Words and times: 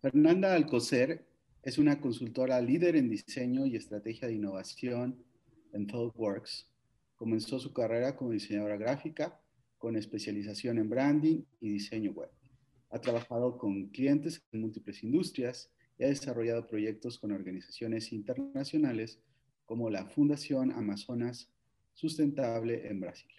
Fernanda 0.00 0.54
Alcocer 0.54 1.26
es 1.62 1.76
una 1.76 2.00
consultora 2.00 2.58
líder 2.62 2.96
en 2.96 3.10
diseño 3.10 3.66
y 3.66 3.76
estrategia 3.76 4.28
de 4.28 4.34
innovación 4.34 5.22
en 5.74 5.86
ThoughtWorks. 5.86 6.70
Comenzó 7.16 7.60
su 7.60 7.74
carrera 7.74 8.16
como 8.16 8.30
diseñadora 8.30 8.78
gráfica 8.78 9.38
con 9.76 9.96
especialización 9.96 10.78
en 10.78 10.88
branding 10.88 11.42
y 11.60 11.68
diseño 11.68 12.12
web. 12.12 12.30
Ha 12.88 12.98
trabajado 12.98 13.58
con 13.58 13.88
clientes 13.88 14.42
en 14.52 14.62
múltiples 14.62 15.02
industrias 15.02 15.70
y 15.98 16.04
ha 16.04 16.08
desarrollado 16.08 16.66
proyectos 16.66 17.18
con 17.18 17.32
organizaciones 17.32 18.10
internacionales 18.10 19.20
como 19.66 19.90
la 19.90 20.06
Fundación 20.06 20.72
Amazonas 20.72 21.52
Sustentable 21.92 22.88
en 22.88 23.00
Brasil. 23.00 23.32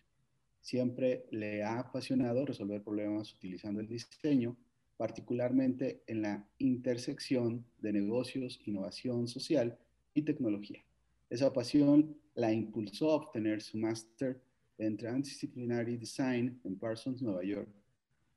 Siempre 0.60 1.26
le 1.32 1.64
ha 1.64 1.80
apasionado 1.80 2.46
resolver 2.46 2.84
problemas 2.84 3.34
utilizando 3.34 3.80
el 3.80 3.88
diseño, 3.88 4.56
particularmente 4.98 6.04
en 6.08 6.22
la 6.22 6.48
intersección 6.58 7.66
de 7.80 7.94
negocios, 7.94 8.60
innovación 8.66 9.28
social 9.28 9.78
y 10.14 10.22
tecnología. 10.24 10.84
Esa 11.30 11.54
pasión 11.54 12.16
la 12.36 12.52
impulsó 12.52 13.12
a 13.12 13.16
obtener 13.16 13.62
su 13.62 13.78
máster 13.78 14.42
en 14.78 14.98
Transdisciplinary 14.98 15.98
Design 15.98 16.60
en 16.64 16.78
Parsons, 16.78 17.22
Nueva 17.22 17.44
York, 17.44 17.70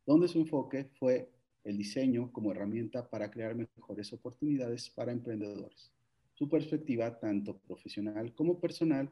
donde 0.07 0.29
su 0.29 0.39
enfoque 0.39 0.85
fue 0.99 1.31
el 1.65 1.79
diseño 1.79 2.31
como 2.33 2.53
herramienta 2.53 3.09
para 3.09 3.31
crear 3.31 3.55
mejores 3.55 4.13
oportunidades 4.13 4.91
para 4.91 5.13
emprendedores. 5.13 5.91
Su 6.35 6.49
perspectiva, 6.49 7.19
tanto 7.19 7.57
profesional 7.59 8.35
como 8.35 8.61
personal, 8.61 9.11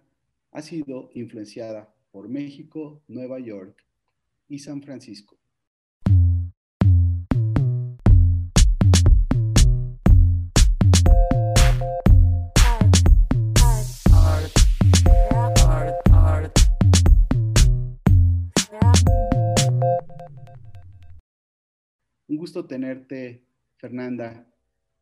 ha 0.50 0.60
sido 0.60 1.10
influenciada 1.14 1.92
por 2.10 2.28
México, 2.28 3.00
Nueva 3.08 3.38
York 3.40 3.82
y 4.48 4.58
San 4.58 4.82
Francisco. 4.82 5.36
Gusto 22.42 22.66
tenerte, 22.66 23.44
Fernanda. 23.76 24.44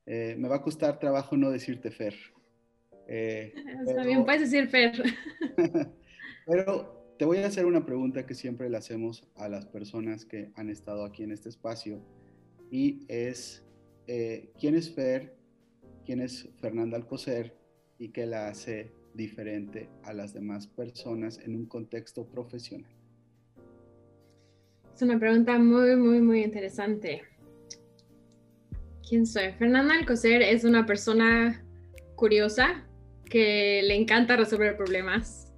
Eh, 0.05 0.37
me 0.39 0.47
va 0.47 0.57
a 0.57 0.63
costar 0.63 0.99
trabajo 0.99 1.39
no 1.39 1.51
decirte 1.51 1.91
Fer. 1.91 2.15
Eh, 3.09 3.55
Está 3.87 4.05
bien, 4.05 4.27
puedes 4.27 4.43
decir 4.43 4.69
Fer. 4.69 4.93
pero 6.47 7.15
te 7.19 7.25
voy 7.25 7.39
a 7.39 7.47
hacer 7.47 7.65
una 7.65 7.87
pregunta 7.87 8.27
que 8.27 8.35
siempre 8.35 8.69
le 8.69 8.77
hacemos 8.77 9.27
a 9.37 9.49
las 9.49 9.65
personas 9.65 10.27
que 10.27 10.51
han 10.55 10.69
estado 10.69 11.03
aquí 11.03 11.23
en 11.23 11.33
este 11.33 11.49
espacio 11.49 12.03
y 12.71 13.07
es, 13.09 13.65
eh, 14.07 14.53
¿quién 14.61 14.75
es 14.75 14.95
Fer? 14.95 15.35
¿Quién 16.05 16.21
es 16.21 16.47
Fernanda 16.61 16.99
Alcocer? 16.99 17.57
¿Y 17.99 18.11
qué 18.11 18.27
la 18.27 18.49
hace 18.49 18.93
diferente 19.15 19.89
a 20.03 20.13
las 20.13 20.35
demás 20.35 20.67
personas 20.67 21.39
en 21.39 21.57
un 21.57 21.65
contexto 21.65 22.27
profesional? 22.27 23.00
Es 25.01 25.05
una 25.05 25.19
pregunta 25.19 25.59
muy, 25.59 25.97
muy, 25.97 26.21
muy 26.21 26.43
interesante. 26.43 27.23
¿Quién 29.09 29.25
soy? 29.25 29.53
Fernanda 29.53 29.95
Alcocer 29.95 30.43
es 30.43 30.63
una 30.63 30.85
persona 30.85 31.65
curiosa 32.17 32.87
que 33.25 33.81
le 33.83 33.95
encanta 33.95 34.37
resolver 34.37 34.77
problemas 34.77 35.55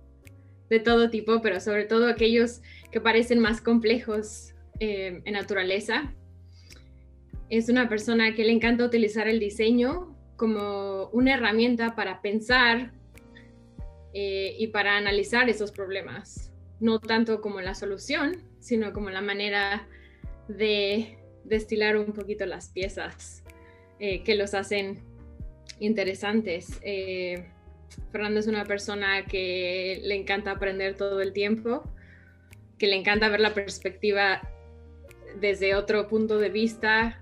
de 0.71 0.79
todo 0.79 1.11
tipo, 1.11 1.43
pero 1.43 1.59
sobre 1.59 1.87
todo 1.87 2.07
aquellos 2.07 2.63
que 2.93 3.01
parecen 3.01 3.41
más 3.41 3.61
complejos 3.61 4.55
eh, 4.79 5.23
en 5.25 5.33
naturaleza. 5.33 6.15
Es 7.51 7.69
una 7.69 7.89
persona 7.89 8.37
que 8.37 8.45
le 8.45 8.53
encanta 8.53 8.85
utilizar 8.85 9.27
el 9.27 9.41
diseño 9.41 10.17
como 10.37 11.09
una 11.09 11.35
herramienta 11.35 11.97
para 11.97 12.23
pensar 12.23 12.93
eh, 14.15 14.55
y 14.57 14.69
para 14.69 14.97
analizar 14.97 15.51
esos 15.51 15.73
problemas, 15.73 16.53
no 16.79 17.01
tanto 17.01 17.41
como 17.41 17.61
la 17.61 17.75
solución, 17.75 18.52
sino 18.63 18.93
como 18.93 19.11
la 19.11 19.21
manera 19.21 19.87
de 20.49 21.19
destilar 21.45 21.97
un 21.97 22.13
poquito 22.13 22.47
las 22.47 22.69
piezas 22.69 23.43
eh, 23.99 24.23
que 24.23 24.37
los 24.37 24.55
hacen 24.55 25.03
interesantes. 25.81 26.81
Eh, 26.83 27.45
Fernando 28.11 28.41
es 28.41 28.47
una 28.47 28.65
persona 28.65 29.27
que 29.27 30.01
le 30.05 30.15
encanta 30.15 30.53
aprender 30.53 30.97
todo 30.97 31.21
el 31.21 31.33
tiempo, 31.33 31.83
que 32.79 32.87
le 32.87 32.97
encanta 32.97 33.29
ver 33.29 33.41
la 33.41 33.53
perspectiva 33.53 34.41
desde 35.41 35.75
otro 35.75 36.07
punto 36.09 36.39
de 36.39 36.49
vista, 36.49 37.21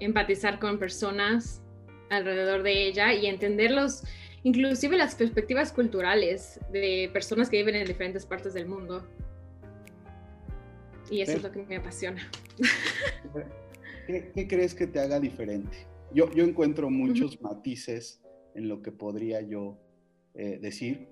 empatizar 0.00 0.58
con 0.58 0.78
personas 0.78 1.62
alrededor 2.10 2.62
de 2.62 2.86
ella 2.86 3.12
y 3.12 3.26
entenderlos, 3.26 4.02
inclusive 4.44 4.96
las 4.96 5.14
perspectivas 5.14 5.72
culturales 5.72 6.58
de 6.72 7.10
personas 7.12 7.50
que 7.50 7.58
viven 7.58 7.74
en 7.74 7.86
diferentes 7.86 8.24
partes 8.24 8.54
del 8.54 8.66
mundo. 8.66 9.06
Y 11.10 11.22
eso 11.22 11.32
es 11.32 11.42
lo 11.42 11.50
que 11.50 11.64
me 11.64 11.76
apasiona. 11.76 12.30
¿Qué, 14.06 14.48
crees 14.48 14.74
que 14.74 14.86
te 14.86 15.00
haga 15.00 15.20
diferente? 15.20 15.86
Yo, 16.12 16.30
yo 16.32 16.44
encuentro 16.44 16.90
muchos 16.90 17.40
matices 17.42 18.22
en 18.54 18.68
lo 18.68 18.82
que 18.82 18.92
podría 18.92 19.40
yo 19.40 19.78
eh, 20.34 20.58
decir, 20.60 21.08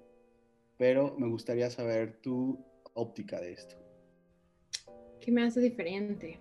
pero 0.79 1.15
me 1.19 1.29
gustaría 1.29 1.71
saber 1.71 2.21
tu 2.21 2.65
óptica 2.95 3.41
de 3.41 3.53
esto. 3.53 3.77
¿Qué 5.21 5.31
me 5.31 5.45
hace 5.45 5.61
diferente? 5.61 6.39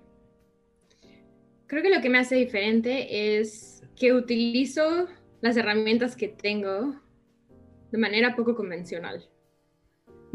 Creo 1.67 1.81
que 1.81 1.89
lo 1.89 2.01
que 2.01 2.09
me 2.09 2.19
hace 2.19 2.35
diferente 2.35 3.39
es 3.39 3.83
que 3.95 4.13
utilizo 4.13 5.07
las 5.41 5.57
herramientas 5.57 6.15
que 6.15 6.27
tengo 6.27 7.01
de 7.91 7.97
manera 7.97 8.35
poco 8.35 8.55
convencional 8.55 9.29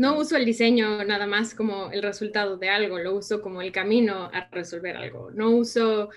no 0.01 0.17
uso 0.17 0.39
el 0.39 0.47
diseño 0.47 1.05
nada 1.05 1.27
más 1.27 1.55
como 1.55 1.91
el 1.91 2.03
resultado 2.03 2.57
de 2.57 2.71
algo, 2.71 2.99
lo 2.99 3.15
uso 3.15 3.43
como 3.43 3.61
el 3.61 3.71
camino 3.71 4.31
a 4.33 4.49
resolver 4.51 4.97
algo. 4.97 5.31
No 5.31 5.51
uso 5.51 6.09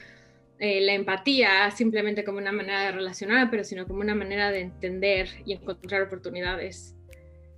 eh, 0.57 0.79
la 0.79 0.93
empatía 0.93 1.69
simplemente 1.69 2.23
como 2.23 2.37
una 2.37 2.53
manera 2.53 2.85
de 2.85 2.91
relacionar, 2.93 3.49
pero 3.51 3.65
sino 3.65 3.85
como 3.85 3.99
una 3.99 4.15
manera 4.15 4.51
de 4.51 4.61
entender 4.61 5.27
y 5.45 5.51
encontrar 5.51 6.01
oportunidades. 6.03 6.95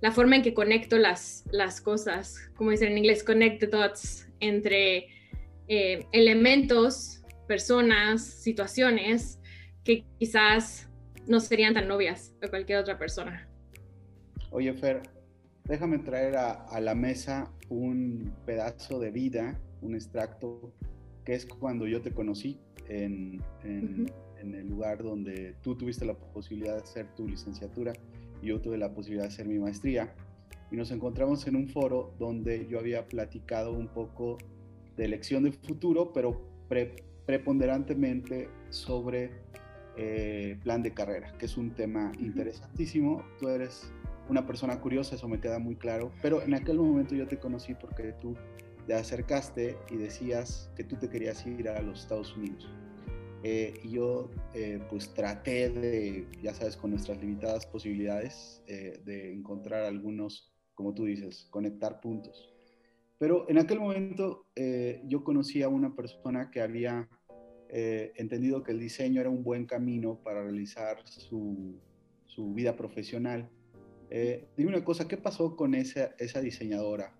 La 0.00 0.10
forma 0.10 0.34
en 0.34 0.42
que 0.42 0.52
conecto 0.52 0.98
las, 0.98 1.44
las 1.52 1.80
cosas, 1.80 2.50
como 2.56 2.72
dicen 2.72 2.90
en 2.90 2.98
inglés, 2.98 3.22
connect 3.22 3.60
the 3.60 3.68
dots 3.68 4.26
entre 4.40 5.06
eh, 5.68 6.06
elementos, 6.10 7.22
personas, 7.46 8.24
situaciones 8.24 9.38
que 9.84 10.04
quizás 10.18 10.88
no 11.28 11.38
serían 11.38 11.74
tan 11.74 11.86
novias 11.86 12.34
a 12.42 12.48
cualquier 12.48 12.78
otra 12.78 12.98
persona. 12.98 13.48
Oye, 14.50 14.72
Fer, 14.72 15.02
déjame 15.68 15.98
traer 15.98 16.36
a, 16.36 16.80
la 16.80 16.94
mesa 16.94 17.50
un 17.68 18.32
pedazo 18.44 19.00
de 19.00 19.10
vida, 19.10 19.58
un 19.82 19.94
extracto, 19.94 20.72
que 21.24 21.34
es 21.34 21.46
cuando 21.46 21.86
yo 21.86 22.00
te 22.02 22.12
conocí 22.12 22.60
en, 22.88 23.42
el 23.64 24.68
lugar 24.68 25.02
donde 25.02 25.56
tú 25.62 25.76
tuviste 25.76 26.04
la 26.04 26.14
posibilidad 26.14 26.76
de 26.76 26.82
hacer 26.82 27.08
tu 27.16 27.26
licenciatura 27.26 27.92
y 28.40 28.46
yo 28.46 28.60
tuve 28.60 28.78
la 28.78 28.94
posibilidad 28.94 29.24
de 29.24 29.34
hacer 29.34 29.48
mi 29.48 29.58
maestría. 29.58 30.14
Y 30.70 30.76
nos 30.76 30.90
encontramos 30.92 31.46
en 31.48 31.56
un 31.56 31.68
foro 31.68 32.14
donde 32.18 32.66
yo 32.68 32.78
había 32.78 33.08
platicado 33.08 33.72
un 33.72 33.88
poco 33.88 34.38
de 34.96 35.04
elección 35.04 35.42
de 35.44 35.52
futuro, 35.52 36.12
pero 36.12 36.40
preponderantemente 37.26 38.48
sobre 38.70 39.30
eh, 39.96 40.58
plan 40.62 40.82
de 40.82 40.92
carrera, 40.92 41.32
que 41.38 41.46
es 41.46 41.56
un 41.56 41.70
tema 41.70 42.12
interesantísimo. 42.20 43.24
Tú 43.38 43.48
eres 43.48 43.90
una 44.28 44.46
persona 44.46 44.80
curiosa, 44.80 45.14
eso 45.14 45.28
me 45.28 45.40
queda 45.40 45.58
muy 45.58 45.76
claro, 45.76 46.12
pero 46.22 46.42
en 46.42 46.54
aquel 46.54 46.78
momento 46.78 47.14
yo 47.14 47.26
te 47.26 47.38
conocí 47.38 47.74
porque 47.74 48.12
tú 48.20 48.34
te 48.86 48.94
acercaste 48.94 49.76
y 49.90 49.96
decías 49.96 50.70
que 50.76 50.84
tú 50.84 50.96
te 50.96 51.08
querías 51.08 51.44
ir 51.46 51.68
a 51.68 51.80
los 51.82 52.00
Estados 52.00 52.36
Unidos. 52.36 52.68
Eh, 53.42 53.74
y 53.84 53.90
yo 53.90 54.30
eh, 54.54 54.80
pues 54.88 55.12
traté 55.14 55.70
de, 55.70 56.26
ya 56.42 56.54
sabes, 56.54 56.76
con 56.76 56.90
nuestras 56.90 57.18
limitadas 57.20 57.66
posibilidades, 57.66 58.62
eh, 58.66 59.00
de 59.04 59.32
encontrar 59.32 59.84
algunos, 59.84 60.52
como 60.74 60.94
tú 60.94 61.04
dices, 61.04 61.46
conectar 61.50 62.00
puntos. 62.00 62.52
Pero 63.18 63.48
en 63.48 63.58
aquel 63.58 63.80
momento 63.80 64.46
yo 65.04 65.24
conocí 65.24 65.62
a 65.62 65.68
una 65.70 65.96
persona 65.96 66.50
que 66.50 66.60
había 66.60 67.08
entendido 67.70 68.62
que 68.62 68.72
el 68.72 68.78
diseño 68.78 69.22
era 69.22 69.30
un 69.30 69.42
buen 69.42 69.64
camino 69.64 70.20
para 70.22 70.42
realizar 70.42 70.98
su, 71.06 71.80
su 72.26 72.52
vida 72.52 72.76
profesional 72.76 73.48
eh, 74.10 74.48
dime 74.56 74.70
una 74.70 74.84
cosa, 74.84 75.08
¿qué 75.08 75.16
pasó 75.16 75.56
con 75.56 75.74
esa, 75.74 76.14
esa 76.18 76.40
diseñadora? 76.40 77.12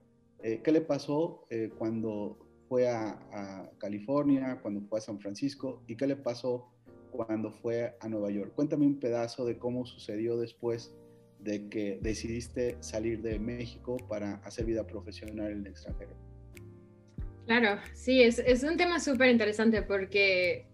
Eh, 0.43 0.61
¿Qué 0.63 0.73
le 0.73 0.81
pasó 0.81 1.47
eh, 1.51 1.71
cuando 1.77 2.39
fue 2.69 2.89
a, 2.89 3.71
California, 3.79 4.61
cuando 4.63 4.81
fue 4.83 4.99
a 4.99 5.03
San 5.03 5.19
Francisco? 5.19 5.83
¿Y 5.87 5.97
qué 5.97 6.07
le 6.07 6.17
pasó 6.17 6.73
cuando 7.11 7.51
fue 7.51 7.97
a 8.01 8.09
Nueva 8.09 8.31
York? 8.31 8.53
Cuéntame 8.55 8.87
un 8.87 9.01
pedazo 9.01 9.45
de 9.45 9.59
cómo 9.59 9.87
sucedió 9.87 10.37
después 10.37 10.95
de 11.41 11.69
que 11.69 11.99
decidiste 12.01 12.77
salir 12.81 13.23
de 13.23 13.39
México 13.39 13.97
para 14.09 14.37
hacer 14.37 14.65
vida 14.65 14.87
profesional 14.87 15.53
en 15.53 15.59
el 15.59 15.67
extranjero. 15.67 16.13
Claro, 17.47 17.81
sí, 17.95 18.23
es, 18.23 18.41
es 18.41 18.65
un 18.65 18.77
tema 18.77 18.99
súper 18.99 19.31
interesante 19.31 19.83
porque 19.83 20.67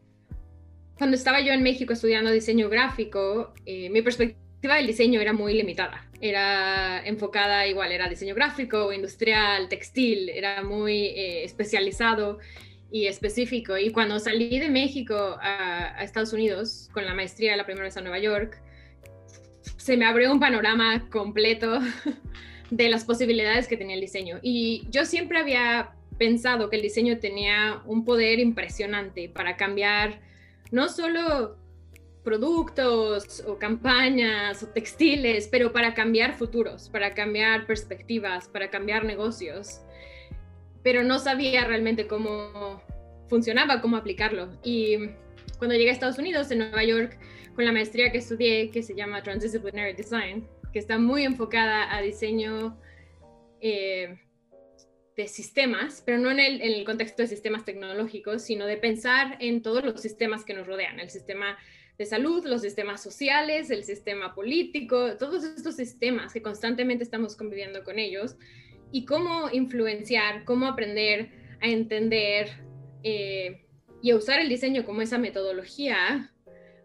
cuando 0.97 1.17
estaba 1.17 1.41
yo 1.41 1.53
en 1.53 1.63
México 1.63 1.93
estudiando 1.93 2.31
diseño 2.31 2.69
gráfico, 2.69 3.53
eh, 3.67 3.91
mi 3.91 4.03
perspectiva 4.03 4.42
del 4.69 4.87
diseño 4.87 5.21
era 5.21 5.33
muy 5.33 5.55
limitada. 5.55 6.07
Era 6.21 7.05
enfocada 7.05 7.67
igual, 7.67 7.93
era 7.93 8.09
diseño 8.09 8.35
gráfico, 8.35 8.93
industrial, 8.93 9.69
textil, 9.69 10.29
era 10.29 10.63
muy 10.63 11.07
eh, 11.07 11.45
especializado 11.45 12.39
y 12.91 13.07
específico. 13.07 13.77
Y 13.77 13.91
cuando 13.91 14.19
salí 14.19 14.59
de 14.59 14.69
México 14.69 15.37
a, 15.41 15.99
a, 15.99 16.05
Estados 16.05 16.33
Unidos 16.33 16.89
con 16.93 17.05
la 17.05 17.15
maestría 17.15 17.57
la 17.57 17.65
primera 17.65 17.85
vez 17.85 17.97
a 17.97 18.01
Nueva 18.03 18.19
York, 18.19 18.63
se 19.77 19.97
me 19.97 20.05
abrió 20.05 20.31
un 20.31 20.41
panorama 20.41 21.09
completo 21.11 21.81
de 22.71 22.89
las 22.89 23.05
posibilidades 23.05 23.67
que 23.67 23.77
tenía 23.77 23.95
el 23.97 24.01
diseño. 24.01 24.39
Y 24.43 24.87
yo 24.91 25.05
siempre 25.05 25.39
había 25.39 25.93
pensado 26.19 26.71
que 26.71 26.77
el 26.77 26.83
diseño 26.83 27.19
tenía 27.19 27.83
un 27.85 28.05
poder 28.05 28.39
impresionante 28.39 29.29
para 29.29 29.57
cambiar 29.57 30.21
no 30.71 30.89
solo 30.89 31.57
productos 32.25 33.43
o 33.47 33.59
campañas 33.59 34.63
o 34.63 34.69
textiles, 34.69 35.49
pero 35.49 35.73
para 35.73 35.95
cambiar 35.95 36.35
futuros, 36.35 36.89
para 36.89 37.13
cambiar 37.13 37.67
perspectivas, 37.67 38.49
para 38.49 38.71
cambiar 38.71 39.05
negocios. 39.05 39.81
Pero 40.83 41.03
no 41.03 41.19
sabía 41.19 41.65
realmente 41.65 42.07
cómo 42.07 42.83
funcionaba, 43.29 43.81
cómo 43.81 43.97
aplicarlo. 43.97 44.51
Y 44.63 45.11
cuando 45.59 45.75
llegué 45.75 45.91
a 45.91 45.93
Estados 45.93 46.19
Unidos, 46.19 46.51
en 46.51 46.59
Nueva 46.59 46.85
York, 46.85 47.19
con 47.55 47.65
la 47.65 47.73
maestría 47.73 48.11
que 48.11 48.19
estudié, 48.19 48.71
que 48.71 48.83
se 48.83 48.95
llama 48.95 49.23
Transdisciplinary 49.23 49.95
Design, 49.95 50.49
que 50.73 50.79
está 50.79 50.99
muy 50.99 51.25
enfocada 51.25 51.95
a 51.95 52.01
diseño 52.01 52.79
eh, 53.61 54.19
de 55.17 55.29
sistemas, 55.29 56.03
pero 56.05 56.19
no 56.19 56.31
en 56.31 56.41
el, 56.41 56.85
contexto 56.85 57.23
de 57.23 57.29
sistemas 57.29 57.65
tecnológicos, 57.65 58.43
sino 58.43 58.67
de 58.67 58.79
pensar 58.79 59.37
en 59.41 59.63
todos 59.63 59.85
los 59.85 60.01
sistemas 60.01 60.45
que 60.45 60.55
nos 60.55 60.67
rodean, 60.67 61.01
el 61.01 61.11
sistema 61.11 61.59
de 61.99 62.07
salud, 62.07 62.45
los 62.47 62.63
sistemas 62.63 63.03
sociales, 63.03 63.71
el 63.71 63.85
sistema 63.85 64.35
político, 64.35 65.17
todos 65.17 65.45
estos 65.45 65.77
sistemas 65.77 66.33
que 66.33 66.43
constantemente 66.43 67.05
estamos 67.05 67.37
conviviendo 67.37 67.85
con 67.85 67.99
ellos 67.99 68.37
y 68.91 69.05
cómo 69.05 69.51
influenciar, 69.51 70.45
cómo 70.45 70.67
aprender 70.67 71.31
a 71.61 71.69
entender 71.69 72.51
eh, 73.03 73.65
y 74.03 74.11
a 74.11 74.17
usar 74.17 74.41
el 74.41 74.49
diseño 74.49 74.85
como 74.85 75.03
esa 75.03 75.19
metodología 75.19 76.33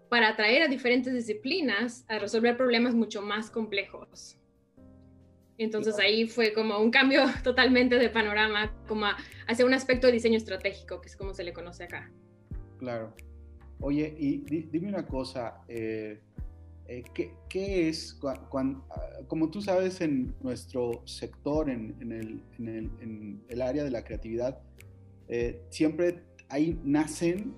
para 0.10 0.30
atraer 0.30 0.62
a 0.62 0.68
diferentes 0.68 1.14
disciplinas 1.14 2.06
a 2.08 2.20
resolver 2.20 2.56
problemas 2.56 2.94
mucho 2.94 3.22
más 3.22 3.50
complejos. 3.50 4.38
Entonces 5.58 5.98
ahí 6.00 6.28
fue 6.28 6.54
como 6.54 6.78
un 6.78 6.92
cambio 6.92 7.24
totalmente 7.44 7.98
de 7.98 8.10
panorama, 8.10 8.74
como 8.88 9.08
hacia 9.48 9.66
un 9.66 9.74
aspecto 9.74 10.08
de 10.08 10.14
diseño 10.14 10.38
estratégico, 10.38 11.02
que 11.02 11.08
es 11.08 11.18
como 11.18 11.34
se 11.34 11.44
le 11.44 11.54
conoce 11.54 11.86
acá. 11.86 12.12
Claro. 12.78 13.16
Oye, 13.80 14.16
y 14.18 14.38
dime 14.72 14.90
una 14.90 15.06
cosa, 15.06 15.62
eh, 15.68 16.20
eh, 16.88 17.04
¿qué, 17.14 17.90
es, 17.90 18.20
cuando, 18.50 18.86
como 19.28 19.52
tú 19.52 19.62
sabes, 19.62 20.02
en 20.02 20.34
nuestro 20.42 21.04
sector, 21.06 21.70
en, 21.70 21.96
el, 22.12 22.42
en 22.58 23.44
el, 23.48 23.62
área 23.62 23.84
de 23.84 23.92
la 23.92 24.04
creatividad, 24.04 24.60
eh, 25.28 25.62
siempre 25.70 26.24
ahí 26.50 26.80
nacen 26.84 27.54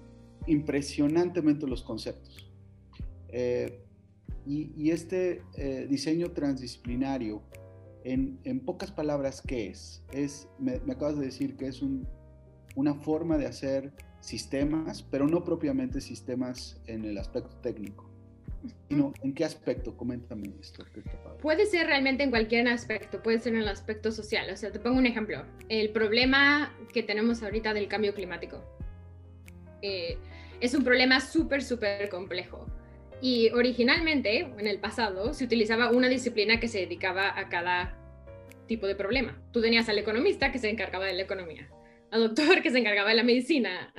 impresionantemente 0.47 1.67
los 1.67 1.83
conceptos. 1.83 2.51
y, 4.45 4.71
y, 4.75 4.91
este 4.91 5.41
diseño 5.87 6.31
transdisciplinario, 6.31 7.43
en, 8.03 8.59
pocas 8.65 8.91
palabras, 8.91 9.41
¿qué 9.45 9.67
es? 9.67 10.03
es 10.11 10.47
me, 10.57 10.81
acabas 10.91 11.17
de 11.17 11.25
decir 11.25 11.55
que 11.55 11.67
es 11.67 11.81
una 12.75 12.95
forma 12.95 13.37
de 13.37 13.45
hacer 13.45 13.93
sistemas, 14.19 15.03
pero 15.03 15.27
no 15.27 15.43
propiamente 15.43 16.01
sistemas 16.01 16.79
en 16.87 17.05
el 17.05 17.17
aspecto 17.17 17.55
técnico. 17.57 18.09
Sino, 18.89 19.13
¿En 19.23 19.33
qué 19.33 19.45
aspecto? 19.45 19.95
Coméntame 19.95 20.51
esto. 20.59 20.83
Puede 21.41 21.65
ser 21.65 21.87
realmente 21.87 22.23
en 22.23 22.29
cualquier 22.29 22.67
aspecto, 22.67 23.21
puede 23.23 23.39
ser 23.39 23.53
en 23.53 23.61
el 23.61 23.67
aspecto 23.69 24.11
social. 24.11 24.49
O 24.51 24.57
sea, 24.57 24.71
te 24.71 24.79
pongo 24.79 24.97
un 24.97 25.05
ejemplo. 25.05 25.45
El 25.69 25.91
problema 25.91 26.75
que 26.93 27.03
tenemos 27.03 27.41
ahorita 27.41 27.73
del 27.73 27.87
cambio 27.87 28.13
climático. 28.13 28.61
Eh, 29.81 30.17
es 30.59 30.73
un 30.73 30.83
problema 30.83 31.21
súper, 31.21 31.63
súper 31.63 32.09
complejo. 32.09 32.65
Y 33.21 33.49
originalmente, 33.51 34.39
en 34.39 34.67
el 34.67 34.79
pasado, 34.79 35.33
se 35.33 35.45
utilizaba 35.45 35.91
una 35.91 36.09
disciplina 36.09 36.59
que 36.59 36.67
se 36.67 36.79
dedicaba 36.79 37.37
a 37.37 37.47
cada 37.49 37.97
tipo 38.67 38.87
de 38.87 38.95
problema. 38.95 39.37
Tú 39.51 39.61
tenías 39.61 39.89
al 39.89 39.97
economista 39.97 40.51
que 40.51 40.59
se 40.59 40.69
encargaba 40.69 41.05
de 41.05 41.13
la 41.13 41.23
economía, 41.23 41.69
al 42.11 42.21
doctor 42.21 42.61
que 42.61 42.71
se 42.71 42.79
encargaba 42.79 43.09
de 43.09 43.15
la 43.15 43.23
medicina. 43.23 43.93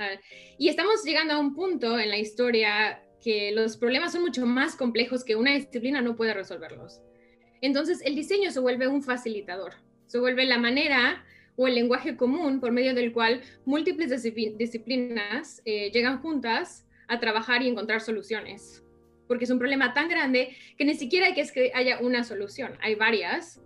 Y 0.57 0.69
estamos 0.69 1.03
llegando 1.03 1.33
a 1.33 1.39
un 1.39 1.53
punto 1.53 1.99
en 1.99 2.09
la 2.09 2.17
historia 2.17 3.01
que 3.21 3.51
los 3.51 3.77
problemas 3.77 4.13
son 4.13 4.21
mucho 4.21 4.45
más 4.45 4.75
complejos 4.75 5.23
que 5.23 5.35
una 5.35 5.53
disciplina 5.53 6.01
no 6.01 6.15
puede 6.15 6.33
resolverlos. 6.33 7.01
Entonces, 7.61 8.01
el 8.03 8.15
diseño 8.15 8.51
se 8.51 8.59
vuelve 8.59 8.87
un 8.87 9.03
facilitador, 9.03 9.73
se 10.07 10.19
vuelve 10.19 10.45
la 10.45 10.57
manera 10.57 11.23
o 11.55 11.67
el 11.67 11.75
lenguaje 11.75 12.15
común 12.15 12.59
por 12.59 12.71
medio 12.71 12.95
del 12.95 13.13
cual 13.13 13.41
múltiples 13.65 14.23
disciplinas 14.57 15.61
eh, 15.65 15.91
llegan 15.91 16.21
juntas 16.21 16.87
a 17.07 17.19
trabajar 17.19 17.61
y 17.61 17.67
encontrar 17.67 18.01
soluciones 18.01 18.83
porque 19.31 19.45
es 19.45 19.49
un 19.49 19.59
problema 19.59 19.93
tan 19.93 20.09
grande 20.09 20.57
que 20.77 20.83
ni 20.83 20.93
siquiera 20.93 21.27
hay 21.27 21.33
que 21.33 21.71
haya 21.73 21.99
una 22.01 22.25
solución, 22.25 22.73
hay 22.81 22.95
varias. 22.95 23.61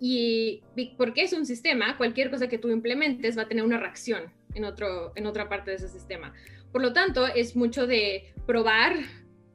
Y 0.00 0.62
porque 0.96 1.22
es 1.22 1.32
un 1.32 1.44
sistema, 1.44 1.96
cualquier 1.98 2.30
cosa 2.30 2.48
que 2.48 2.58
tú 2.58 2.70
implementes 2.70 3.36
va 3.36 3.42
a 3.42 3.48
tener 3.48 3.64
una 3.64 3.78
reacción 3.78 4.32
en, 4.54 4.64
otro, 4.64 5.12
en 5.14 5.26
otra 5.26 5.48
parte 5.48 5.70
de 5.70 5.76
ese 5.76 5.88
sistema. 5.88 6.32
Por 6.72 6.80
lo 6.80 6.92
tanto, 6.92 7.26
es 7.26 7.54
mucho 7.54 7.86
de 7.86 8.32
probar 8.46 8.96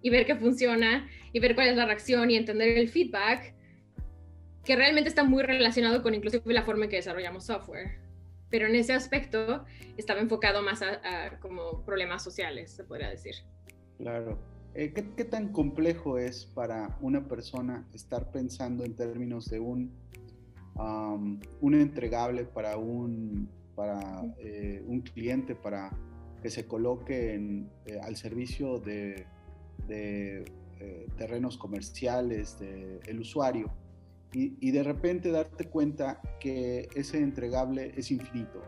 y 0.02 0.10
ver 0.12 0.26
qué 0.26 0.36
funciona 0.36 1.10
y 1.34 1.40
ver 1.40 1.56
cuál 1.56 1.70
es 1.70 1.76
la 1.76 1.86
reacción 1.86 2.30
y 2.30 2.36
entender 2.36 2.78
el 2.78 2.90
feedback, 2.90 3.56
que 4.64 4.76
realmente 4.76 5.10
está 5.10 5.24
muy 5.24 5.44
relacionado 5.44 6.04
con 6.04 6.14
inclusive 6.14 6.54
la 6.54 6.64
forma 6.64 6.86
en 6.86 6.92
que 6.92 6.98
desarrollamos 6.98 7.46
software. 7.46 8.00
Pero 8.52 8.68
en 8.68 8.76
ese 8.76 8.94
aspecto 8.94 9.66
estaba 9.98 10.20
enfocado 10.20 10.62
más 10.62 10.82
a, 10.84 11.26
a 11.26 11.40
como 11.40 11.84
problemas 11.84 12.24
sociales, 12.24 12.72
se 12.72 12.84
podría 12.84 13.10
decir. 13.10 13.36
Claro. 13.98 14.38
Eh, 14.76 14.92
¿qué, 14.92 15.24
tan 15.24 15.54
complejo 15.54 16.18
es 16.18 16.46
para 16.46 16.98
una 17.00 17.30
persona 17.30 17.88
estar 17.94 18.30
pensando 18.32 18.84
en 18.84 18.94
términos 18.94 19.50
de 19.50 19.62
un, 19.62 19.94
un 20.76 21.74
entregable 21.74 22.46
para, 22.46 22.78
un, 22.78 23.50
para 23.76 24.24
eh, 24.40 24.84
un 24.86 25.02
cliente, 25.02 25.56
para 25.56 25.92
que 26.42 26.50
se 26.50 26.68
coloque 26.68 27.34
en, 27.34 27.70
eh, 27.86 28.00
al 28.02 28.16
servicio 28.16 28.80
de, 28.80 29.26
terrenos 31.18 31.58
comerciales 31.58 32.60
del 32.60 33.20
usuario? 33.20 33.72
Y, 34.34 34.72
de 34.72 34.84
repente 34.84 35.32
darte 35.32 35.70
cuenta 35.70 36.20
que 36.42 36.90
ese 36.94 37.20
entregable 37.20 37.94
es 37.96 38.12
infinito, 38.12 38.62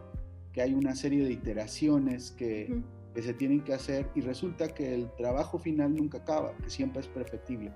que 0.53 0.61
hay 0.61 0.73
una 0.73 0.95
serie 0.95 1.25
de 1.25 1.31
iteraciones 1.31 2.31
que 2.31 2.81
que 3.17 3.23
se 3.23 3.33
tienen 3.33 3.63
que 3.63 3.73
hacer 3.73 4.07
y 4.13 4.21
resulta 4.21 4.67
que 4.67 4.93
el 4.93 5.09
trabajo 5.15 5.57
final 5.57 5.95
nunca 5.95 6.19
acaba, 6.19 6.55
que 6.57 6.69
siempre 6.69 7.01
es 7.01 7.07
perfectible. 7.07 7.71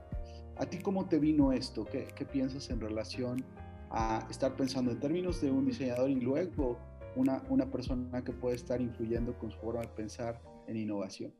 ¿A 0.56 0.68
ti 0.68 0.78
cómo 0.78 1.10
te 1.10 1.18
vino 1.18 1.52
esto? 1.52 1.84
¿Qué, 1.84 2.10
qué 2.16 2.26
piensas 2.26 2.70
en 2.70 2.80
relación 2.80 3.44
a 3.92 4.28
estar 4.30 4.56
pensando 4.56 4.92
en 4.92 5.00
términos 5.00 5.42
de 5.42 5.52
un 5.52 5.66
diseñador 5.66 6.10
y 6.10 6.16
luego 6.16 6.80
una, 7.16 7.44
una 7.50 7.70
persona 7.70 8.24
que 8.24 8.32
puede 8.32 8.56
estar 8.56 8.82
influyendo 8.82 9.38
con 9.38 9.52
su 9.52 9.60
forma 9.60 9.82
de 9.82 9.88
pensar 9.90 10.42
en 10.68 10.78
innovación? 10.78 11.34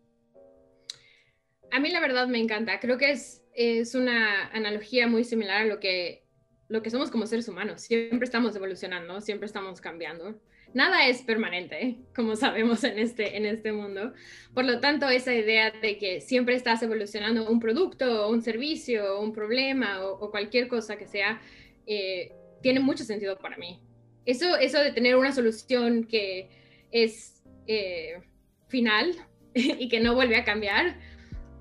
A 1.72 1.80
mí 1.80 1.90
la 1.90 2.02
verdad 2.02 2.28
me 2.28 2.40
encanta. 2.40 2.80
Creo 2.80 2.98
que 2.98 3.12
es, 3.12 3.44
es 3.54 3.96
una 3.96 4.48
analogía 4.48 5.08
muy 5.08 5.24
similar 5.24 5.62
a 5.62 5.66
lo 5.66 5.80
que, 5.80 6.26
lo 6.68 6.82
que 6.82 6.90
somos 6.90 7.10
como 7.10 7.26
seres 7.26 7.48
humanos. 7.48 7.82
Siempre 7.82 8.26
estamos 8.26 8.56
evolucionando, 8.56 9.22
siempre 9.22 9.46
estamos 9.46 9.80
cambiando 9.80 10.40
nada 10.74 11.08
es 11.08 11.22
permanente, 11.22 11.98
como 12.16 12.36
sabemos 12.36 12.84
en 12.84 13.00
este, 13.00 13.38
en 13.38 13.46
este 13.46 13.72
mundo. 13.72 14.14
Por 14.54 14.66
lo 14.66 14.80
tanto, 14.80 15.08
esa 15.10 15.34
idea 15.34 15.72
de 15.72 15.98
que 15.98 16.22
siempre 16.22 16.56
estás 16.56 16.82
evolucionando 16.84 17.50
un 17.50 17.60
producto, 17.60 18.30
un 18.30 18.42
servicio, 18.42 19.20
un 19.20 19.34
problema 19.34 20.04
o, 20.06 20.32
cualquier 20.32 20.68
cosa 20.68 20.98
que 20.98 21.08
sea, 21.08 21.42
eh, 21.86 22.32
tiene 22.62 22.80
mucho 22.80 23.04
sentido 23.04 23.38
para 23.38 23.58
mí. 23.58 23.82
Eso, 24.26 24.56
eso 24.58 24.80
de 24.80 24.92
tener 24.92 25.16
una 25.16 25.32
solución 25.32 26.04
que 26.04 26.50
es 26.92 27.44
eh, 27.68 28.22
final 28.68 29.16
y 29.54 29.90
que 29.90 30.00
no 30.00 30.16
vuelve 30.16 30.36
a 30.36 30.44
cambiar, 30.44 31.00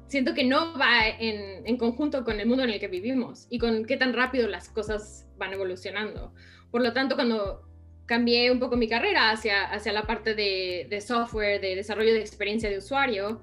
siento 0.07 0.35
que 0.35 0.45
no 0.45 0.77
va 0.79 1.09
en, 1.09 1.67
en, 1.67 1.77
conjunto 1.77 2.25
con 2.25 2.41
el 2.41 2.47
mundo 2.47 2.65
en 2.65 2.71
el 2.71 2.81
que 2.81 2.89
vivimos 2.89 3.47
y 3.49 3.59
con 3.59 3.85
qué 3.85 3.97
tan 3.97 4.13
rápido 4.13 4.49
las 4.49 4.69
cosas 4.69 5.27
van 5.39 5.53
evolucionando. 5.53 6.35
Por 6.71 6.83
lo 6.83 6.93
tanto, 6.93 7.15
cuando 7.15 7.63
cambié 8.07 8.51
un 8.51 8.59
poco 8.59 8.77
mi 8.77 8.89
carrera 8.89 9.31
hacia, 9.31 9.65
hacia 9.71 9.93
la 9.93 10.03
parte 10.03 10.35
de, 10.35 10.89
de, 10.91 11.01
software, 11.01 11.61
de 11.61 11.77
desarrollo 11.77 12.13
de 12.13 12.21
experiencia 12.21 12.69
de 12.69 12.79
usuario, 12.79 13.41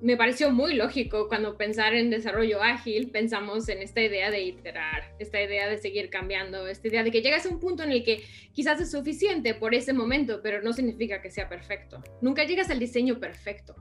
me 0.00 0.16
pareció 0.16 0.50
muy 0.50 0.74
lógico 0.74 1.28
cuando 1.28 1.56
pensar 1.56 1.94
en 1.94 2.10
desarrollo 2.10 2.62
ágil, 2.62 3.10
pensamos 3.10 3.68
en 3.68 3.80
esta 3.80 4.02
idea 4.02 4.30
de 4.30 4.42
iterar, 4.42 5.14
esta 5.18 5.42
idea 5.42 5.68
de 5.68 5.78
seguir 5.78 6.10
cambiando, 6.10 6.66
esta 6.66 6.88
idea 6.88 7.02
de 7.02 7.10
que 7.10 7.22
llegas 7.22 7.46
a 7.46 7.48
un 7.48 7.60
punto 7.60 7.82
en 7.82 7.92
el 7.92 8.04
que 8.04 8.22
quizás 8.52 8.80
es 8.80 8.90
suficiente 8.90 9.54
por 9.54 9.74
ese 9.74 9.92
momento, 9.92 10.40
pero 10.42 10.60
no 10.60 10.72
significa 10.72 11.22
que 11.22 11.30
sea 11.30 11.48
perfecto. 11.48 12.02
Nunca 12.20 12.44
llegas 12.44 12.70
al 12.70 12.78
diseño 12.78 13.18
perfecto. 13.18 13.74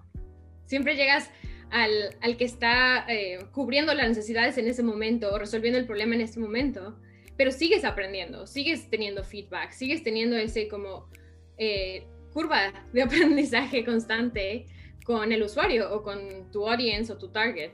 Siempre 0.66 0.96
llegas 0.96 1.30
al, 1.70 2.38
que 2.38 2.46
está 2.46 3.06
eh, 3.10 3.40
cubriendo 3.52 3.94
las 3.94 4.08
necesidades 4.08 4.58
en 4.58 4.68
ese 4.68 4.84
momento 4.84 5.34
o 5.34 5.38
resolviendo 5.38 5.78
el 5.78 5.86
problema 5.86 6.16
en 6.16 6.22
ese 6.22 6.40
momento, 6.40 6.98
pero 7.36 7.52
sigues 7.52 7.84
aprendiendo, 7.84 8.48
sigues 8.48 8.90
teniendo 8.90 9.24
feedback, 9.24 9.72
sigues 9.72 10.02
teniendo 10.02 10.38
ese 10.38 10.70
como 10.70 11.10
eh, 11.58 12.08
curva 12.32 12.86
de 12.94 13.02
aprendizaje 13.04 13.84
constante 13.84 14.66
con 15.06 15.32
el 15.32 15.44
usuario 15.44 15.96
o 15.96 16.04
con 16.04 16.52
tu 16.52 16.68
audience 16.68 17.14
o 17.14 17.18
tu 17.18 17.30
target 17.30 17.72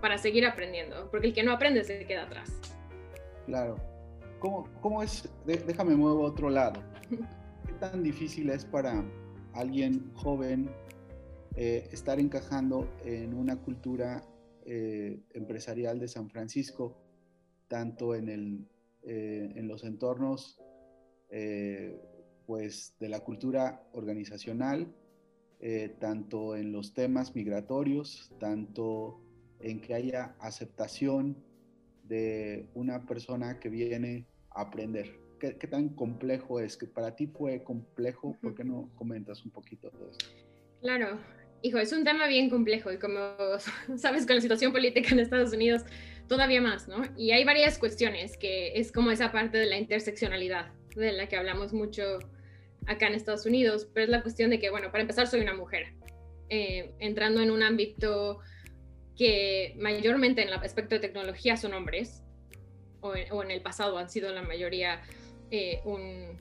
para 0.00 0.18
seguir 0.18 0.44
aprendiendo, 0.44 1.08
porque 1.10 1.28
el 1.28 1.32
que 1.32 1.42
no 1.42 1.52
aprende 1.52 1.82
se 1.84 2.04
queda 2.04 2.24
atrás. 2.24 2.52
Claro. 3.46 3.76
¿Cómo, 4.40 4.68
cómo 4.82 5.02
es? 5.02 5.26
déjame 5.46 5.94
muevo 5.94 6.26
a 6.26 6.28
otro 6.28 6.50
lado. 6.50 6.82
¿Qué 7.08 7.72
tan 7.80 8.02
difícil 8.02 8.50
es 8.50 8.64
para 8.66 9.02
alguien 9.54 10.12
joven 10.14 10.68
eh, 11.56 11.88
estar 11.92 12.18
encajando 12.18 12.92
en 13.04 13.32
una 13.32 13.56
cultura 13.56 14.22
eh, 14.66 15.20
empresarial 15.32 16.00
de 16.00 16.08
San 16.08 16.28
Francisco, 16.28 16.98
tanto 17.68 18.16
en, 18.16 18.28
el, 18.28 18.68
eh, 19.04 19.52
en 19.54 19.68
los 19.68 19.84
entornos 19.84 20.60
pues, 22.46 22.94
de 23.00 23.08
la 23.08 23.20
cultura 23.20 23.88
organizacional, 23.92 24.92
tanto 25.98 26.56
en 26.56 26.72
los 26.72 26.92
temas 26.92 27.34
migratorios, 27.34 28.30
tanto 28.38 29.20
en 29.60 29.80
que 29.80 29.94
haya 29.94 30.34
aceptación 30.38 31.36
de 32.04 32.66
una 32.74 33.06
persona 33.06 33.58
que 33.58 33.70
viene 33.70 34.26
a 34.50 34.62
aprender. 34.62 35.18
¿Qué, 35.40 35.56
qué 35.56 35.66
tan 35.66 35.88
complejo 35.90 36.60
es? 36.60 36.76
¿Que 36.76 36.86
para 36.86 37.16
ti 37.16 37.26
fue 37.26 37.62
complejo? 37.64 38.36
¿Por 38.42 38.54
qué 38.54 38.62
no 38.62 38.90
comentas 38.94 39.44
un 39.44 39.50
poquito 39.50 39.90
de 39.90 40.10
eso? 40.10 40.18
Claro, 40.82 41.18
hijo, 41.62 41.78
es 41.78 41.92
un 41.92 42.04
tema 42.04 42.26
bien 42.26 42.50
complejo 42.50 42.92
y 42.92 42.98
como 42.98 43.18
sabes 43.96 44.26
con 44.26 44.36
la 44.36 44.42
situación 44.42 44.70
política 44.70 45.08
en 45.12 45.20
Estados 45.20 45.52
Unidos, 45.54 45.82
todavía 46.28 46.60
más, 46.60 46.88
¿no? 46.88 47.02
Y 47.16 47.30
hay 47.30 47.44
varias 47.44 47.78
cuestiones 47.78 48.36
que 48.36 48.78
es 48.78 48.92
como 48.92 49.10
esa 49.10 49.32
parte 49.32 49.56
de 49.56 49.66
la 49.66 49.78
interseccionalidad, 49.78 50.72
de 50.94 51.12
la 51.12 51.26
que 51.26 51.36
hablamos 51.36 51.72
mucho 51.72 52.18
acá 52.86 53.06
en 53.06 53.14
Estados 53.14 53.46
Unidos, 53.46 53.88
pero 53.92 54.04
es 54.04 54.10
la 54.10 54.22
cuestión 54.22 54.50
de 54.50 54.58
que, 54.58 54.70
bueno, 54.70 54.90
para 54.90 55.02
empezar 55.02 55.26
soy 55.26 55.40
una 55.40 55.54
mujer, 55.54 55.94
eh, 56.48 56.94
entrando 56.98 57.40
en 57.40 57.50
un 57.50 57.62
ámbito 57.62 58.40
que 59.16 59.74
mayormente 59.78 60.42
en 60.42 60.48
el 60.48 60.54
aspecto 60.54 60.94
de 60.96 61.00
tecnología 61.00 61.56
son 61.56 61.74
hombres, 61.74 62.22
o 63.00 63.14
en, 63.14 63.50
el 63.50 63.60
pasado 63.60 63.98
han 63.98 64.08
sido 64.08 64.32
la 64.32 64.42
mayoría 64.42 65.02
eh, 65.50 65.80
un, 65.84 66.38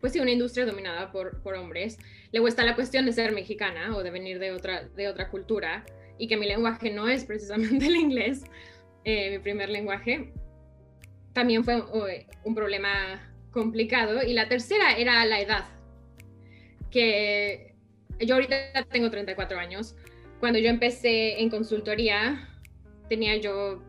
pues 0.00 0.12
sí, 0.12 0.20
una 0.20 0.30
industria 0.30 0.64
dominada 0.64 1.10
por, 1.10 1.42
por 1.42 1.54
hombres. 1.54 1.98
Luego 2.32 2.46
está 2.46 2.64
la 2.64 2.76
cuestión 2.76 3.06
de 3.06 3.12
ser 3.12 3.32
mexicana 3.32 3.96
o 3.96 4.04
de 4.04 4.10
venir 4.10 4.38
de 4.38 4.52
otra, 4.52 4.84
de 4.84 5.08
otra 5.08 5.30
cultura 5.30 5.84
y 6.16 6.28
que 6.28 6.36
mi 6.36 6.46
lenguaje 6.46 6.90
no 6.90 7.08
es 7.08 7.24
precisamente 7.24 7.86
el 7.86 7.96
inglés, 7.96 8.44
eh, 9.04 9.30
mi 9.32 9.38
primer 9.40 9.68
lenguaje. 9.68 10.32
También 11.32 11.64
fue 11.64 11.82
un 12.44 12.54
problema 12.54 13.32
complicado. 13.50 14.22
Y 14.22 14.32
la 14.32 14.48
tercera 14.48 14.96
era 14.96 15.24
la 15.24 15.40
edad, 15.40 15.64
que 16.96 17.74
yo 18.20 18.36
ahorita 18.36 18.86
tengo 18.90 19.10
34 19.10 19.58
años. 19.58 19.94
Cuando 20.40 20.58
yo 20.58 20.70
empecé 20.70 21.42
en 21.42 21.50
consultoría, 21.50 22.48
tenía 23.10 23.36
yo 23.36 23.82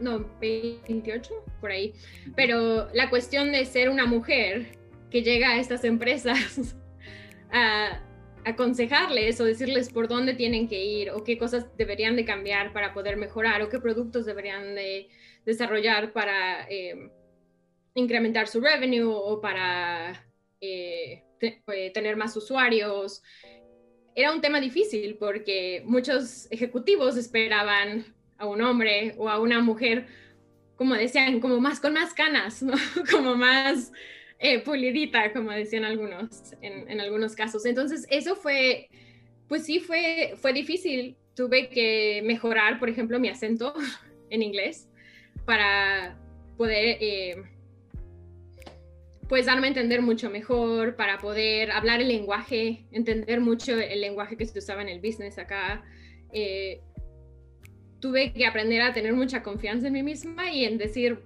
no, 0.00 0.26
28, 0.40 1.32
por 1.60 1.70
ahí. 1.70 1.92
Pero 2.34 2.88
la 2.92 3.10
cuestión 3.10 3.52
de 3.52 3.64
ser 3.64 3.90
una 3.90 4.06
mujer 4.06 4.78
que 5.10 5.22
llega 5.22 5.50
a 5.50 5.58
estas 5.58 5.84
empresas 5.84 6.76
a 7.52 8.00
aconsejarles 8.44 9.40
o 9.40 9.44
decirles 9.44 9.90
por 9.92 10.08
dónde 10.08 10.34
tienen 10.34 10.66
que 10.66 10.82
ir 10.82 11.10
o 11.10 11.22
qué 11.24 11.36
cosas 11.36 11.66
deberían 11.76 12.16
de 12.16 12.24
cambiar 12.24 12.72
para 12.72 12.94
poder 12.94 13.16
mejorar 13.16 13.60
o 13.62 13.68
qué 13.68 13.78
productos 13.78 14.24
deberían 14.24 14.74
de 14.74 15.08
desarrollar 15.44 16.12
para 16.12 16.66
eh, 16.70 17.10
incrementar 17.94 18.48
su 18.48 18.60
revenue 18.60 19.04
o 19.04 19.40
para 19.40 20.29
eh, 20.60 21.22
eh, 21.40 21.90
tener 21.92 22.16
más 22.16 22.36
usuarios. 22.36 23.22
Era 24.14 24.32
un 24.32 24.40
tema 24.40 24.60
difícil 24.60 25.16
porque 25.18 25.82
muchos 25.86 26.50
ejecutivos 26.50 27.16
esperaban 27.16 28.04
a 28.36 28.46
un 28.46 28.60
hombre 28.60 29.14
o 29.16 29.28
a 29.28 29.40
una 29.40 29.60
mujer, 29.60 30.06
como 30.76 30.94
decían, 30.94 31.40
como 31.40 31.60
más 31.60 31.80
con 31.80 31.94
más 31.94 32.12
canas, 32.12 32.64
como 33.10 33.36
más 33.36 33.92
eh, 34.38 34.58
pulidita, 34.60 35.32
como 35.32 35.50
decían 35.50 35.84
algunos, 35.84 36.54
en, 36.60 37.00
algunos 37.00 37.34
casos. 37.34 37.64
Entonces, 37.64 38.06
eso 38.10 38.36
fue, 38.36 38.88
pues 39.48 39.64
sí, 39.64 39.80
fue, 39.80 40.34
fue 40.36 40.52
difícil. 40.52 41.16
Tuve 41.34 41.70
que 41.70 42.20
mejorar, 42.24 42.78
por 42.78 42.90
ejemplo, 42.90 43.18
mi 43.18 43.28
acento 43.28 43.72
en 44.30 44.42
inglés 44.42 44.88
para 45.46 46.18
poder... 46.56 47.59
Pues 49.30 49.46
darme 49.46 49.68
a 49.68 49.70
entender 49.70 50.02
mucho 50.02 50.28
mejor, 50.28 50.96
para 50.96 51.18
poder 51.18 51.70
hablar 51.70 52.00
el 52.00 52.08
lenguaje, 52.08 52.84
entender 52.90 53.40
mucho 53.40 53.78
el 53.78 54.00
lenguaje 54.00 54.36
que 54.36 54.44
se 54.44 54.58
usaba 54.58 54.82
en 54.82 54.88
el 54.88 55.00
business 55.00 55.38
acá. 55.38 55.84
Eh, 56.32 56.80
tuve 58.00 58.32
que 58.32 58.44
aprender 58.44 58.82
a 58.82 58.92
tener 58.92 59.12
mucha 59.12 59.44
confianza 59.44 59.86
en 59.86 59.92
mí 59.92 60.02
misma 60.02 60.50
y 60.50 60.64
en 60.64 60.78
decir, 60.78 61.20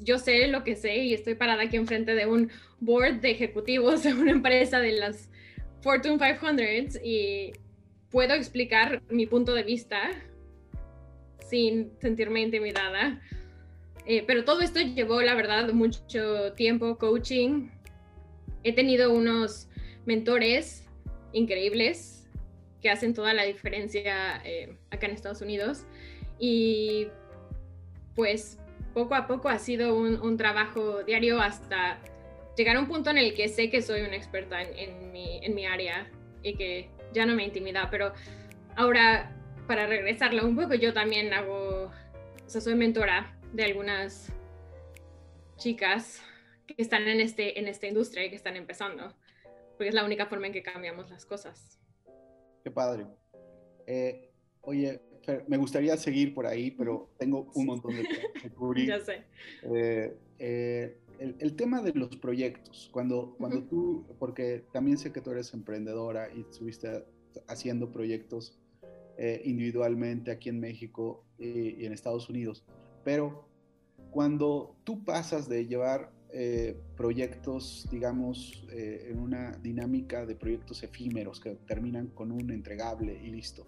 yo 0.00 0.18
sé 0.18 0.46
lo 0.46 0.62
que 0.62 0.76
sé 0.76 0.98
y 0.98 1.14
estoy 1.14 1.34
parada 1.34 1.64
aquí 1.64 1.76
enfrente 1.76 2.14
de 2.14 2.26
un 2.26 2.48
board 2.78 3.14
de 3.22 3.32
ejecutivos 3.32 4.04
de 4.04 4.14
una 4.14 4.30
empresa 4.30 4.78
de 4.78 4.92
las 4.92 5.28
Fortune 5.80 6.16
500 6.16 7.00
y 7.02 7.54
puedo 8.08 8.34
explicar 8.34 9.02
mi 9.10 9.26
punto 9.26 9.52
de 9.52 9.64
vista 9.64 10.10
sin 11.40 11.90
sentirme 11.98 12.40
intimidada. 12.40 13.20
Eh, 14.08 14.24
pero 14.26 14.42
todo 14.42 14.62
esto 14.62 14.80
llevó, 14.80 15.20
la 15.20 15.34
verdad, 15.34 15.70
mucho 15.74 16.54
tiempo 16.54 16.96
coaching. 16.96 17.68
He 18.64 18.72
tenido 18.72 19.12
unos 19.12 19.68
mentores 20.06 20.88
increíbles 21.34 22.26
que 22.80 22.88
hacen 22.88 23.12
toda 23.12 23.34
la 23.34 23.42
diferencia 23.42 24.40
eh, 24.46 24.78
acá 24.90 25.08
en 25.08 25.12
Estados 25.12 25.42
Unidos. 25.42 25.84
Y 26.38 27.08
pues 28.14 28.58
poco 28.94 29.14
a 29.14 29.26
poco 29.26 29.50
ha 29.50 29.58
sido 29.58 29.94
un, 29.94 30.38
trabajo 30.38 31.02
diario 31.04 31.38
hasta 31.42 31.98
llegar 32.56 32.76
a 32.76 32.80
un 32.80 32.88
punto 32.88 33.10
en 33.10 33.18
el 33.18 33.34
que 33.34 33.48
sé 33.48 33.68
que 33.68 33.82
soy 33.82 34.00
una 34.00 34.16
experta 34.16 34.62
en, 34.62 35.12
mi, 35.12 35.38
en 35.44 35.54
mi 35.54 35.66
área 35.66 36.10
y 36.42 36.54
que 36.54 36.88
ya 37.12 37.26
no 37.26 37.34
me 37.34 37.44
intimida, 37.44 37.90
pero 37.90 38.14
ahora 38.74 39.36
para 39.66 39.86
regresarlo 39.86 40.46
un 40.46 40.56
poco, 40.56 40.72
yo 40.74 40.94
también 40.94 41.34
hago, 41.34 41.92
o 42.46 42.48
sea, 42.48 42.62
soy 42.62 42.74
mentora 42.74 43.37
de 43.52 43.64
algunas 43.64 44.32
chicas 45.56 46.22
que 46.66 46.74
están 46.78 47.08
en, 47.08 47.20
este, 47.20 47.58
en 47.58 47.66
esta 47.66 47.86
industria 47.86 48.24
y 48.24 48.30
que 48.30 48.36
están 48.36 48.56
empezando, 48.56 49.14
porque 49.76 49.88
es 49.88 49.94
la 49.94 50.04
única 50.04 50.26
forma 50.26 50.46
en 50.46 50.52
que 50.52 50.62
cambiamos 50.62 51.10
las 51.10 51.24
cosas. 51.24 51.80
Qué 52.62 52.70
padre. 52.70 53.06
Eh, 53.86 54.30
oye, 54.60 55.00
me 55.46 55.56
gustaría 55.56 55.96
seguir 55.96 56.34
por 56.34 56.46
ahí, 56.46 56.70
pero 56.70 57.10
tengo 57.18 57.50
un 57.54 57.66
montón 57.66 57.96
de 57.96 58.06
que 58.40 58.50
cubrir. 58.50 58.88
ya 58.88 59.00
sé. 59.00 59.24
Eh, 59.62 60.16
eh, 60.38 60.98
el, 61.18 61.56
tema 61.56 61.82
de 61.82 61.92
los 61.92 62.16
proyectos, 62.16 62.88
cuando, 62.92 63.34
cuando 63.38 63.64
tú, 63.64 64.06
porque 64.18 64.64
también 64.72 64.98
sé 64.98 65.12
que 65.12 65.20
tú 65.20 65.30
eres 65.30 65.52
emprendedora 65.52 66.32
y 66.34 66.42
estuviste 66.42 67.04
haciendo 67.48 67.90
proyectos 67.90 68.58
eh, 69.16 69.42
individualmente 69.44 70.30
aquí 70.30 70.48
en 70.48 70.60
México 70.60 71.24
y, 71.38 71.82
y 71.82 71.86
en 71.86 71.92
Estados 71.92 72.28
Unidos, 72.28 72.64
pero 73.04 73.48
cuando 74.10 74.76
tú 74.84 75.04
pasas 75.04 75.48
de 75.48 75.66
llevar 75.66 76.12
eh, 76.30 76.76
proyectos, 76.94 77.88
digamos, 77.90 78.66
eh, 78.70 79.08
en 79.10 79.18
una 79.18 79.52
dinámica 79.62 80.26
de 80.26 80.34
proyectos 80.34 80.82
efímeros 80.82 81.40
que 81.40 81.54
terminan 81.66 82.08
con 82.08 82.32
un 82.32 82.50
entregable 82.50 83.18
y 83.22 83.30
listo. 83.30 83.64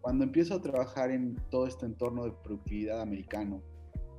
Cuando 0.00 0.22
empiezo 0.22 0.54
a 0.54 0.62
trabajar 0.62 1.10
en 1.10 1.36
todo 1.50 1.66
este 1.66 1.84
entorno 1.84 2.24
de 2.24 2.30
productividad 2.30 3.00
americano, 3.00 3.60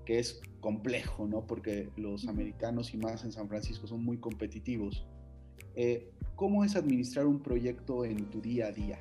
que 0.05 0.19
es 0.19 0.41
complejo, 0.59 1.27
¿no? 1.27 1.47
Porque 1.47 1.89
los 1.95 2.27
americanos 2.27 2.93
y 2.93 2.97
más 2.97 3.23
en 3.23 3.31
San 3.31 3.47
Francisco 3.47 3.87
son 3.87 4.03
muy 4.03 4.17
competitivos. 4.17 5.05
Eh, 5.75 6.09
¿Cómo 6.35 6.65
es 6.65 6.75
administrar 6.75 7.25
un 7.25 7.41
proyecto 7.41 8.03
en 8.03 8.29
tu 8.29 8.41
día 8.41 8.67
a 8.67 8.71
día? 8.71 8.99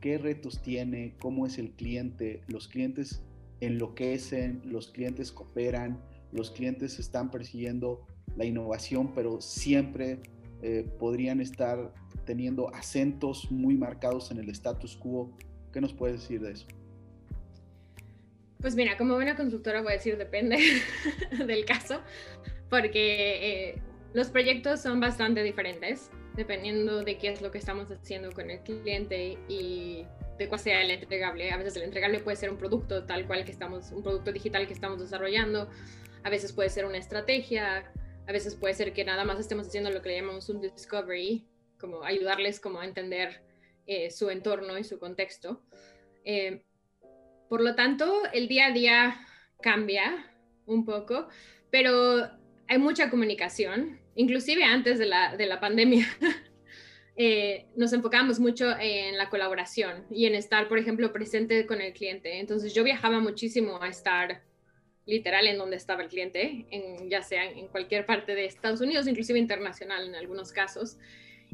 ¿Qué 0.00 0.16
retos 0.18 0.62
tiene? 0.62 1.14
¿Cómo 1.20 1.46
es 1.46 1.58
el 1.58 1.72
cliente? 1.72 2.42
¿Los 2.48 2.68
clientes 2.68 3.22
enloquecen? 3.66 4.62
¿Los 4.64 4.88
clientes 4.88 5.32
cooperan? 5.32 6.02
¿Los 6.32 6.50
clientes 6.50 6.98
están 6.98 7.30
persiguiendo 7.30 8.06
la 8.36 8.44
innovación, 8.44 9.14
pero 9.14 9.40
siempre 9.40 10.20
eh, 10.62 10.86
podrían 10.98 11.40
estar 11.40 11.92
teniendo 12.24 12.72
acentos 12.74 13.50
muy 13.50 13.76
marcados 13.76 14.30
en 14.30 14.38
el 14.38 14.48
status 14.50 14.96
quo. 14.96 15.36
¿Qué 15.72 15.80
nos 15.80 15.92
puedes 15.92 16.20
decir 16.20 16.40
de 16.40 16.52
eso? 16.52 16.66
Pues 18.60 18.76
mira, 18.76 18.96
como 18.96 19.14
buena 19.14 19.34
consultora 19.34 19.82
voy 19.82 19.92
a 19.92 19.96
decir 19.96 20.16
depende 20.16 20.56
del 21.46 21.64
caso, 21.64 22.00
porque 22.70 23.70
eh, 23.70 23.82
los 24.14 24.28
proyectos 24.28 24.80
son 24.80 25.00
bastante 25.00 25.42
diferentes 25.42 26.10
dependiendo 26.36 27.02
de 27.02 27.18
qué 27.18 27.28
es 27.28 27.42
lo 27.42 27.50
que 27.50 27.58
estamos 27.58 27.90
haciendo 27.90 28.30
con 28.32 28.50
el 28.50 28.60
cliente 28.60 29.38
y 29.48 30.04
de 30.38 30.48
cuál 30.48 30.60
sea 30.60 30.82
el 30.82 30.90
entregable. 30.90 31.50
A 31.50 31.56
veces 31.56 31.76
el 31.76 31.82
entregable 31.82 32.20
puede 32.20 32.36
ser 32.36 32.50
un 32.50 32.58
producto 32.58 33.04
tal 33.04 33.26
cual 33.26 33.44
que 33.44 33.52
estamos, 33.52 33.92
un 33.92 34.02
producto 34.02 34.32
digital 34.32 34.66
que 34.66 34.72
estamos 34.72 35.00
desarrollando. 35.00 35.68
A 36.24 36.30
veces 36.30 36.52
puede 36.52 36.70
ser 36.70 36.84
una 36.84 36.98
estrategia. 36.98 37.90
A 38.26 38.32
veces 38.32 38.54
puede 38.54 38.74
ser 38.74 38.92
que 38.92 39.04
nada 39.04 39.24
más 39.24 39.38
estemos 39.40 39.66
haciendo 39.66 39.90
lo 39.90 40.02
que 40.02 40.10
le 40.10 40.16
llamamos 40.16 40.48
un 40.48 40.60
discovery, 40.60 41.46
como 41.78 42.04
ayudarles 42.04 42.60
como 42.60 42.80
a 42.80 42.84
entender 42.84 43.42
eh, 43.86 44.10
su 44.10 44.30
entorno 44.30 44.78
y 44.78 44.84
su 44.84 44.98
contexto. 44.98 45.62
Eh, 46.24 46.62
por 47.48 47.60
lo 47.60 47.74
tanto, 47.74 48.22
el 48.32 48.48
día 48.48 48.66
a 48.66 48.70
día 48.70 49.26
cambia 49.60 50.30
un 50.66 50.84
poco, 50.84 51.28
pero 51.70 52.30
hay 52.68 52.78
mucha 52.78 53.10
comunicación, 53.10 54.00
inclusive 54.14 54.64
antes 54.64 54.98
de 54.98 55.06
la, 55.06 55.36
de 55.36 55.46
la 55.46 55.60
pandemia. 55.60 56.06
Eh, 57.16 57.66
nos 57.76 57.92
enfocamos 57.92 58.40
mucho 58.40 58.74
en 58.78 59.18
la 59.18 59.28
colaboración 59.28 60.06
y 60.10 60.26
en 60.26 60.34
estar, 60.34 60.68
por 60.68 60.78
ejemplo, 60.78 61.12
presente 61.12 61.66
con 61.66 61.80
el 61.80 61.92
cliente. 61.92 62.40
Entonces 62.40 62.74
yo 62.74 62.84
viajaba 62.84 63.20
muchísimo 63.20 63.82
a 63.82 63.88
estar 63.88 64.42
literal 65.04 65.46
en 65.46 65.58
donde 65.58 65.76
estaba 65.76 66.02
el 66.02 66.08
cliente, 66.08 66.66
en, 66.70 67.10
ya 67.10 67.22
sea 67.22 67.44
en 67.44 67.68
cualquier 67.68 68.06
parte 68.06 68.34
de 68.34 68.46
Estados 68.46 68.80
Unidos, 68.80 69.06
inclusive 69.06 69.38
internacional 69.38 70.08
en 70.08 70.14
algunos 70.14 70.52
casos. 70.52 70.96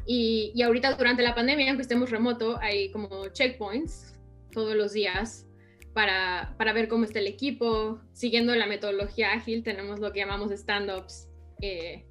Y, 0.06 0.52
y 0.54 0.62
ahorita 0.62 0.94
durante 0.94 1.22
la 1.22 1.34
pandemia, 1.34 1.68
aunque 1.70 1.82
estemos 1.82 2.10
remoto, 2.10 2.58
hay 2.60 2.90
como 2.90 3.28
checkpoints 3.28 4.14
todos 4.52 4.76
los 4.76 4.92
días 4.92 5.46
para, 5.92 6.54
para, 6.56 6.72
ver 6.72 6.88
cómo 6.88 7.04
está 7.04 7.18
el 7.18 7.26
equipo. 7.26 8.00
Siguiendo 8.12 8.54
la 8.54 8.66
metodología 8.66 9.32
ágil, 9.32 9.62
tenemos 9.64 9.98
lo 9.98 10.12
que 10.12 10.20
llamamos 10.20 10.52
stand-ups 10.52 11.28
eh, 11.60 12.04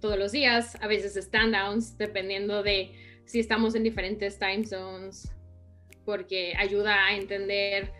todos 0.00 0.18
los 0.18 0.32
días, 0.32 0.76
a 0.80 0.86
veces 0.86 1.16
stand-downs, 1.16 1.98
dependiendo 1.98 2.62
de 2.62 2.92
si 3.24 3.40
estamos 3.40 3.74
en 3.74 3.82
diferentes 3.82 4.38
time 4.38 4.64
zones, 4.64 5.32
porque 6.04 6.54
ayuda 6.56 7.06
a 7.06 7.16
entender 7.16 7.92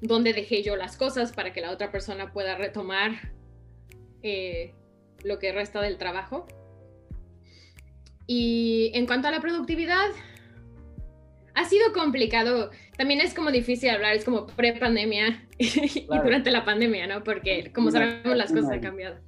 dónde 0.00 0.32
dejé 0.32 0.62
yo 0.62 0.76
las 0.76 0.96
cosas 0.96 1.32
para 1.32 1.52
que 1.52 1.60
la 1.60 1.70
otra 1.70 1.92
persona 1.92 2.32
pueda 2.32 2.56
retomar 2.56 3.32
eh, 4.22 4.74
lo 5.22 5.38
que 5.38 5.52
resta 5.52 5.80
del 5.80 5.98
trabajo. 5.98 6.46
Y 8.26 8.90
en 8.94 9.06
cuanto 9.06 9.28
a 9.28 9.30
la 9.30 9.40
productividad, 9.40 10.10
ha 11.54 11.64
sido 11.66 11.92
complicado. 11.92 12.70
También 12.96 13.20
es 13.20 13.34
como 13.34 13.50
difícil 13.50 13.90
hablar, 13.90 14.14
es 14.14 14.24
como 14.24 14.46
pre-pandemia 14.46 15.46
y 15.58 16.06
durante 16.06 16.50
la 16.50 16.64
pandemia, 16.64 17.06
¿no? 17.06 17.22
Porque 17.22 17.70
como 17.72 17.90
sabemos 17.90 18.36
las 18.36 18.52
cosas 18.52 18.70
han 18.70 18.80
cambiado. 18.80 19.20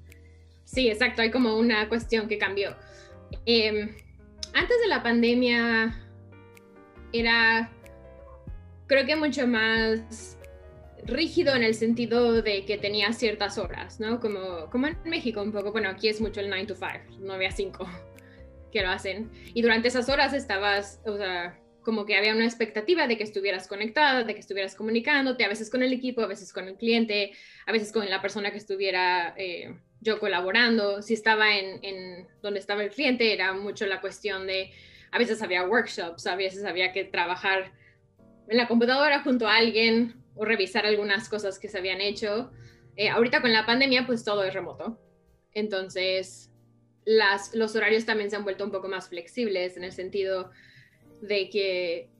Sí, 0.65 0.89
exacto, 0.89 1.23
hay 1.23 1.31
como 1.31 1.57
una 1.57 1.89
cuestión 1.89 2.29
que 2.29 2.39
cambió. 2.39 2.77
Em, 3.47 3.95
antes 4.55 4.81
de 4.81 4.89
la 4.89 5.03
pandemia 5.03 6.01
era, 7.13 7.71
creo 8.87 9.07
que 9.07 9.17
mucho 9.17 9.47
más 9.47 10.39
rígido 11.07 11.55
en 11.55 11.63
el 11.63 11.75
sentido 11.75 12.43
de 12.43 12.65
que 12.65 12.79
tenía 12.79 13.13
ciertas 13.13 13.59
horas, 13.59 14.01
¿no? 14.01 14.21
Como, 14.21 14.71
como 14.71 14.87
en 14.87 14.97
México 15.05 15.43
un 15.43 15.53
poco, 15.53 15.73
bueno, 15.73 15.91
aquí 15.91 16.09
es 16.09 16.21
mucho 16.21 16.41
el 16.41 16.49
9 16.49 16.67
to 16.67 16.75
5, 16.75 17.19
9 17.21 17.47
a 17.47 17.51
5 17.51 17.89
que 18.73 18.83
lo 18.83 18.89
hacen. 18.89 19.31
Y 19.53 19.63
durante 19.63 19.89
esas 19.89 20.09
horas 20.09 20.33
estabas, 20.33 21.01
o 21.05 21.17
sea, 21.17 21.59
como 21.83 22.07
que 22.07 22.17
había 22.17 22.35
una 22.35 22.47
expectativa 22.47 23.07
de 23.07 23.17
que 23.17 23.23
estuvieras 23.23 23.69
conectada, 23.69 24.25
de 24.25 24.35
que 24.35 24.41
estuvieras 24.41 24.75
comunicándote, 24.75 25.45
a 25.45 25.49
veces 25.49 25.71
con 25.71 25.83
el 25.83 25.93
equipo, 25.93 26.23
a 26.23 26.27
veces 26.27 26.53
con 26.53 26.67
el 26.67 26.77
cliente, 26.77 27.33
a 27.67 27.73
veces 27.73 27.93
con 27.93 28.09
la 28.09 28.23
persona 28.23 28.51
que 28.51 28.57
estuviera 28.57 29.35
eh, 29.37 29.77
yo 30.05 30.21
colaborando. 30.21 31.03
Si 31.03 31.15
estaba 31.15 31.57
en, 31.57 31.83
en, 31.83 32.29
donde 32.43 32.61
estaba 32.61 32.85
el 32.85 32.91
cliente, 32.91 33.33
era 33.33 33.53
mucho 33.55 33.87
la 33.87 34.01
cuestión 34.01 34.47
de, 34.47 34.71
a 35.11 35.19
veces 35.19 35.43
había 35.43 35.67
workshops, 35.67 36.27
a 36.27 36.37
veces 36.37 36.65
había 36.65 36.93
que 36.93 37.05
trabajar 37.05 37.73
en 38.49 38.57
la 38.57 38.69
computadora 38.69 39.23
junto 39.23 39.49
a 39.49 39.57
alguien 39.57 40.23
o 40.37 40.45
revisar 40.45 40.87
algunas 40.87 41.29
cosas 41.29 41.59
que 41.59 41.69
se 41.69 41.79
habían 41.79 42.01
hecho. 42.01 42.53
Eh, 42.97 43.09
ahorita 43.09 43.41
con 43.41 43.53
la 43.53 43.67
pandemia, 43.67 44.07
pues 44.07 44.23
todo 44.23 44.45
es 44.45 44.53
remoto. 44.53 45.01
Entonces, 45.53 46.51
las, 47.05 47.55
los 47.55 47.75
horarios 47.75 48.05
también 48.05 48.31
se 48.31 48.37
han 48.37 48.45
vuelto 48.45 48.65
un 48.65 48.71
poco 48.71 48.89
más 48.89 49.09
flexibles 49.09 49.77
en 49.77 49.85
el 49.85 49.93
sentido 49.93 50.51
de 51.23 51.49
que 51.49 52.11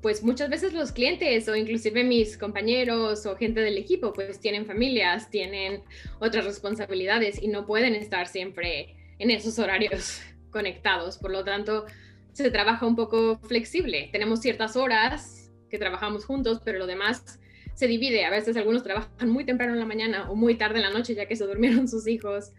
pues 0.00 0.22
muchas 0.22 0.48
veces 0.48 0.72
los 0.72 0.92
clientes 0.92 1.48
o 1.48 1.56
inclusive 1.56 2.04
mis 2.04 2.38
compañeros 2.38 3.26
o 3.26 3.36
gente 3.36 3.60
del 3.60 3.76
equipo 3.76 4.12
pues 4.12 4.38
tienen 4.38 4.64
familias, 4.64 5.30
tienen 5.30 5.82
otras 6.20 6.44
responsabilidades 6.44 7.42
y 7.42 7.48
no 7.48 7.66
pueden 7.66 7.94
estar 7.94 8.28
siempre 8.28 8.96
en 9.18 9.30
esos 9.30 9.58
horarios 9.58 10.20
conectados. 10.50 11.18
Por 11.18 11.32
lo 11.32 11.44
tanto, 11.44 11.86
se 12.32 12.50
trabaja 12.50 12.86
un 12.86 12.94
poco 12.94 13.40
flexible. 13.40 14.08
Tenemos 14.12 14.40
ciertas 14.40 14.76
horas 14.76 15.50
que 15.68 15.78
trabajamos 15.78 16.24
juntos, 16.24 16.60
pero 16.64 16.78
lo 16.78 16.86
demás 16.86 17.40
se 17.74 17.88
divide. 17.88 18.24
A 18.24 18.30
veces 18.30 18.56
algunos 18.56 18.84
trabajan 18.84 19.28
muy 19.28 19.44
temprano 19.44 19.72
en 19.72 19.80
la 19.80 19.86
mañana 19.86 20.30
o 20.30 20.36
muy 20.36 20.54
tarde 20.54 20.76
en 20.76 20.82
la 20.82 20.90
noche 20.90 21.14
ya 21.14 21.26
que 21.26 21.36
se 21.36 21.46
durmieron 21.46 21.88
sus 21.88 22.06
hijos 22.06 22.52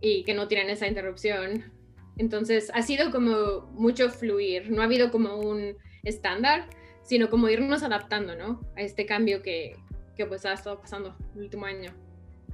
y 0.00 0.24
que 0.24 0.34
no 0.34 0.48
tienen 0.48 0.70
esa 0.70 0.88
interrupción. 0.88 1.72
Entonces 2.18 2.70
ha 2.74 2.82
sido 2.82 3.10
como 3.10 3.70
mucho 3.72 4.10
fluir, 4.10 4.70
no 4.70 4.82
ha 4.82 4.84
habido 4.84 5.10
como 5.10 5.36
un 5.36 5.76
estándar, 6.04 6.68
sino 7.02 7.30
como 7.30 7.48
irnos 7.48 7.82
adaptando, 7.82 8.36
¿no? 8.36 8.60
A 8.76 8.82
este 8.82 9.06
cambio 9.06 9.42
que, 9.42 9.76
que 10.16 10.26
pues 10.26 10.44
ha 10.46 10.52
estado 10.52 10.80
pasando 10.80 11.16
el 11.34 11.42
último 11.42 11.66
año. 11.66 11.92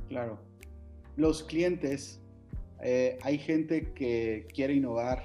Claro. 0.08 0.38
Los 1.16 1.42
clientes, 1.42 2.20
eh, 2.82 3.18
hay 3.22 3.38
gente 3.38 3.92
que 3.92 4.46
quiere 4.52 4.74
innovar, 4.74 5.24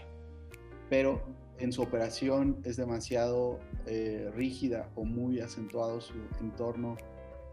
pero 0.90 1.24
en 1.60 1.72
su 1.72 1.82
operación 1.82 2.62
es 2.66 2.78
demasiado 2.78 3.60
eh, 3.88 4.30
rígida 4.36 4.90
o 4.96 5.06
muy 5.06 5.40
acentuado 5.40 6.02
su 6.02 6.14
entorno 6.42 6.98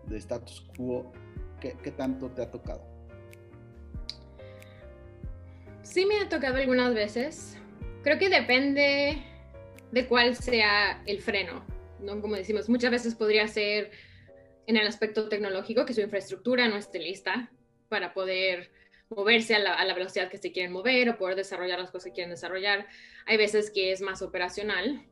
de 0.06 0.18
status 0.18 0.66
quo. 0.76 1.12
¿Qué 1.60 1.92
tanto 1.92 2.28
te 2.28 2.42
ha 2.42 2.50
tocado? 2.50 2.82
Sí 5.82 6.06
me 6.06 6.20
ha 6.20 6.28
tocado 6.28 6.56
algunas 6.56 6.92
veces. 6.92 7.56
Creo 8.02 8.18
que 8.18 8.28
depende 8.28 9.22
de 9.92 10.06
cuál 10.06 10.34
sea 10.34 11.02
el 11.06 11.20
freno, 11.20 11.64
¿no? 12.00 12.20
Como 12.20 12.34
decimos, 12.34 12.68
muchas 12.68 12.90
veces 12.90 13.14
podría 13.14 13.46
ser 13.46 13.92
en 14.66 14.76
el 14.76 14.86
aspecto 14.86 15.28
tecnológico, 15.28 15.86
que 15.86 15.94
su 15.94 16.00
infraestructura 16.00 16.68
no 16.68 16.76
esté 16.76 16.98
lista 16.98 17.52
para 17.88 18.12
poder 18.12 18.72
moverse 19.08 19.54
a 19.54 19.58
la, 19.58 19.94
velocidad 19.94 20.30
que 20.30 20.38
se 20.38 20.52
quieren 20.52 20.72
mover 20.72 21.10
o 21.10 21.18
poder 21.18 21.36
desarrollar 21.36 21.78
las 21.78 21.90
cosas 21.90 22.06
que 22.06 22.12
quieren 22.12 22.30
desarrollar. 22.30 22.86
Hay 23.26 23.36
veces 23.36 23.70
que 23.70 23.92
es 23.92 24.00
más 24.00 24.22
operacional, 24.22 25.06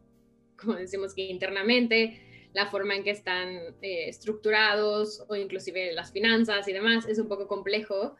como 0.56 0.74
decimos 0.74 1.14
que 1.14 1.22
internamente, 1.22 2.48
la 2.52 2.66
forma 2.66 2.96
en 2.96 3.04
que 3.04 3.10
están 3.10 3.48
eh, 3.82 4.08
estructurados 4.08 5.24
o 5.28 5.36
inclusive 5.36 5.92
las 5.92 6.10
finanzas 6.10 6.66
y 6.66 6.72
demás 6.72 7.06
es 7.06 7.18
un 7.18 7.28
poco 7.28 7.46
complejo 7.46 8.16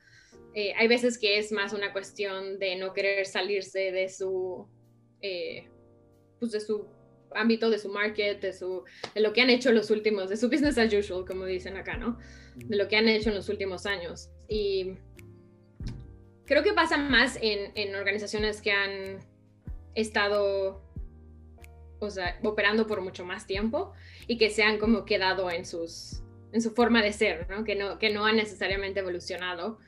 eh, 0.54 0.72
hay 0.76 0.88
veces 0.88 1.18
que 1.18 1.38
es 1.38 1.52
más 1.52 1.72
una 1.72 1.92
cuestión 1.92 2.58
de 2.58 2.76
no 2.76 2.92
querer 2.92 3.26
salirse 3.26 3.92
de 3.92 4.08
su, 4.08 4.66
eh, 5.20 5.68
pues 6.40 6.52
de 6.52 6.60
su 6.60 6.86
ámbito, 7.32 7.70
de 7.70 7.78
su 7.78 7.88
market, 7.90 8.40
de, 8.40 8.52
su, 8.52 8.82
de 9.14 9.20
lo 9.20 9.32
que 9.32 9.42
han 9.42 9.50
hecho 9.50 9.70
los 9.70 9.90
últimos, 9.90 10.28
de 10.28 10.36
su 10.36 10.48
business 10.48 10.78
as 10.78 10.92
usual, 10.92 11.24
como 11.24 11.44
dicen 11.44 11.76
acá, 11.76 11.96
¿no? 11.96 12.18
De 12.56 12.76
lo 12.76 12.88
que 12.88 12.96
han 12.96 13.08
hecho 13.08 13.28
en 13.28 13.36
los 13.36 13.48
últimos 13.48 13.86
años. 13.86 14.30
Y 14.48 14.94
creo 16.46 16.64
que 16.64 16.72
pasa 16.72 16.96
más 16.96 17.38
en, 17.40 17.70
en 17.76 17.94
organizaciones 17.94 18.60
que 18.60 18.72
han 18.72 19.20
estado, 19.94 20.82
o 22.00 22.10
sea, 22.10 22.40
operando 22.42 22.88
por 22.88 23.00
mucho 23.00 23.24
más 23.24 23.46
tiempo 23.46 23.92
y 24.26 24.38
que 24.38 24.50
se 24.50 24.64
han 24.64 24.78
como 24.78 25.04
quedado 25.04 25.50
en 25.50 25.64
sus 25.64 26.22
en 26.52 26.60
su 26.60 26.72
forma 26.72 27.02
de 27.02 27.12
ser, 27.12 27.48
¿no? 27.48 27.64
Que, 27.64 27.74
no, 27.74 27.98
que 27.98 28.10
no 28.10 28.26
han 28.26 28.36
necesariamente 28.36 29.00
evolucionado 29.00 29.78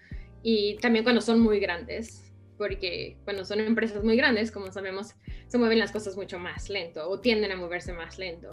y 0.43 0.77
también 0.77 1.05
cuando 1.05 1.21
son 1.21 1.41
muy 1.41 1.61
grandes, 1.61 2.22
porque 2.59 3.17
cuando 3.25 3.45
son 3.45 3.61
empresas 3.61 4.05
muy 4.05 4.17
grandes, 4.17 4.51
como 4.51 4.71
sabemos, 4.71 5.15
se 5.47 5.59
mueven 5.59 5.79
las 5.79 5.93
cosas 5.93 6.17
mucho 6.17 6.39
más 6.39 6.69
lento 6.69 7.09
o 7.09 7.21
tienden 7.21 7.53
a 7.53 7.57
moverse 7.57 7.93
más 7.93 8.19
lento. 8.19 8.51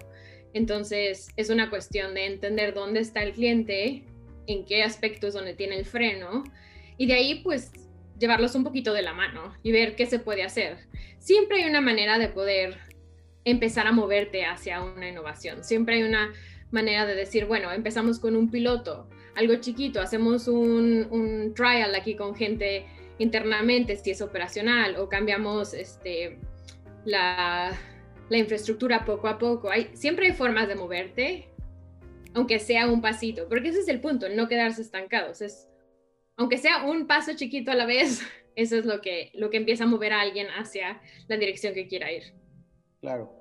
Entonces, 0.54 1.30
es 1.36 1.50
una 1.50 1.70
cuestión 1.70 2.14
de 2.14 2.26
entender 2.26 2.74
dónde 2.74 3.02
está 3.02 3.24
el 3.24 3.34
cliente, 3.34 4.04
en 4.48 4.66
qué 4.66 4.84
aspectos 4.84 5.34
donde 5.34 5.54
tiene 5.54 5.78
el 5.78 5.86
freno, 5.86 6.44
y 6.98 7.06
de 7.06 7.14
ahí, 7.14 7.42
pues, 7.44 7.72
llevarlos 8.20 8.56
un 8.56 8.64
poquito 8.64 8.94
de 8.94 9.02
la 9.02 9.14
mano 9.14 9.54
y 9.64 9.72
ver 9.72 9.96
qué 9.96 10.06
se 10.06 10.20
puede 10.20 10.44
hacer. 10.44 10.78
Siempre 11.20 11.62
hay 11.62 11.70
una 11.70 11.82
manera 11.82 12.18
de 12.18 12.28
poder 12.28 12.78
empezar 13.46 13.88
a 13.88 13.92
moverte 13.92 14.46
hacia 14.46 14.82
una 14.82 15.08
innovación. 15.08 15.64
Siempre 15.64 15.96
hay 15.96 16.04
una 16.04 16.34
manera 16.72 17.06
de 17.06 17.16
decir, 17.16 17.46
bueno, 17.46 17.72
empezamos 17.72 18.20
con 18.20 18.36
un 18.36 18.52
piloto, 18.52 19.10
algo 19.36 19.56
chiquito, 19.56 20.02
hacemos 20.02 20.48
un, 20.48 21.54
trial 21.56 21.96
aquí 21.96 22.16
con 22.16 22.36
gente 22.36 22.86
internamente, 23.20 23.96
si 23.98 24.12
es 24.12 24.22
operacional, 24.22 24.96
o 24.96 25.08
cambiamos 25.08 25.74
este, 25.74 26.40
la, 27.06 27.78
infraestructura 28.32 29.06
poco 29.06 29.28
a 29.28 29.38
poco. 29.38 29.70
Hay, 29.70 29.92
siempre 29.94 30.28
hay 30.28 30.34
formas 30.34 30.68
de 30.68 30.76
moverte, 30.76 31.50
aunque 32.34 32.60
sea 32.60 32.88
un 32.88 33.02
pasito, 33.02 33.48
porque 33.48 33.70
ese 33.70 33.80
es 33.80 33.88
el 33.88 34.02
punto, 34.02 34.28
no 34.30 34.48
quedarse 34.48 34.82
estancados. 34.82 35.42
Es, 35.42 35.68
aunque 36.38 36.58
sea 36.58 36.86
un 36.86 37.06
paso 37.06 37.34
chiquito 37.36 37.72
a 37.72 37.76
la 37.76 37.86
vez, 37.86 38.22
eso 38.56 38.78
es 38.78 38.86
lo 38.86 39.02
que, 39.02 39.32
lo 39.36 39.50
que 39.50 39.58
empieza 39.58 39.84
a 39.84 39.88
mover 39.88 40.14
a 40.14 40.22
alguien 40.22 40.48
hacia 40.58 41.02
la 41.28 41.38
dirección 41.38 41.74
que 41.74 41.88
quiera 41.88 42.12
ir. 42.12 42.24
Claro. 43.02 43.34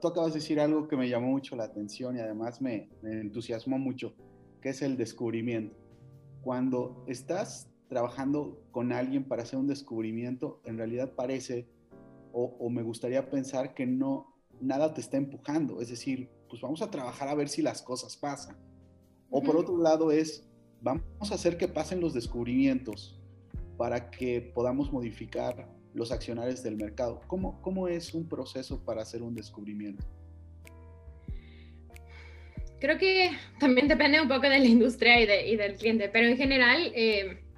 tú 0.00 0.08
acabas 0.08 0.32
de 0.32 0.40
decir 0.40 0.58
algo 0.60 0.88
que 0.88 0.96
me 0.96 1.08
llamó 1.08 1.28
mucho 1.28 1.54
la 1.56 1.64
atención 1.64 2.16
y 2.16 2.20
además 2.20 2.60
me, 2.60 2.88
entusiasmó 3.02 3.78
mucho, 3.78 4.14
que 4.60 4.70
es 4.70 4.82
el 4.82 4.96
descubrimiento. 4.96 5.76
Cuando 6.42 7.04
estás 7.06 7.69
trabajando 7.90 8.62
con 8.70 8.92
alguien 8.92 9.24
para 9.24 9.42
hacer 9.42 9.58
un 9.58 9.66
descubrimiento, 9.66 10.62
en 10.64 10.78
realidad 10.78 11.12
parece, 11.16 11.68
o, 12.32 12.56
o, 12.58 12.70
me 12.70 12.82
gustaría 12.82 13.28
pensar 13.28 13.74
que 13.74 13.84
no, 13.84 14.32
nada 14.60 14.94
te 14.94 15.00
está 15.00 15.16
empujando, 15.16 15.82
es 15.82 15.90
decir, 15.90 16.30
pues 16.48 16.62
vamos 16.62 16.80
a 16.82 16.90
trabajar 16.90 17.28
a 17.28 17.34
ver 17.34 17.48
si 17.48 17.62
las 17.62 17.82
cosas 17.82 18.16
pasan. 18.16 18.56
O 19.28 19.42
por 19.42 19.56
otro 19.56 19.76
lado 19.76 20.12
es, 20.12 20.48
vamos 20.80 21.02
a 21.30 21.34
hacer 21.34 21.58
que 21.58 21.68
pasen 21.68 22.00
los 22.00 22.14
descubrimientos 22.14 23.20
para 23.76 24.10
que 24.10 24.40
podamos 24.40 24.92
modificar 24.92 25.68
los 25.92 26.12
accionarios 26.12 26.62
del 26.62 26.76
mercado. 26.76 27.20
¿Cómo, 27.26 27.60
cómo 27.60 27.88
es 27.88 28.14
un 28.14 28.28
proceso 28.28 28.84
para 28.84 29.02
hacer 29.02 29.22
un 29.22 29.34
descubrimiento? 29.34 30.06
Creo 32.80 32.98
que 32.98 33.30
también 33.58 33.88
depende 33.88 34.20
un 34.20 34.28
poco 34.28 34.42
de 34.42 34.58
la 34.58 34.64
industria 34.64 35.20
y, 35.20 35.56
del 35.56 35.74
cliente, 35.74 36.08
pero 36.08 36.28
en 36.28 36.36
general 36.36 36.92
eh, 36.94 37.49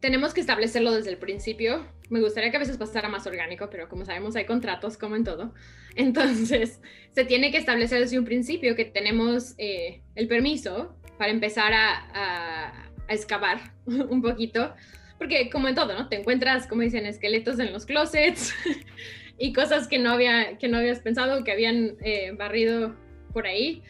tenemos 0.00 0.34
que 0.34 0.40
establecerlo 0.40 0.92
desde 0.92 1.10
el 1.10 1.18
principio. 1.18 1.86
Me 2.10 2.20
gustaría 2.20 2.50
que 2.50 2.56
a 2.56 2.60
veces 2.60 2.76
pasara 2.76 3.08
más 3.08 3.26
orgánico, 3.26 3.68
pero 3.70 3.88
como 3.88 4.04
sabemos 4.04 4.36
hay 4.36 4.44
contratos 4.44 4.96
como 4.96 5.16
en 5.16 5.24
todo. 5.24 5.54
Entonces, 5.96 6.80
se 7.12 7.24
tiene 7.24 7.50
que 7.50 7.58
establecer 7.58 8.00
desde 8.00 8.18
un 8.18 8.24
principio 8.24 8.76
que 8.76 8.84
tenemos 8.84 9.54
eh, 9.58 10.02
el 10.14 10.28
permiso 10.28 10.94
para 11.18 11.30
empezar 11.30 11.72
a, 11.72 12.90
a 13.08 13.14
excavar 13.14 13.72
un 13.86 14.20
poquito 14.22 14.74
porque 15.18 15.48
como 15.50 15.68
en 15.68 15.74
todo, 15.74 15.94
¿no? 15.94 16.08
Te 16.08 16.16
encuentras, 16.16 16.66
como 16.66 16.82
dicen, 16.82 17.06
esqueletos 17.06 17.58
en 17.58 17.72
los 17.72 17.86
closets 17.86 18.54
y 19.38 19.52
cosas 19.52 19.88
que 19.88 19.98
no, 19.98 20.10
había, 20.10 20.58
que 20.58 20.68
no 20.68 20.78
habías 20.78 21.00
pensado 21.00 21.42
que 21.44 21.52
habían 21.52 21.96
eh, 22.02 22.32
barrido 22.32 22.94
por 23.32 23.46
ahí. 23.46 23.82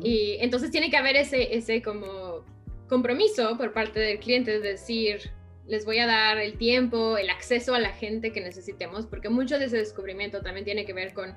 Y 0.00 0.36
entonces 0.40 0.70
tiene 0.70 0.90
que 0.90 0.96
haber 0.96 1.16
ese, 1.16 1.56
ese 1.56 1.82
como 1.82 2.44
compromiso 2.88 3.56
por 3.56 3.72
parte 3.72 3.98
del 3.98 4.18
cliente, 4.18 4.56
es 4.56 4.62
decir, 4.62 5.30
les 5.66 5.84
voy 5.84 5.98
a 5.98 6.06
dar 6.06 6.38
el 6.38 6.56
tiempo, 6.56 7.18
el 7.18 7.30
acceso 7.30 7.74
a 7.74 7.80
la 7.80 7.90
gente 7.90 8.32
que 8.32 8.40
necesitemos, 8.40 9.06
porque 9.06 9.28
mucho 9.28 9.58
de 9.58 9.66
ese 9.66 9.78
descubrimiento 9.78 10.42
también 10.42 10.64
tiene 10.64 10.84
que 10.84 10.92
ver 10.92 11.12
con, 11.12 11.34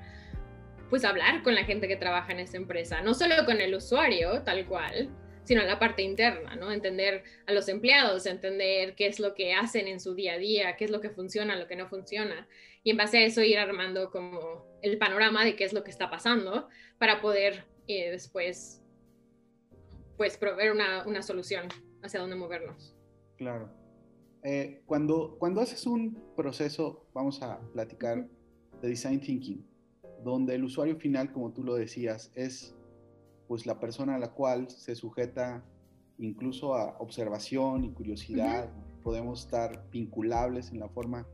pues, 0.89 1.03
hablar 1.03 1.43
con 1.43 1.55
la 1.55 1.63
gente 1.63 1.87
que 1.87 1.95
trabaja 1.95 2.31
en 2.31 2.39
esa 2.39 2.57
empresa, 2.57 3.01
no 3.01 3.13
solo 3.13 3.35
con 3.45 3.59
el 3.59 3.73
usuario, 3.73 4.43
tal 4.43 4.65
cual, 4.67 5.09
sino 5.43 5.63
la 5.63 5.79
parte 5.79 6.03
interna, 6.03 6.55
¿no? 6.55 6.71
Entender 6.71 7.23
a 7.47 7.53
los 7.53 7.69
empleados, 7.69 8.27
entender 8.27 8.93
qué 8.93 9.07
es 9.07 9.19
lo 9.19 9.33
que 9.33 9.53
hacen 9.53 9.87
en 9.87 9.99
su 9.99 10.13
día 10.13 10.33
a 10.33 10.37
día, 10.37 10.75
qué 10.75 10.85
es 10.85 10.91
lo 10.91 11.01
que 11.01 11.09
funciona, 11.09 11.55
lo 11.55 11.67
que 11.67 11.75
no 11.75 11.87
funciona, 11.87 12.47
y 12.83 12.91
en 12.91 12.97
base 12.97 13.17
a 13.17 13.23
eso 13.23 13.41
ir 13.41 13.57
armando 13.57 14.11
como 14.11 14.67
el 14.83 14.99
panorama 14.99 15.43
de 15.43 15.55
qué 15.55 15.63
es 15.63 15.73
lo 15.73 15.83
que 15.83 15.89
está 15.89 16.09
pasando 16.09 16.69
para 16.99 17.19
poder 17.19 17.65
eh, 17.87 18.11
después, 18.11 18.83
pues, 20.17 20.37
proveer 20.37 20.71
una, 20.71 21.03
una, 21.07 21.23
solución 21.23 21.67
hacia 22.03 22.19
dónde 22.19 22.35
movernos. 22.35 22.95
Claro. 23.37 23.78
Eh, 24.43 24.81
cuando, 24.85 25.35
cuando 25.37 25.61
haces 25.61 25.85
un 25.85 26.17
proceso, 26.35 27.05
vamos 27.13 27.41
a 27.41 27.59
platicar 27.73 28.27
de 28.81 28.87
design 28.87 29.19
thinking, 29.19 29.65
donde 30.23 30.55
el 30.55 30.63
usuario 30.63 30.95
final, 30.95 31.31
como 31.31 31.51
tú 31.51 31.63
lo 31.63 31.75
decías, 31.75 32.31
es 32.35 32.75
pues 33.47 33.65
la 33.65 33.79
persona 33.79 34.15
a 34.15 34.19
la 34.19 34.31
cual 34.31 34.69
se 34.69 34.95
sujeta 34.95 35.65
incluso 36.19 36.75
a 36.75 36.97
observación 36.99 37.83
y 37.83 37.91
curiosidad, 37.91 38.69
podemos 39.03 39.45
estar 39.45 39.89
vinculables 39.91 40.71
en 40.71 40.79
la 40.79 40.89
forma 40.89 41.25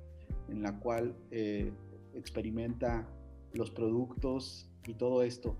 en 0.48 0.62
la 0.62 0.80
cual 0.80 1.16
eh, 1.32 1.74
experimenta 2.14 3.08
los 3.54 3.72
productos 3.72 4.70
y 4.86 4.94
todo 4.94 5.24
esto. 5.24 5.58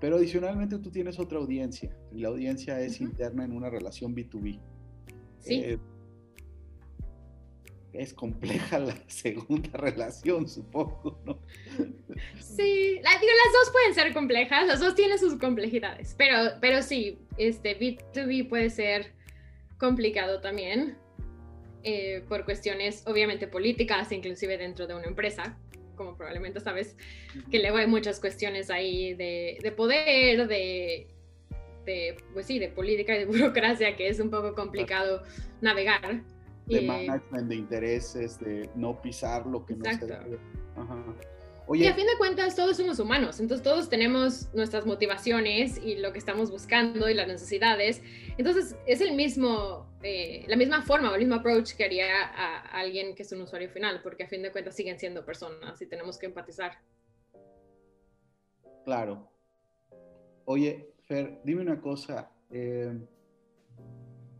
Pero 0.00 0.16
adicionalmente 0.16 0.78
tú 0.78 0.90
tienes 0.90 1.18
otra 1.18 1.38
audiencia 1.38 1.96
y 2.12 2.20
la 2.20 2.28
audiencia 2.28 2.80
es 2.80 3.00
interna 3.00 3.44
en 3.44 3.52
una 3.52 3.70
relación 3.70 4.14
B2B. 4.14 4.60
Sí. 5.40 5.54
Eh, 5.54 5.78
es 7.94 8.12
compleja 8.12 8.78
la 8.80 8.96
segunda 9.06 9.70
relación, 9.78 10.48
supongo, 10.48 11.18
¿no? 11.24 11.38
Sí, 12.40 13.00
la, 13.02 13.10
digo, 13.18 13.32
las 13.44 13.52
dos 13.52 13.72
pueden 13.72 13.94
ser 13.94 14.12
complejas, 14.12 14.66
las 14.66 14.80
dos 14.80 14.94
tienen 14.94 15.18
sus 15.18 15.38
complejidades, 15.38 16.14
pero, 16.16 16.52
pero 16.60 16.82
sí, 16.82 17.18
este 17.38 17.78
B2B 17.78 18.48
puede 18.48 18.70
ser 18.70 19.12
complicado 19.78 20.40
también 20.40 20.96
eh, 21.82 22.24
por 22.28 22.44
cuestiones 22.44 23.04
obviamente 23.06 23.46
políticas, 23.46 24.10
inclusive 24.12 24.56
dentro 24.56 24.86
de 24.86 24.94
una 24.94 25.06
empresa, 25.06 25.58
como 25.96 26.16
probablemente 26.16 26.60
sabes, 26.60 26.96
que 27.50 27.58
luego 27.58 27.76
hay 27.76 27.86
muchas 27.86 28.20
cuestiones 28.20 28.70
ahí 28.70 29.14
de, 29.14 29.58
de 29.62 29.72
poder, 29.72 30.48
de, 30.48 31.08
de, 31.84 32.16
pues 32.32 32.46
sí, 32.46 32.58
de 32.58 32.68
política 32.68 33.14
y 33.14 33.20
de 33.20 33.24
burocracia 33.26 33.96
que 33.96 34.08
es 34.08 34.20
un 34.20 34.30
poco 34.30 34.54
complicado 34.54 35.22
navegar 35.60 36.22
de 36.66 36.82
management 36.82 37.48
de 37.48 37.56
intereses, 37.56 38.38
de 38.40 38.68
no 38.74 39.00
pisar 39.00 39.46
lo 39.46 39.64
que 39.64 39.74
Exacto. 39.74 40.06
no 40.76 41.14
se 41.14 41.34
Oye, 41.66 41.84
y 41.84 41.86
a 41.86 41.94
fin 41.94 42.04
de 42.06 42.18
cuentas 42.18 42.54
todos 42.54 42.76
somos 42.76 42.98
humanos, 42.98 43.40
entonces 43.40 43.64
todos 43.64 43.88
tenemos 43.88 44.52
nuestras 44.52 44.84
motivaciones 44.84 45.78
y 45.82 45.96
lo 45.96 46.12
que 46.12 46.18
estamos 46.18 46.50
buscando 46.50 47.08
y 47.08 47.14
las 47.14 47.26
necesidades. 47.26 48.02
Entonces 48.36 48.76
es 48.86 49.00
el 49.00 49.14
mismo, 49.14 49.86
eh, 50.02 50.44
la 50.46 50.56
misma 50.56 50.82
forma 50.82 51.10
o 51.10 51.14
el 51.14 51.20
mismo 51.20 51.36
approach 51.36 51.72
que 51.74 51.84
haría 51.84 52.22
a, 52.22 52.58
alguien 52.78 53.14
que 53.14 53.22
es 53.22 53.32
un 53.32 53.40
usuario 53.40 53.70
final, 53.70 54.00
porque 54.02 54.24
a 54.24 54.28
fin 54.28 54.42
de 54.42 54.52
cuentas 54.52 54.76
siguen 54.76 54.98
siendo 54.98 55.24
personas 55.24 55.80
y 55.80 55.86
tenemos 55.86 56.18
que 56.18 56.26
empatizar. 56.26 56.72
Claro. 58.84 59.30
Oye, 60.44 60.92
Fer, 61.04 61.40
dime 61.44 61.62
una 61.62 61.80
cosa. 61.80 62.30
Eh, 62.50 62.92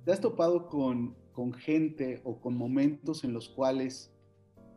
¿Te 0.04 0.12
has 0.12 0.20
topado 0.20 0.68
con 0.68 1.16
con 1.34 1.52
gente 1.52 2.22
o 2.24 2.40
con 2.40 2.56
momentos 2.56 3.24
en 3.24 3.34
los 3.34 3.48
cuales 3.48 4.12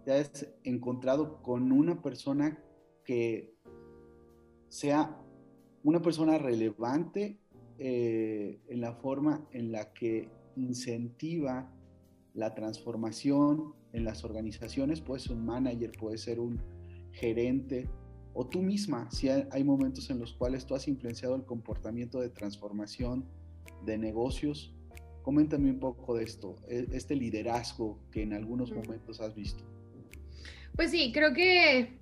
te 0.04 0.12
has 0.12 0.48
encontrado 0.64 1.42
con 1.42 1.72
una 1.72 2.02
persona 2.02 2.62
que 3.06 3.56
sea 4.68 5.22
una 5.84 6.02
persona 6.02 6.38
relevante 6.38 7.40
eh, 7.78 8.60
en 8.68 8.82
la 8.82 8.94
forma 8.94 9.48
en 9.52 9.72
la 9.72 9.94
que 9.94 10.30
incentiva 10.56 11.72
la 12.34 12.54
transformación 12.56 13.74
en 13.94 14.04
las 14.04 14.24
organizaciones, 14.24 15.00
puede 15.00 15.22
ser 15.22 15.38
un 15.38 15.46
manager, 15.46 15.92
puede 15.98 16.18
ser 16.18 16.40
un 16.40 16.60
gerente, 17.12 17.90
o 18.34 18.46
tú 18.46 18.62
misma, 18.62 19.10
si 19.12 19.30
hay 19.30 19.64
momentos 19.64 20.10
en 20.10 20.20
los 20.20 20.34
cuales 20.34 20.66
tú 20.66 20.76
has 20.76 20.88
influenciado 20.88 21.36
el 21.36 21.46
comportamiento 21.46 22.20
de 22.20 22.30
transformación 22.30 23.26
de 23.86 23.98
negocios 23.98 24.77
Coméntame 25.28 25.70
un 25.70 25.80
poco 25.82 26.16
de 26.16 26.24
esto, 26.24 26.56
e, 26.70 26.88
este 26.94 27.14
liderazgo 27.14 28.00
que 28.14 28.22
en 28.22 28.32
algunos 28.32 28.72
momentos 28.72 29.20
has 29.20 29.36
visto. 29.36 29.62
Pues 30.74 30.92
sí, 30.92 31.12
creo 31.12 31.34
que 31.34 31.98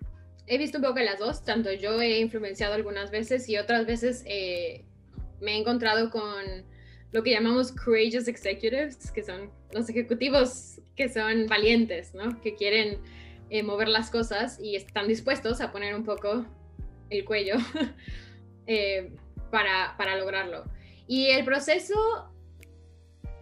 he 0.46 0.58
visto 0.60 0.78
un 0.78 0.84
poco 0.84 1.00
las 1.00 1.18
dos, 1.18 1.44
tanto 1.44 1.74
yo 1.74 2.00
he 2.00 2.20
influenciado 2.20 2.76
algunas 2.76 3.10
veces 3.10 3.50
y 3.50 3.58
otras 3.58 3.88
veces 3.88 4.22
eh, 4.28 4.86
me 5.42 5.54
he 5.54 5.58
encontrado 5.58 6.12
con 6.12 6.44
lo 7.14 7.24
que 7.24 7.32
llamamos 7.32 7.72
courageous 7.72 8.28
executives, 8.28 9.10
que 9.12 9.24
son 9.24 9.50
los 9.74 9.90
ejecutivos 9.90 10.80
que 10.96 11.10
son 11.10 11.48
valientes, 11.48 12.14
¿no? 12.14 12.40
Que 12.42 12.54
quieren 12.54 13.00
eh, 13.50 13.64
mover 13.64 13.88
las 13.88 14.12
cosas 14.12 14.60
y 14.60 14.76
están 14.76 15.08
dispuestos 15.08 15.62
a 15.62 15.72
poner 15.72 15.96
un 15.96 16.04
poco 16.04 16.46
el 17.10 17.26
cuello 17.26 17.56
eh, 18.68 19.16
para, 19.50 19.96
para 19.98 20.16
lograrlo. 20.16 20.66
Y 21.08 21.30
el 21.30 21.44
proceso 21.44 22.35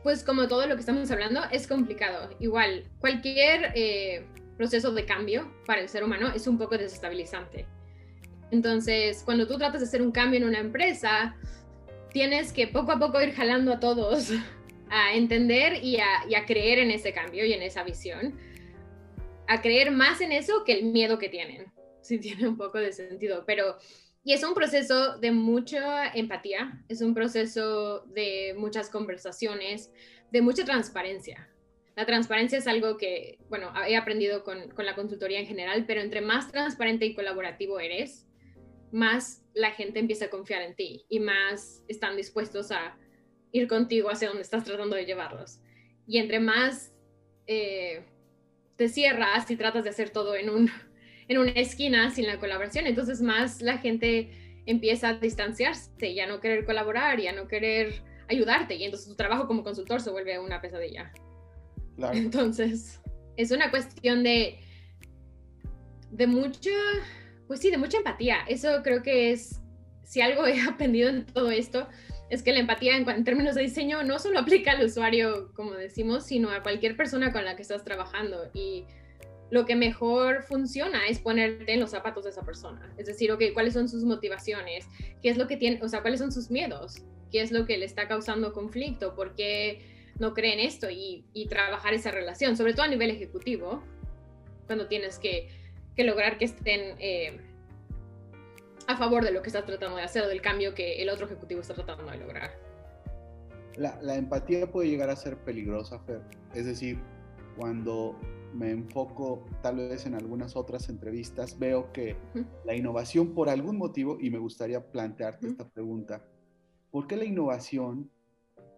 pues 0.03 0.23
como 0.23 0.47
todo 0.47 0.67
lo 0.67 0.75
que 0.75 0.81
estamos 0.81 1.09
hablando, 1.09 1.41
es 1.51 1.65
complicado. 1.65 2.29
Igual, 2.39 2.85
cualquier 2.99 3.71
eh, 3.75 4.25
proceso 4.57 4.91
de 4.91 5.05
cambio 5.05 5.51
para 5.65 5.81
el 5.81 5.89
ser 5.89 6.03
humano 6.03 6.31
es 6.35 6.45
un 6.45 6.57
poco 6.57 6.77
desestabilizante. 6.77 7.65
Entonces, 8.51 9.23
cuando 9.23 9.47
tú 9.47 9.57
tratas 9.57 9.81
de 9.81 9.87
hacer 9.87 10.01
un 10.01 10.11
cambio 10.11 10.39
en 10.39 10.45
una 10.45 10.59
empresa, 10.59 11.35
tienes 12.11 12.51
que 12.53 12.67
poco 12.67 12.91
a 12.91 12.99
poco 12.99 13.21
ir 13.21 13.33
jalando 13.33 13.73
a 13.73 13.79
todos 13.79 14.31
a 14.89 15.15
entender 15.15 15.83
y 15.83 15.97
a, 15.97 16.25
y 16.29 16.35
a 16.35 16.45
creer 16.45 16.79
en 16.79 16.91
ese 16.91 17.13
cambio 17.13 17.45
y 17.45 17.53
en 17.53 17.61
esa 17.61 17.83
visión. 17.83 18.37
A 19.47 19.61
creer 19.61 19.91
más 19.91 20.21
en 20.21 20.31
eso 20.31 20.63
que 20.65 20.73
el 20.73 20.85
miedo 20.85 21.17
que 21.17 21.29
tienen. 21.29 21.71
Sí, 22.01 22.17
tiene 22.19 22.47
un 22.47 22.57
poco 22.57 22.77
de 22.77 22.91
sentido, 22.91 23.43
pero 23.47 23.77
y 24.23 24.33
es 24.33 24.43
un 24.43 24.53
proceso 24.53 25.17
de 25.17 25.31
mucha 25.31 26.07
empatía, 26.13 26.81
es 26.87 27.01
un 27.01 27.13
proceso 27.13 28.05
de 28.07 28.55
muchas 28.57 28.89
conversaciones, 28.89 29.91
de 30.31 30.41
mucha 30.41 30.63
transparencia. 30.63 31.49
La 31.95 32.05
transparencia 32.05 32.57
es 32.57 32.67
algo 32.67 32.97
que, 32.97 33.37
bueno, 33.49 33.71
he 33.87 33.95
aprendido 33.95 34.43
con, 34.43 34.69
con 34.71 34.85
la 34.85 34.95
consultoría 34.95 35.39
en 35.39 35.45
general, 35.45 35.85
pero 35.85 36.01
entre 36.01 36.21
más 36.21 36.51
transparente 36.51 37.05
y 37.05 37.13
colaborativo 37.13 37.79
eres, 37.79 38.27
más 38.91 39.43
la 39.53 39.71
gente 39.71 39.99
empieza 39.99 40.25
a 40.25 40.29
confiar 40.29 40.61
en 40.61 40.75
ti 40.75 41.05
y 41.09 41.19
más 41.19 41.83
están 41.87 42.15
dispuestos 42.15 42.71
a 42.71 42.97
ir 43.51 43.67
contigo 43.67 44.09
hacia 44.09 44.29
donde 44.29 44.43
estás 44.43 44.63
tratando 44.63 44.95
de 44.95 45.05
llevarlos. 45.05 45.59
Y 46.07 46.17
entre 46.17 46.39
más 46.39 46.93
eh, 47.45 48.05
te 48.77 48.87
cierras 48.87 49.49
y 49.51 49.57
tratas 49.57 49.83
de 49.83 49.89
hacer 49.89 50.09
todo 50.09 50.35
en 50.35 50.49
un, 50.49 50.69
en 51.27 51.37
una 51.37 51.51
esquina 51.51 52.09
sin 52.11 52.27
la 52.27 52.39
colaboración. 52.39 52.87
Entonces 52.87 53.21
más 53.21 53.61
la 53.61 53.77
gente 53.77 54.61
empieza 54.65 55.09
a 55.09 55.13
distanciarse, 55.15 56.13
ya 56.13 56.27
no 56.27 56.39
querer 56.39 56.65
colaborar, 56.65 57.19
ya 57.19 57.33
no 57.33 57.47
querer 57.47 58.01
ayudarte 58.29 58.75
y 58.75 58.83
entonces 58.83 59.09
tu 59.09 59.15
trabajo 59.15 59.47
como 59.47 59.63
consultor 59.63 60.01
se 60.01 60.09
vuelve 60.09 60.39
una 60.39 60.61
pesadilla. 60.61 61.11
Entonces, 62.13 63.01
es 63.37 63.51
una 63.51 63.69
cuestión 63.69 64.23
de, 64.23 64.59
de 66.11 66.27
mucha, 66.27 66.71
pues 67.47 67.59
sí, 67.59 67.69
de 67.69 67.77
mucha 67.77 67.97
empatía. 67.97 68.37
Eso 68.47 68.81
creo 68.83 69.03
que 69.03 69.31
es, 69.31 69.61
si 70.03 70.21
algo 70.21 70.45
he 70.47 70.61
aprendido 70.61 71.09
en 71.09 71.25
todo 71.25 71.51
esto, 71.51 71.87
es 72.29 72.41
que 72.41 72.51
la 72.51 72.59
empatía 72.59 72.97
en, 72.97 73.23
términos 73.23 73.55
de 73.55 73.61
diseño 73.61 74.03
no 74.03 74.17
solo 74.17 74.39
aplica 74.39 74.71
al 74.71 74.85
usuario, 74.85 75.51
como 75.53 75.73
decimos, 75.73 76.25
sino 76.25 76.49
a 76.49 76.63
cualquier 76.63 76.97
persona 76.97 77.31
con 77.31 77.45
la 77.45 77.55
que 77.55 77.61
estás 77.61 77.83
trabajando. 77.83 78.49
Y 78.53 78.85
lo 79.53 79.67
que 79.67 79.75
mejor 79.75 80.41
funciona 80.41 81.05
es 81.07 81.19
ponerte 81.19 81.71
en 81.71 81.79
los 81.79 81.91
zapatos 81.91 82.23
de 82.23 82.31
esa 82.31 82.41
persona. 82.41 82.91
Es 82.97 83.05
decir, 83.05 83.31
ok, 83.31 83.43
¿cuáles 83.53 83.75
son 83.75 83.87
sus 83.87 84.03
motivaciones? 84.03 84.87
¿Qué 85.21 85.29
es 85.29 85.37
lo 85.37 85.47
que 85.47 85.57
tiene, 85.57 85.79
o 85.83 85.87
sea, 85.87 86.01
cuáles 86.01 86.21
son 86.21 86.31
sus 86.31 86.49
miedos? 86.49 87.03
¿Qué 87.31 87.39
es 87.39 87.51
lo 87.51 87.67
que 87.67 87.77
le 87.77 87.85
está 87.85 88.07
causando 88.07 88.51
conflicto? 88.51 89.13
¿Por 89.13 89.35
qué 89.35 89.83
no 90.17 90.33
creen 90.33 90.59
esto? 90.59 90.87
Y, 90.89 91.23
trabajar 91.51 91.93
esa 91.93 92.09
relación, 92.09 92.57
sobre 92.57 92.73
todo 92.73 92.85
a 92.85 92.87
nivel 92.87 93.11
ejecutivo, 93.11 93.83
cuando 94.65 94.87
tienes 94.87 95.19
que, 95.19 95.49
lograr 95.97 96.39
que 96.39 96.45
estén 96.45 96.95
eh, 96.97 97.39
a 98.87 98.97
favor 98.97 99.23
de 99.23 99.33
lo 99.33 99.43
que 99.43 99.49
estás 99.49 99.67
tratando 99.67 99.97
de 99.97 100.01
hacer 100.01 100.23
o 100.23 100.27
del 100.29 100.41
cambio 100.41 100.73
que 100.73 100.99
el 100.99 101.09
otro 101.09 101.27
ejecutivo 101.27 101.61
está 101.61 101.75
tratando 101.75 102.09
de 102.09 102.17
lograr. 102.17 102.57
La, 103.75 104.01
la 104.01 104.15
empatía 104.15 104.65
puede 104.71 104.89
llegar 104.89 105.11
a 105.11 105.15
ser 105.15 105.37
peligrosa, 105.37 105.99
Fer. 105.99 106.21
Es 106.55 106.65
decir, 106.65 106.97
cuando 107.55 108.17
me 108.53 108.71
enfoco 108.71 109.45
tal 109.61 109.77
vez 109.77 110.05
en 110.05 110.15
algunas 110.15 110.55
otras 110.55 110.89
entrevistas, 110.89 111.57
veo 111.57 111.91
que 111.91 112.15
la 112.65 112.75
innovación 112.75 113.33
por 113.33 113.49
algún 113.49 113.77
motivo, 113.77 114.17
y 114.19 114.29
me 114.29 114.37
gustaría 114.37 114.91
plantearte 114.91 115.47
esta 115.47 115.69
pregunta, 115.69 116.25
¿por 116.91 117.07
qué 117.07 117.17
la 117.17 117.25
innovación 117.25 118.09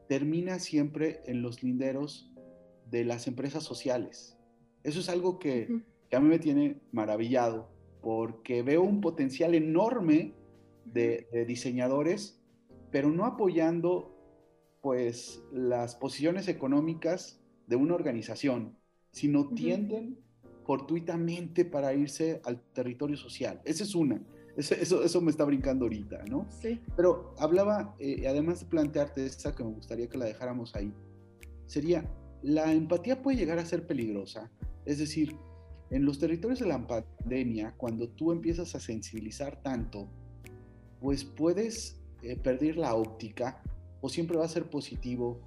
termina 0.07 0.59
siempre 0.59 1.21
en 1.25 1.41
los 1.41 1.63
linderos 1.63 2.31
de 2.89 3.03
las 3.03 3.27
empresas 3.27 3.63
sociales? 3.63 4.37
Eso 4.83 4.99
es 4.99 5.09
algo 5.09 5.39
que, 5.39 5.83
a 6.11 6.19
mí 6.19 6.29
me 6.29 6.39
tiene 6.39 6.81
maravillado, 6.91 7.69
porque 8.01 8.61
veo 8.61 8.83
un 8.83 9.01
potencial 9.01 9.55
enorme 9.55 10.33
de, 10.85 11.27
de 11.31 11.45
diseñadores, 11.45 12.41
pero 12.91 13.09
no 13.09 13.25
apoyando 13.25 14.11
pues 14.81 15.43
las 15.51 15.95
posiciones 15.95 16.47
económicas 16.47 17.41
de 17.65 17.75
una 17.75 17.95
organización 17.95 18.77
sino 19.15 19.47
tienden 19.47 20.17
fortuitamente 20.65 21.63
para 21.63 21.93
irse 21.93 22.41
al 22.43 22.59
territorio 22.73 23.15
social. 23.15 23.61
Esa 23.63 23.85
es 23.85 23.95
una. 23.95 24.21
Eso, 24.57 25.01
eso, 25.01 25.21
me 25.21 25.31
está 25.31 25.45
brincando 25.45 25.85
ahorita, 25.85 26.25
¿no? 26.25 26.45
Sí. 26.49 26.81
Pero 26.97 27.33
hablaba, 27.39 27.95
eh, 27.97 28.27
además 28.27 28.59
de 28.59 28.65
plantearte 28.65 29.25
esta 29.25 29.55
que 29.55 29.63
me 29.63 29.71
gustaría 29.71 30.09
que 30.09 30.17
la 30.17 30.25
dejáramos 30.25 30.75
ahí, 30.75 30.91
sería, 31.65 32.11
la 32.41 32.73
empatía 32.73 33.21
puede 33.21 33.37
llegar 33.37 33.57
a 33.57 33.65
ser 33.65 33.87
peligrosa. 33.87 34.51
Es 34.83 34.99
decir, 34.99 35.33
en 35.91 36.03
los 36.03 36.19
territorios 36.19 36.59
de 36.59 36.67
la 36.67 36.85
pandemia, 36.85 37.73
cuando 37.77 38.09
tú 38.09 38.33
empiezas 38.33 38.75
a 38.75 38.81
sensibilizar 38.81 39.61
tanto, 39.63 40.09
pues 40.99 41.23
puedes 41.23 42.01
eh, 42.21 42.35
perder 42.35 42.75
la 42.75 42.95
óptica 42.95 43.63
o 44.01 44.09
siempre 44.09 44.37
va 44.37 44.43
a 44.43 44.49
ser 44.49 44.69
positivo 44.69 45.39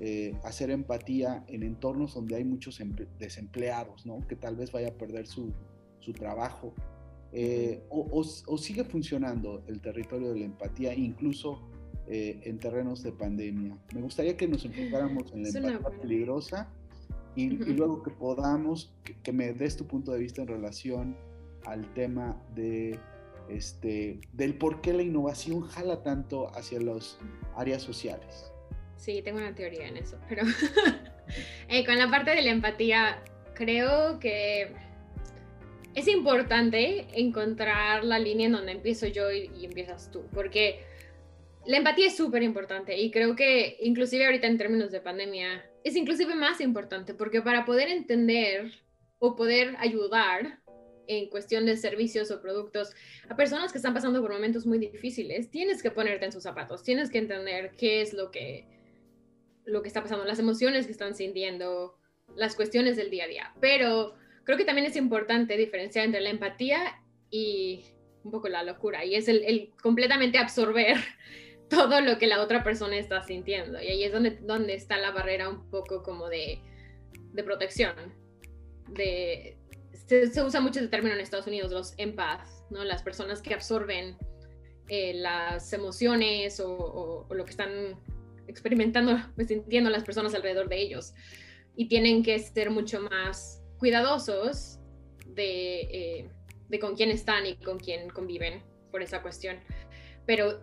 eh, 0.00 0.36
hacer 0.42 0.70
empatía 0.70 1.44
en 1.46 1.62
entornos 1.62 2.14
donde 2.14 2.36
hay 2.36 2.44
muchos 2.44 2.80
desempleados, 3.18 4.04
¿no? 4.06 4.26
que 4.26 4.34
tal 4.36 4.56
vez 4.56 4.72
vaya 4.72 4.88
a 4.88 4.94
perder 4.94 5.26
su, 5.26 5.52
su 6.00 6.12
trabajo. 6.12 6.74
Eh, 7.32 7.82
o, 7.90 8.22
sigue 8.58 8.84
funcionando 8.84 9.64
el 9.66 9.80
territorio 9.80 10.32
de 10.32 10.38
la 10.38 10.44
empatía, 10.44 10.94
incluso 10.94 11.62
eh, 12.06 12.40
en 12.44 12.58
terrenos 12.58 13.02
de 13.02 13.12
pandemia. 13.12 13.76
Me 13.92 14.02
gustaría 14.02 14.36
que 14.36 14.46
nos 14.46 14.64
enfocáramos 14.64 15.32
en 15.32 15.42
la 15.42 15.48
empatía 15.48 16.00
peligrosa 16.00 16.72
y, 17.34 17.48
luego 17.50 18.02
que 18.02 18.10
podamos, 18.10 18.94
que, 19.22 19.32
me 19.32 19.52
des 19.52 19.76
tu 19.76 19.86
punto 19.86 20.12
de 20.12 20.20
vista 20.20 20.42
en 20.42 20.48
relación 20.48 21.16
al 21.66 21.92
tema 21.94 22.40
de 22.54 22.98
este, 23.48 24.20
del 24.32 24.56
por 24.56 24.80
qué 24.80 24.92
la 24.92 25.02
innovación 25.02 25.60
jala 25.62 26.02
tanto 26.02 26.54
hacia 26.54 26.80
las 26.80 27.18
áreas 27.56 27.82
sociales. 27.82 28.53
Sí, 28.96 29.22
tengo 29.22 29.38
una 29.38 29.54
teoría 29.54 29.88
en 29.88 29.96
eso, 29.96 30.18
pero 30.28 30.42
eh, 31.68 31.84
con 31.84 31.98
la 31.98 32.10
parte 32.10 32.30
de 32.30 32.42
la 32.42 32.50
empatía, 32.50 33.22
creo 33.54 34.18
que 34.18 34.72
es 35.94 36.08
importante 36.08 37.06
encontrar 37.12 38.04
la 38.04 38.18
línea 38.18 38.46
en 38.46 38.52
donde 38.52 38.72
empiezo 38.72 39.06
yo 39.06 39.30
y, 39.30 39.64
empiezas 39.64 40.10
tú, 40.10 40.24
porque 40.32 40.80
la 41.66 41.78
empatía 41.78 42.08
es 42.08 42.16
súper 42.16 42.42
importante 42.42 42.98
y 42.98 43.10
creo 43.10 43.36
que 43.36 43.78
inclusive 43.80 44.26
ahorita 44.26 44.46
en 44.46 44.58
términos 44.58 44.90
de 44.90 45.00
pandemia 45.00 45.64
es 45.84 45.96
inclusive 45.96 46.34
más 46.34 46.60
importante, 46.60 47.14
porque 47.14 47.42
para 47.42 47.64
poder 47.64 47.88
entender 47.88 48.72
o 49.18 49.36
poder 49.36 49.76
ayudar 49.78 50.60
en 51.06 51.28
cuestión 51.28 51.66
de 51.66 51.76
servicios 51.76 52.30
o 52.30 52.40
productos 52.40 52.94
a 53.28 53.36
personas 53.36 53.70
que 53.70 53.78
están 53.78 53.94
pasando 53.94 54.20
por 54.20 54.32
momentos 54.32 54.66
muy 54.66 54.78
difíciles, 54.78 55.50
tienes 55.50 55.82
que 55.82 55.90
ponerte 55.90 56.24
en 56.24 56.32
sus 56.32 56.42
zapatos, 56.42 56.82
tienes 56.82 57.10
que 57.10 57.18
entender 57.18 57.72
qué 57.76 58.00
es 58.00 58.14
lo 58.14 58.30
que 58.30 58.66
lo 59.64 59.82
que 59.82 59.88
está 59.88 60.02
pasando, 60.02 60.24
las 60.24 60.38
emociones 60.38 60.86
que 60.86 60.92
están 60.92 61.14
sintiendo, 61.14 61.98
las 62.36 62.56
cuestiones 62.56 62.96
del 62.96 63.10
día 63.10 63.24
a 63.24 63.28
día. 63.28 63.54
Pero 63.60 64.14
creo 64.44 64.58
que 64.58 64.64
también 64.64 64.86
es 64.86 64.96
importante 64.96 65.56
diferenciar 65.56 66.04
entre 66.04 66.20
la 66.20 66.30
empatía 66.30 67.02
y 67.30 67.84
un 68.24 68.30
poco 68.30 68.48
la 68.48 68.62
locura, 68.62 69.04
y 69.04 69.16
es 69.16 69.28
el, 69.28 69.70
completamente 69.82 70.38
absorber 70.38 70.96
todo 71.68 72.00
lo 72.00 72.18
que 72.18 72.26
la 72.26 72.40
otra 72.40 72.64
persona 72.64 72.96
está 72.96 73.22
sintiendo. 73.22 73.80
Y 73.80 73.88
ahí 73.88 74.04
es 74.04 74.12
donde, 74.12 74.30
donde 74.30 74.74
está 74.74 74.96
la 74.96 75.10
barrera 75.10 75.48
un 75.48 75.68
poco 75.70 76.02
como 76.02 76.28
de, 76.28 76.60
de 77.32 77.44
protección. 77.44 77.94
De, 78.88 79.58
se, 80.06 80.42
usa 80.42 80.60
mucho 80.60 80.80
el 80.80 80.90
término 80.90 81.14
en 81.14 81.20
Estados 81.20 81.46
Unidos, 81.46 81.72
los 81.72 81.94
empaths, 81.98 82.64
¿no? 82.70 82.84
las 82.84 83.02
personas 83.02 83.42
que 83.42 83.54
absorben 83.54 84.16
eh, 84.88 85.14
las 85.14 85.72
emociones 85.72 86.60
o, 86.60 87.26
lo 87.30 87.44
que 87.44 87.50
están 87.50 87.98
experimentando, 88.48 89.18
pues 89.34 89.48
sintiendo 89.48 89.90
las 89.90 90.04
personas 90.04 90.34
alrededor 90.34 90.68
de 90.68 90.80
ellos. 90.80 91.14
Y 91.76 91.88
tienen 91.88 92.22
que 92.22 92.38
ser 92.38 92.70
mucho 92.70 93.00
más 93.00 93.62
cuidadosos 93.78 94.78
de, 95.26 95.80
eh, 95.80 96.30
de 96.68 96.78
con 96.78 96.94
quién 96.94 97.10
están 97.10 97.46
y 97.46 97.56
con 97.56 97.78
quién 97.78 98.08
conviven 98.08 98.62
por 98.90 99.02
esa 99.02 99.22
cuestión. 99.22 99.58
Pero 100.26 100.60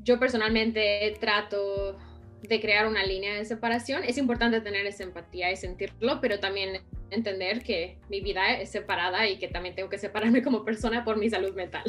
yo 0.00 0.18
personalmente 0.18 1.16
trato 1.20 1.98
de 2.42 2.60
crear 2.60 2.86
una 2.86 3.04
línea 3.04 3.34
de 3.34 3.44
separación. 3.44 4.04
Es 4.04 4.18
importante 4.18 4.60
tener 4.60 4.86
esa 4.86 5.02
empatía 5.02 5.50
y 5.50 5.56
sentirlo, 5.56 6.20
pero 6.20 6.40
también 6.40 6.82
entender 7.10 7.62
que 7.62 7.98
mi 8.10 8.20
vida 8.20 8.58
es 8.60 8.70
separada 8.70 9.28
y 9.28 9.38
que 9.38 9.48
también 9.48 9.74
tengo 9.74 9.88
que 9.88 9.98
separarme 9.98 10.42
como 10.42 10.64
persona 10.64 11.04
por 11.04 11.16
mi 11.16 11.30
salud 11.30 11.54
mental. 11.54 11.84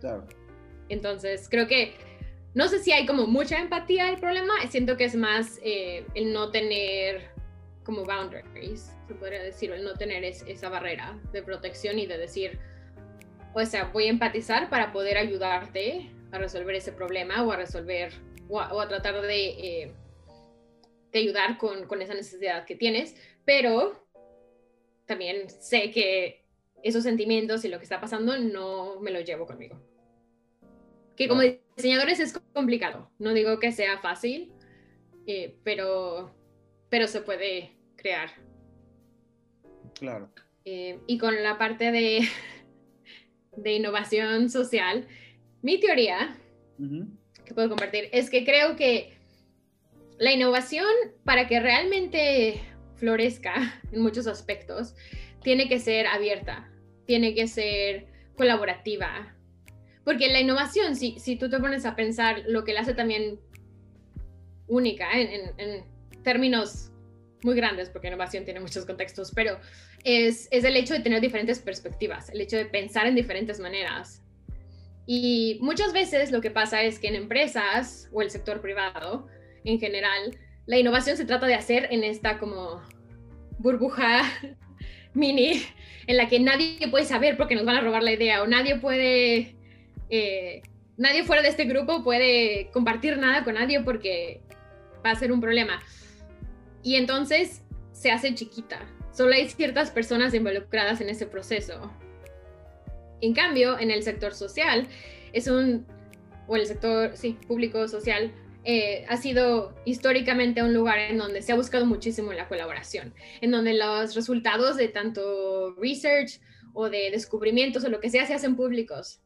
Claro. 0.00 0.26
Entonces, 0.88 1.48
creo 1.50 1.66
que 1.66 1.94
no 2.54 2.68
sé 2.68 2.78
si 2.78 2.92
hay 2.92 3.06
como 3.06 3.26
mucha 3.26 3.58
empatía 3.58 4.08
el 4.08 4.18
problema, 4.18 4.54
siento 4.68 4.96
que 4.96 5.04
es 5.04 5.14
más 5.14 5.60
eh, 5.62 6.06
el 6.14 6.32
no 6.32 6.50
tener 6.50 7.30
como 7.84 8.04
boundaries, 8.04 8.94
se 9.06 9.14
podría 9.14 9.42
decir, 9.42 9.70
el 9.72 9.84
no 9.84 9.94
tener 9.94 10.24
esa 10.24 10.68
barrera 10.68 11.18
de 11.32 11.42
protección 11.42 11.98
y 11.98 12.06
de 12.06 12.18
decir, 12.18 12.58
o 13.54 13.64
sea, 13.64 13.84
voy 13.84 14.06
a 14.06 14.10
empatizar 14.10 14.68
para 14.70 14.92
poder 14.92 15.16
ayudarte 15.18 16.10
a 16.32 16.38
resolver 16.38 16.74
ese 16.74 16.92
problema 16.92 17.42
o 17.44 17.52
a 17.52 17.56
resolver 17.56 18.12
o 18.48 18.60
a, 18.60 18.88
tratar 18.88 19.20
de, 19.22 19.48
eh, 19.48 19.94
de 21.12 21.18
ayudar 21.18 21.58
con, 21.58 21.86
con, 21.86 22.00
esa 22.02 22.14
necesidad 22.14 22.64
que 22.64 22.76
tienes, 22.76 23.14
pero 23.44 24.06
también 25.06 25.48
sé 25.50 25.90
que 25.90 26.44
esos 26.82 27.02
sentimientos 27.02 27.64
y 27.64 27.68
lo 27.68 27.78
que 27.78 27.84
está 27.84 28.00
pasando 28.00 28.38
no 28.38 29.00
me 29.00 29.10
lo 29.10 29.20
llevo 29.20 29.46
conmigo 29.46 29.78
que 31.18 31.26
como 31.26 31.42
diseñadores 31.76 32.20
es 32.20 32.32
complicado. 32.52 33.10
No 33.18 33.34
digo 33.34 33.58
que 33.58 33.72
sea 33.72 33.98
fácil, 33.98 34.52
eh, 35.26 35.56
pero, 35.64 36.32
pero 36.88 37.08
se 37.08 37.20
puede 37.20 37.72
crear. 37.96 38.30
Claro. 39.94 40.30
Eh, 40.64 41.00
y 41.08 41.18
con 41.18 41.42
la 41.42 41.58
parte 41.58 41.90
de, 41.90 42.20
de 43.56 43.72
innovación 43.72 44.48
social, 44.48 45.08
mi 45.60 45.80
teoría 45.80 46.36
que 47.44 47.52
puedo 47.52 47.68
compartir 47.68 48.08
es 48.12 48.30
que 48.30 48.44
creo 48.44 48.76
que 48.76 49.18
la 50.18 50.32
innovación, 50.32 50.86
para 51.24 51.48
que 51.48 51.58
realmente 51.58 52.60
florezca 52.94 53.80
en 53.92 54.02
muchos 54.02 54.28
aspectos, 54.28 54.94
tiene 55.42 55.68
que 55.68 55.80
ser 55.80 56.06
abierta, 56.06 56.70
tiene 57.06 57.34
que 57.34 57.48
ser 57.48 58.06
colaborativa, 58.36 59.34
porque 60.08 60.28
la 60.28 60.40
innovación, 60.40 60.96
si, 60.96 61.18
si 61.18 61.36
tú 61.36 61.50
te 61.50 61.60
pones 61.60 61.84
a 61.84 61.94
pensar 61.94 62.42
lo 62.46 62.64
que 62.64 62.72
la 62.72 62.80
hace 62.80 62.94
también 62.94 63.38
única 64.66 65.06
en, 65.12 65.84
términos 66.22 66.90
muy 67.42 67.54
grandes, 67.54 67.90
porque 67.90 68.08
innovación 68.08 68.46
tiene 68.46 68.58
muchos 68.58 68.86
contextos, 68.86 69.32
pero 69.34 69.60
es, 70.04 70.48
es 70.50 70.64
el 70.64 70.76
hecho 70.78 70.94
de 70.94 71.00
tener 71.00 71.20
diferentes 71.20 71.58
perspectivas, 71.58 72.30
el 72.30 72.40
hecho 72.40 72.56
de 72.56 72.64
pensar 72.64 73.06
en 73.06 73.16
diferentes 73.16 73.60
maneras. 73.60 74.22
Y 75.06 75.58
muchas 75.60 75.92
veces 75.92 76.32
lo 76.32 76.40
que 76.40 76.50
pasa 76.50 76.82
es 76.82 76.98
que 76.98 77.08
en 77.08 77.14
empresas 77.14 78.08
o 78.10 78.22
el 78.22 78.30
sector 78.30 78.62
privado 78.62 79.26
en 79.64 79.78
general, 79.78 80.38
la 80.64 80.78
innovación 80.78 81.18
se 81.18 81.26
trata 81.26 81.46
de 81.46 81.54
hacer 81.54 81.86
en 81.90 82.02
esta 82.02 82.38
como 82.38 82.80
burbuja 83.58 84.22
mini 85.12 85.62
en 86.06 86.16
la 86.16 86.30
que 86.30 86.40
nadie 86.40 86.88
puede 86.90 87.04
saber 87.04 87.36
porque 87.36 87.54
nos 87.54 87.66
van 87.66 87.76
a 87.76 87.82
robar 87.82 88.02
la 88.02 88.12
idea 88.12 88.42
o 88.42 88.46
nadie 88.46 88.76
puede, 88.76 89.57
eh, 90.10 90.62
nadie 90.96 91.24
fuera 91.24 91.42
de 91.42 91.48
este 91.48 91.64
grupo 91.64 92.02
puede 92.02 92.70
compartir 92.72 93.18
nada 93.18 93.44
con 93.44 93.54
nadie 93.54 93.80
porque 93.80 94.40
va 95.04 95.10
a 95.10 95.14
ser 95.14 95.32
un 95.32 95.40
problema. 95.40 95.80
Y 96.82 96.96
entonces 96.96 97.62
se 97.92 98.10
hace 98.10 98.34
chiquita. 98.34 98.80
Solo 99.12 99.34
hay 99.34 99.48
ciertas 99.48 99.90
personas 99.90 100.34
involucradas 100.34 101.00
en 101.00 101.08
ese 101.08 101.26
proceso. 101.26 101.90
En 103.20 103.34
cambio, 103.34 103.78
en 103.78 103.90
el 103.90 104.02
sector 104.02 104.34
social, 104.34 104.86
es 105.32 105.48
un, 105.48 105.86
o 106.46 106.56
el 106.56 106.66
sector, 106.66 107.16
sí, 107.16 107.36
público 107.46 107.88
social, 107.88 108.32
eh, 108.64 109.04
ha 109.08 109.16
sido 109.16 109.74
históricamente 109.84 110.62
un 110.62 110.74
lugar 110.74 110.98
en 110.98 111.18
donde 111.18 111.42
se 111.42 111.52
ha 111.52 111.56
buscado 111.56 111.86
muchísimo 111.86 112.32
la 112.32 112.48
colaboración, 112.48 113.14
en 113.40 113.50
donde 113.50 113.74
los 113.74 114.14
resultados 114.14 114.76
de 114.76 114.88
tanto 114.88 115.74
research 115.80 116.40
o 116.74 116.90
de 116.90 117.10
descubrimientos 117.10 117.84
o 117.84 117.88
lo 117.88 117.98
que 117.98 118.10
sea 118.10 118.26
se 118.26 118.34
hacen 118.34 118.56
públicos. 118.56 119.20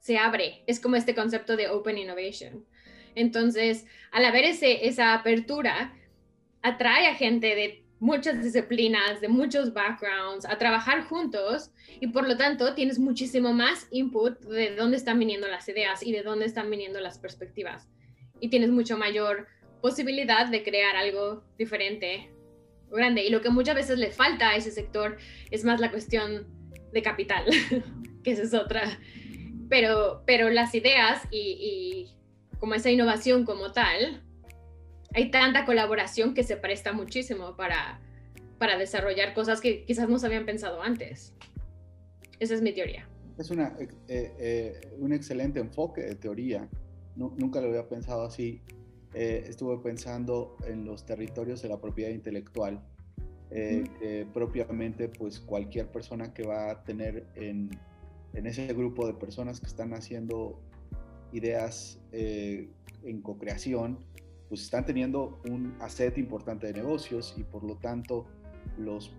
Se 0.00 0.18
abre, 0.18 0.64
es 0.66 0.80
como 0.80 0.96
este 0.96 1.14
concepto 1.14 1.56
de 1.56 1.68
open 1.68 1.98
innovation. 1.98 2.66
Entonces, 3.14 3.86
al 4.12 4.24
haber 4.24 4.44
ese, 4.44 4.86
esa 4.86 5.14
apertura, 5.14 5.94
atrae 6.62 7.06
a 7.06 7.14
gente 7.14 7.54
de 7.54 7.84
muchas 8.00 8.42
disciplinas, 8.42 9.20
de 9.20 9.28
muchos 9.28 9.72
backgrounds, 9.72 10.46
a 10.46 10.58
trabajar 10.58 11.04
juntos 11.04 11.70
y 12.00 12.08
por 12.08 12.26
lo 12.26 12.36
tanto 12.36 12.74
tienes 12.74 12.98
muchísimo 12.98 13.52
más 13.52 13.86
input 13.90 14.40
de 14.40 14.74
dónde 14.74 14.96
están 14.96 15.18
viniendo 15.18 15.46
las 15.48 15.68
ideas 15.68 16.02
y 16.02 16.12
de 16.12 16.22
dónde 16.22 16.46
están 16.46 16.70
viniendo 16.70 16.98
las 17.00 17.18
perspectivas. 17.18 17.88
Y 18.40 18.48
tienes 18.48 18.70
mucho 18.70 18.96
mayor 18.96 19.46
posibilidad 19.82 20.46
de 20.46 20.62
crear 20.62 20.96
algo 20.96 21.44
diferente, 21.58 22.30
grande. 22.90 23.24
Y 23.24 23.30
lo 23.30 23.42
que 23.42 23.50
muchas 23.50 23.74
veces 23.74 23.98
le 23.98 24.10
falta 24.10 24.50
a 24.50 24.56
ese 24.56 24.70
sector 24.70 25.18
es 25.50 25.64
más 25.64 25.78
la 25.78 25.90
cuestión 25.90 26.46
de 26.92 27.02
capital, 27.02 27.44
que 28.24 28.30
esa 28.32 28.42
es 28.42 28.54
otra. 28.54 28.98
Pero, 29.70 30.22
pero 30.26 30.50
las 30.50 30.74
ideas 30.74 31.22
y, 31.30 31.38
y 31.38 32.58
como 32.58 32.74
esa 32.74 32.90
innovación 32.90 33.46
como 33.46 33.72
tal, 33.72 34.22
hay 35.14 35.30
tanta 35.30 35.64
colaboración 35.64 36.34
que 36.34 36.44
se 36.44 36.56
presta 36.56 36.92
muchísimo 36.92 37.56
para, 37.56 38.00
para 38.58 38.76
desarrollar 38.76 39.34
cosas 39.34 39.60
que 39.60 39.84
quizás 39.84 40.08
no 40.08 40.18
se 40.18 40.26
habían 40.26 40.44
pensado 40.44 40.82
antes. 40.82 41.34
Esa 42.38 42.54
es 42.54 42.62
mi 42.62 42.72
teoría. 42.72 43.08
Es 43.38 43.50
una, 43.50 43.74
eh, 43.78 43.88
eh, 44.08 44.80
un 44.98 45.12
excelente 45.12 45.60
enfoque 45.60 46.02
de 46.02 46.14
teoría. 46.14 46.68
nunca 47.16 47.60
lo 47.60 47.68
había 47.68 47.88
pensado 47.88 48.22
así. 48.22 48.60
Eh, 49.14 49.44
estuve 49.48 49.78
pensando 49.78 50.56
en 50.66 50.84
los 50.84 51.04
territorios 51.04 51.62
de 51.62 51.68
la 51.70 51.80
propiedad 51.80 52.10
intelectual, 52.10 52.80
propiamente 54.32 55.08
pues 55.08 55.40
cualquier 55.40 55.88
persona 55.90 56.32
que 56.32 56.46
va 56.46 56.70
a 56.70 56.84
tener 56.84 57.26
en, 57.34 57.70
en 58.34 58.46
ese 58.46 58.66
grupo 58.68 59.06
de 59.06 59.14
personas 59.14 59.60
que 59.60 59.66
están 59.66 59.92
haciendo 59.94 60.60
ideas 61.32 62.00
en 62.12 63.22
co-creación, 63.22 63.98
pues 64.48 64.62
están 64.62 64.84
teniendo 64.84 65.40
un 65.48 65.76
asset 65.80 66.18
importante 66.18 66.66
de 66.66 66.72
negocios 66.72 67.34
y 67.36 67.44
por 67.44 67.62
lo 67.62 67.76
tanto 67.76 68.26
los 68.76 69.12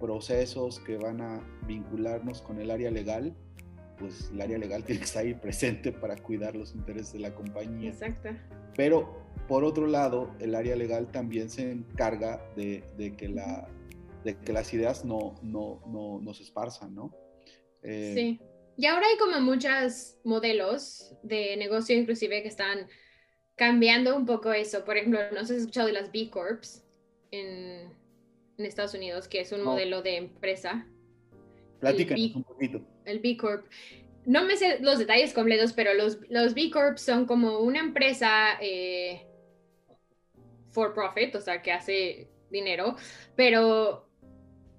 procesos 0.00 0.80
que 0.80 0.96
van 0.96 1.20
a 1.20 1.40
vincularnos 1.66 2.40
con 2.40 2.60
el 2.60 2.70
área 2.70 2.90
legal, 2.90 3.34
pues 3.98 4.30
el 4.32 4.40
área 4.40 4.58
legal 4.58 4.84
tiene 4.86 5.00
que 5.00 5.04
estar 5.04 5.24
ahí 5.24 5.34
presente 5.34 5.92
para 5.92 6.16
cuidar 6.16 6.56
los 6.56 6.74
intereses 6.74 7.12
de 7.12 7.20
la 7.20 7.34
compañía. 7.34 7.90
Exacto. 7.90 8.30
Pero 8.76 9.28
por 9.46 9.64
otro 9.64 9.86
lado, 9.86 10.30
el 10.40 10.54
área 10.54 10.76
legal 10.76 11.10
también 11.10 11.50
se 11.50 11.70
encarga 11.70 12.42
de, 12.54 12.82
que, 13.16 13.28
la, 13.28 13.68
de 14.24 14.36
que 14.36 14.52
las 14.52 14.72
ideas 14.72 15.04
no, 15.04 15.34
no, 15.42 15.80
no, 15.86 16.34
se 16.34 16.42
esparzan, 16.42 16.94
¿no? 16.94 17.14
Eh, 17.82 18.12
sí. 18.14 18.40
Y 18.78 18.86
ahora 18.86 19.08
hay 19.08 19.18
como 19.18 19.40
muchos 19.40 20.16
modelos 20.22 21.12
de 21.24 21.56
negocio 21.56 21.96
inclusive 21.96 22.42
que 22.42 22.48
están 22.48 22.86
cambiando 23.56 24.16
un 24.16 24.24
poco 24.24 24.52
eso. 24.52 24.84
Por 24.84 24.96
ejemplo, 24.96 25.18
no 25.32 25.40
sé 25.40 25.46
si 25.46 25.52
has 25.54 25.58
escuchado 25.62 25.88
de 25.88 25.94
las 25.94 26.12
B 26.12 26.30
Corps 26.30 26.84
en, 27.32 27.92
Estados 28.56 28.94
Unidos, 28.94 29.26
que 29.26 29.40
es 29.40 29.50
un 29.50 29.64
modelo 29.64 30.00
de 30.02 30.16
empresa. 30.16 30.86
Platícanos 31.80 32.36
un 32.36 32.44
poquito. 32.44 32.80
El 33.04 33.18
B 33.18 33.36
Corp. 33.36 33.66
No 34.24 34.44
me 34.44 34.56
sé 34.56 34.78
los 34.80 35.00
detalles 35.00 35.32
completos, 35.32 35.72
pero 35.72 35.94
los, 35.94 36.18
los 36.28 36.54
B 36.54 36.70
Corps 36.70 37.00
son 37.00 37.26
como 37.26 37.58
una 37.58 37.80
empresa 37.80 38.58
eh, 38.60 39.26
for 40.70 40.94
profit, 40.94 41.34
o 41.34 41.40
sea, 41.40 41.62
que 41.62 41.72
hace 41.72 42.28
dinero, 42.48 42.94
pero 43.34 44.08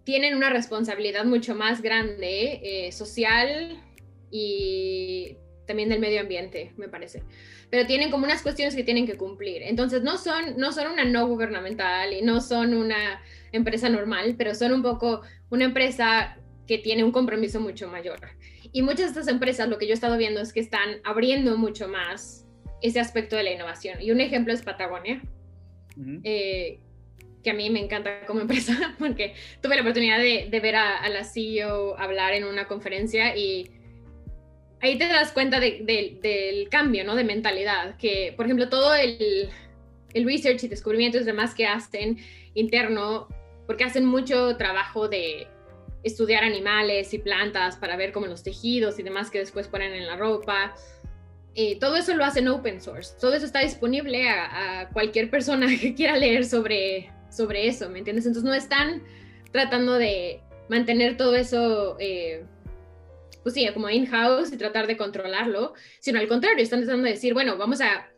tienen 0.05 0.35
una 0.35 0.49
responsabilidad 0.49 1.25
mucho 1.25 1.53
más 1.53 1.81
grande 1.81 2.62
eh, 2.63 2.91
social 2.91 3.81
y 4.32 5.38
también 5.65 5.89
del 5.89 6.00
medio 6.00 6.22
ambiente, 6.22 6.74
me 6.78 6.88
parece 6.88 7.24
pero 7.70 7.86
tienen 7.86 8.10
como 8.10 8.26
unas 8.26 8.42
cuestiones 8.42 8.76
que 8.76 8.84
tienen 8.84 9.06
que 9.06 9.15
cumplir. 9.15 9.62
Entonces, 9.63 10.02
no 10.02 10.18
son, 10.18 10.58
no 10.58 10.72
son 10.72 10.92
una 10.92 11.06
no 11.06 11.28
gubernamental 11.28 12.13
y 12.13 12.22
no 12.22 12.42
son 12.42 12.74
una 12.74 13.22
empresa 13.52 13.89
normal, 13.89 14.36
pero 14.38 14.56
son 14.56 14.74
un 14.74 14.82
poco 14.82 15.22
una 15.50 15.65
empresa 15.65 16.38
que 16.68 16.78
tiene 16.78 17.04
un 17.04 17.12
compromiso 17.12 17.60
mucho 17.60 17.88
mayor. 17.88 18.20
Y 18.72 18.82
muchas 18.82 19.00
de 19.02 19.06
estas 19.08 19.28
empresas, 19.28 19.70
lo 19.70 19.78
que 19.78 19.86
yo 19.86 19.92
he 19.92 19.94
estado 19.94 20.18
viendo 20.18 20.42
es 20.42 20.54
que 20.54 20.60
están 20.60 21.00
abriendo 21.04 21.58
mucho 21.58 21.88
más 21.88 22.48
ese 22.82 23.00
aspecto 23.00 23.36
de 23.36 23.44
la 23.44 23.52
innovación. 23.52 24.02
Y 24.02 24.12
un 24.12 24.22
ejemplo 24.22 24.54
es 24.54 24.62
Patagonia, 24.62 25.22
eh, 26.24 26.80
que 27.44 27.50
a 27.50 27.54
mí 27.54 27.70
me 27.70 27.80
encanta 27.80 28.26
como 28.26 28.42
empresa, 28.42 28.96
porque 29.00 29.34
tuve 29.62 29.76
la 29.76 29.82
oportunidad 29.82 30.18
de, 30.18 30.48
de 30.50 30.60
ver 30.60 30.76
a, 30.76 30.98
a, 30.98 31.10
la 31.10 31.24
CEO 31.24 32.00
hablar 32.00 32.34
en 32.34 32.46
una 32.46 32.68
conferencia 32.68 33.36
y 33.36 33.70
ahí 34.82 34.98
te 34.98 35.08
das 35.08 35.32
cuenta 35.32 35.60
del 35.60 36.68
cambio, 36.70 37.04
¿no? 37.04 37.15
De 37.15 37.24
mentalidad, 37.24 37.98
que, 37.98 38.34
por 38.36 38.46
ejemplo, 38.46 38.70
todo 38.70 38.96
el, 38.96 39.50
research 40.13 40.63
y 40.63 40.68
descubrimientos 40.68 41.26
demás 41.26 41.54
que 41.54 41.68
hacen 41.68 42.18
interno, 42.54 43.28
porque 43.68 43.84
hacen 43.84 44.06
mucho 44.06 44.58
trabajo 44.58 45.08
de 45.08 45.48
estudiar 46.04 46.44
animales 46.44 47.13
y 47.13 47.20
plantas 47.20 47.76
para 47.76 47.96
ver 47.96 48.12
cómo 48.12 48.26
los 48.26 48.42
tejidos 48.42 48.98
y 49.00 49.04
demás 49.04 49.30
que 49.30 49.39
después 49.39 49.68
ponen 49.68 49.94
en 49.94 50.08
la 50.08 50.15
ropa. 50.15 50.74
y 51.54 51.76
todo 51.76 51.98
eso 51.98 52.15
lo 52.15 52.24
hacen 52.24 52.48
open 52.48 52.82
source. 52.82 53.15
Todo 53.20 53.34
eso 53.34 53.46
está 53.46 53.60
disponible 53.60 54.30
a, 54.30 54.89
cualquier 54.94 55.30
persona 55.30 55.68
que 55.82 55.94
quiera 55.94 56.15
leer 56.15 56.46
sobre, 56.46 57.12
sobre 57.30 57.68
eso, 57.68 57.89
¿me 57.89 58.00
entiendes? 58.00 58.26
Entonces 58.26 58.48
no 58.48 58.56
están 58.56 59.04
tratando 59.52 59.94
de 59.96 60.42
mantener 60.70 61.18
todo 61.18 61.36
eso 61.36 61.98
eh, 62.00 62.46
pues 63.43 63.56
sí, 63.56 63.67
como 63.73 63.89
in-house 63.89 64.52
y 64.52 64.58
tratar 64.58 64.88
de 64.88 64.97
controlarlo, 64.97 65.73
sino 65.99 66.19
al 66.19 66.28
contrario, 66.28 66.63
están 66.63 66.82
tratando 66.82 67.06
de 67.06 67.13
decir, 67.13 67.34
bueno, 67.34 67.58
vamos 67.58 67.82
a, 67.82 68.10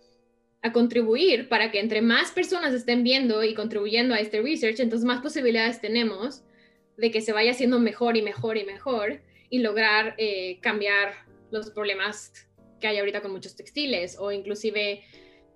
a 0.61 0.71
contribuir 0.71 1.49
para 1.49 1.71
que 1.71 1.79
entre 1.79 2.01
más 2.01 2.31
personas 2.31 2.73
estén 2.73 3.03
viendo 3.03 3.43
y 3.43 3.53
contribuyendo 3.53 4.13
a 4.13 4.19
este 4.19 4.41
research, 4.41 4.79
entonces 4.79 5.05
más 5.05 5.21
posibilidades 5.21 5.81
tenemos 5.81 6.43
de 6.97 7.11
que 7.11 7.21
se 7.21 7.33
vaya 7.33 7.51
haciendo 7.51 7.79
mejor 7.79 8.17
y 8.17 8.21
mejor 8.21 8.57
y 8.57 8.65
mejor 8.65 9.21
y 9.49 9.59
lograr 9.59 10.15
eh, 10.17 10.59
cambiar 10.61 11.13
los 11.51 11.71
problemas 11.71 12.31
que 12.79 12.87
hay 12.87 12.99
ahorita 12.99 13.21
con 13.21 13.31
muchos 13.31 13.55
textiles 13.55 14.17
o 14.19 14.31
inclusive 14.31 15.03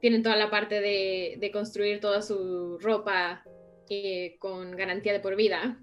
tienen 0.02 0.22
toda 0.22 0.36
la 0.36 0.50
parte 0.50 0.82
de, 0.82 1.38
de 1.40 1.52
construir 1.52 2.00
toda 2.00 2.22
su 2.22 2.78
ropa 2.80 3.44
eh, 3.90 4.36
con 4.40 4.76
garantía 4.76 5.14
de 5.14 5.20
por 5.20 5.36
vida 5.36 5.80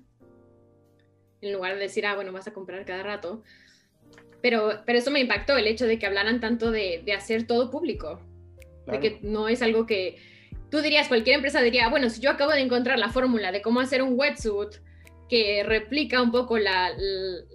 en 1.42 1.52
lugar 1.52 1.74
de 1.74 1.80
decir, 1.80 2.06
ah, 2.06 2.14
bueno, 2.14 2.32
vas 2.32 2.46
a 2.46 2.52
comprar 2.52 2.84
cada 2.84 3.02
rato. 3.02 3.42
Pero, 4.42 4.82
pero 4.84 4.98
eso 4.98 5.10
me 5.10 5.20
impactó, 5.20 5.56
el 5.56 5.66
hecho 5.66 5.86
de 5.86 5.98
que 5.98 6.06
hablaran 6.06 6.40
tanto 6.40 6.70
de, 6.70 7.02
de 7.04 7.12
hacer 7.12 7.46
todo 7.46 7.70
público, 7.70 8.20
de 8.86 8.98
que 8.98 9.18
no 9.22 9.48
es 9.48 9.62
algo 9.62 9.86
que 9.86 10.16
tú 10.72 10.80
dirías, 10.80 11.06
cualquier 11.06 11.36
empresa 11.36 11.60
diría, 11.60 11.88
bueno, 11.88 12.10
si 12.10 12.20
yo 12.20 12.30
acabo 12.30 12.50
de 12.50 12.60
encontrar 12.60 12.98
la 12.98 13.10
fórmula 13.10 13.52
de 13.52 13.62
cómo 13.62 13.80
hacer 13.80 14.02
un 14.02 14.18
wetsuit 14.18 14.76
que 15.28 15.62
replica 15.62 16.20
un 16.20 16.32
poco 16.32 16.58
la, 16.58 16.90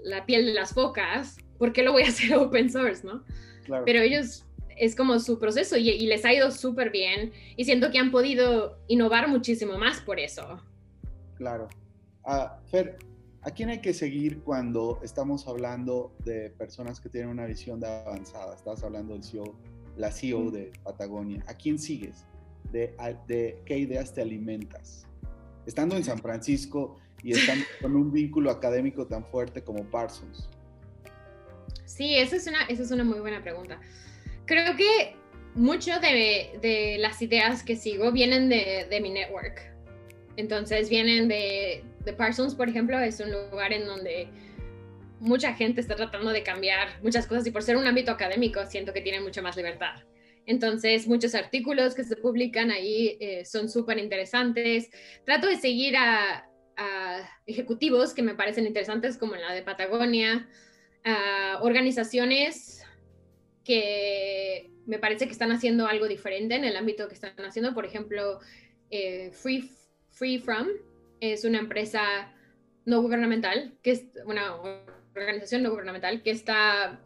la, 0.04 0.26
piel 0.26 0.46
de 0.46 0.54
las 0.54 0.74
focas, 0.74 1.38
¿por 1.58 1.74
qué 1.74 1.84
lo 1.84 1.92
voy 1.92 2.04
a 2.04 2.08
hacer 2.10 2.36
open 2.36 2.70
source, 2.70 3.06
no? 3.06 3.24
Pero 3.86 4.02
ellos 4.02 4.46
es 4.78 4.96
como 4.96 5.20
su 5.20 5.40
proceso 5.40 5.78
y, 5.78 5.90
y 5.90 6.06
les 6.06 6.24
ha 6.26 6.34
ido 6.34 6.52
súper 6.52 6.92
bien 6.92 7.34
y 7.58 7.66
siento 7.66 7.92
que 7.92 7.98
han 7.98 8.12
podido 8.12 8.78
innovar 8.88 9.28
muchísimo 9.28 9.78
más 9.78 10.00
por 10.00 10.20
eso. 10.20 10.62
Claro. 11.36 11.68
Uh, 12.24 12.48
Fer, 12.70 12.98
¿A 13.48 13.52
quién 13.52 13.70
hay 13.70 13.80
que 13.80 13.94
seguir 13.94 14.42
cuando 14.42 15.00
estamos 15.02 15.48
hablando 15.48 16.14
de 16.26 16.50
personas 16.50 17.00
que 17.00 17.08
tienen 17.08 17.30
una 17.30 17.46
visión 17.46 17.80
de 17.80 17.88
avanzada? 17.88 18.54
Estás 18.54 18.84
hablando 18.84 19.14
del 19.14 19.24
CEO, 19.24 19.56
la 19.96 20.12
CEO 20.12 20.52
de 20.52 20.74
Patagonia. 20.84 21.46
¿A 21.48 21.54
quién 21.54 21.80
sigues? 21.80 22.26
¿De, 22.74 22.94
de 23.26 23.62
qué 23.66 23.78
ideas 23.78 24.14
te 24.14 24.22
alimentas? 24.22 25.08
estando 25.66 25.96
en 25.96 26.04
San 26.04 26.20
Francisco 26.20 26.98
y 27.24 27.32
estando 27.32 27.64
con 27.82 27.96
un 27.96 28.12
vínculo 28.12 28.52
académico 28.52 29.08
tan 29.08 29.24
fuerte 29.24 29.64
como 29.64 29.86
Parsons? 29.86 30.50
Sí, 31.86 32.18
esa 32.18 32.36
es 32.36 32.48
una, 32.48 32.64
esa 32.64 32.84
es 32.84 32.92
una 32.92 33.06
muy 33.06 33.22
buena 33.22 33.42
pregunta. 33.42 33.80
Creo 34.44 34.76
que 34.76 35.16
mucho 35.56 35.92
de, 36.02 36.60
de 36.62 36.98
las 37.00 37.22
ideas 37.22 37.64
que 37.64 37.78
sigo 37.78 38.12
vienen 38.12 38.50
de, 38.50 38.88
de, 38.90 39.00
mi 39.00 39.10
network. 39.10 39.74
Entonces 40.36 40.90
vienen 40.90 41.30
de, 41.30 41.86
de 42.08 42.14
Parsons, 42.14 42.56
por 42.56 42.70
ejemplo, 42.70 42.98
es 43.00 43.20
un 43.20 43.30
lugar 43.32 43.74
en 43.74 43.86
donde 43.86 44.30
mucha 45.20 45.54
gente 45.54 45.82
está 45.82 45.96
tratando 45.96 46.32
de 46.32 46.42
cambiar 46.42 47.02
muchas 47.04 47.28
cosas 47.28 47.46
y 47.46 47.52
por 47.52 47.64
ser 47.64 47.76
un 47.76 47.86
ámbito 47.86 48.12
académico 48.12 48.66
siento 48.66 48.94
que 48.94 49.02
tienen 49.02 49.24
mucha 49.24 49.42
más 49.42 49.58
libertad. 49.58 50.04
Entonces, 50.46 51.06
muchos 51.06 51.36
artículos 51.36 51.94
que 51.94 52.06
se 52.06 52.16
publican 52.16 52.72
ahí 52.72 53.18
eh, 53.20 53.44
son 53.44 53.68
súper 53.70 54.00
interesantes. 54.00 54.90
Trato 55.26 55.48
de 55.48 55.58
seguir 55.58 55.96
a, 55.98 56.44
ejecutivos 57.48 58.14
que 58.14 58.22
me 58.22 58.36
parecen 58.36 58.68
interesantes, 58.68 59.18
como 59.18 59.36
la 59.36 59.52
de 59.52 59.64
Patagonia, 59.64 60.48
a 61.04 61.58
organizaciones 61.64 62.84
que 63.64 64.70
me 64.86 65.00
parece 65.00 65.26
que 65.26 65.32
están 65.32 65.52
haciendo 65.52 65.88
algo 65.88 66.08
diferente 66.08 66.54
en 66.54 66.64
el 66.64 66.78
ámbito 66.78 67.08
que 67.08 67.16
están 67.16 67.34
haciendo. 67.40 67.74
Por 67.74 67.86
ejemplo, 67.86 68.40
eh, 68.92 69.32
Free, 69.34 69.72
Free 70.12 70.38
From 70.38 70.68
es 71.20 71.46
una 71.46 71.60
empresa 71.60 72.34
no 72.86 73.02
gubernamental, 73.02 73.74
que 73.82 73.92
es 73.92 74.06
una 74.26 74.56
organización 75.16 75.64
no 75.64 75.72
gubernamental 75.72 76.22
que 76.24 76.32
está 76.32 77.00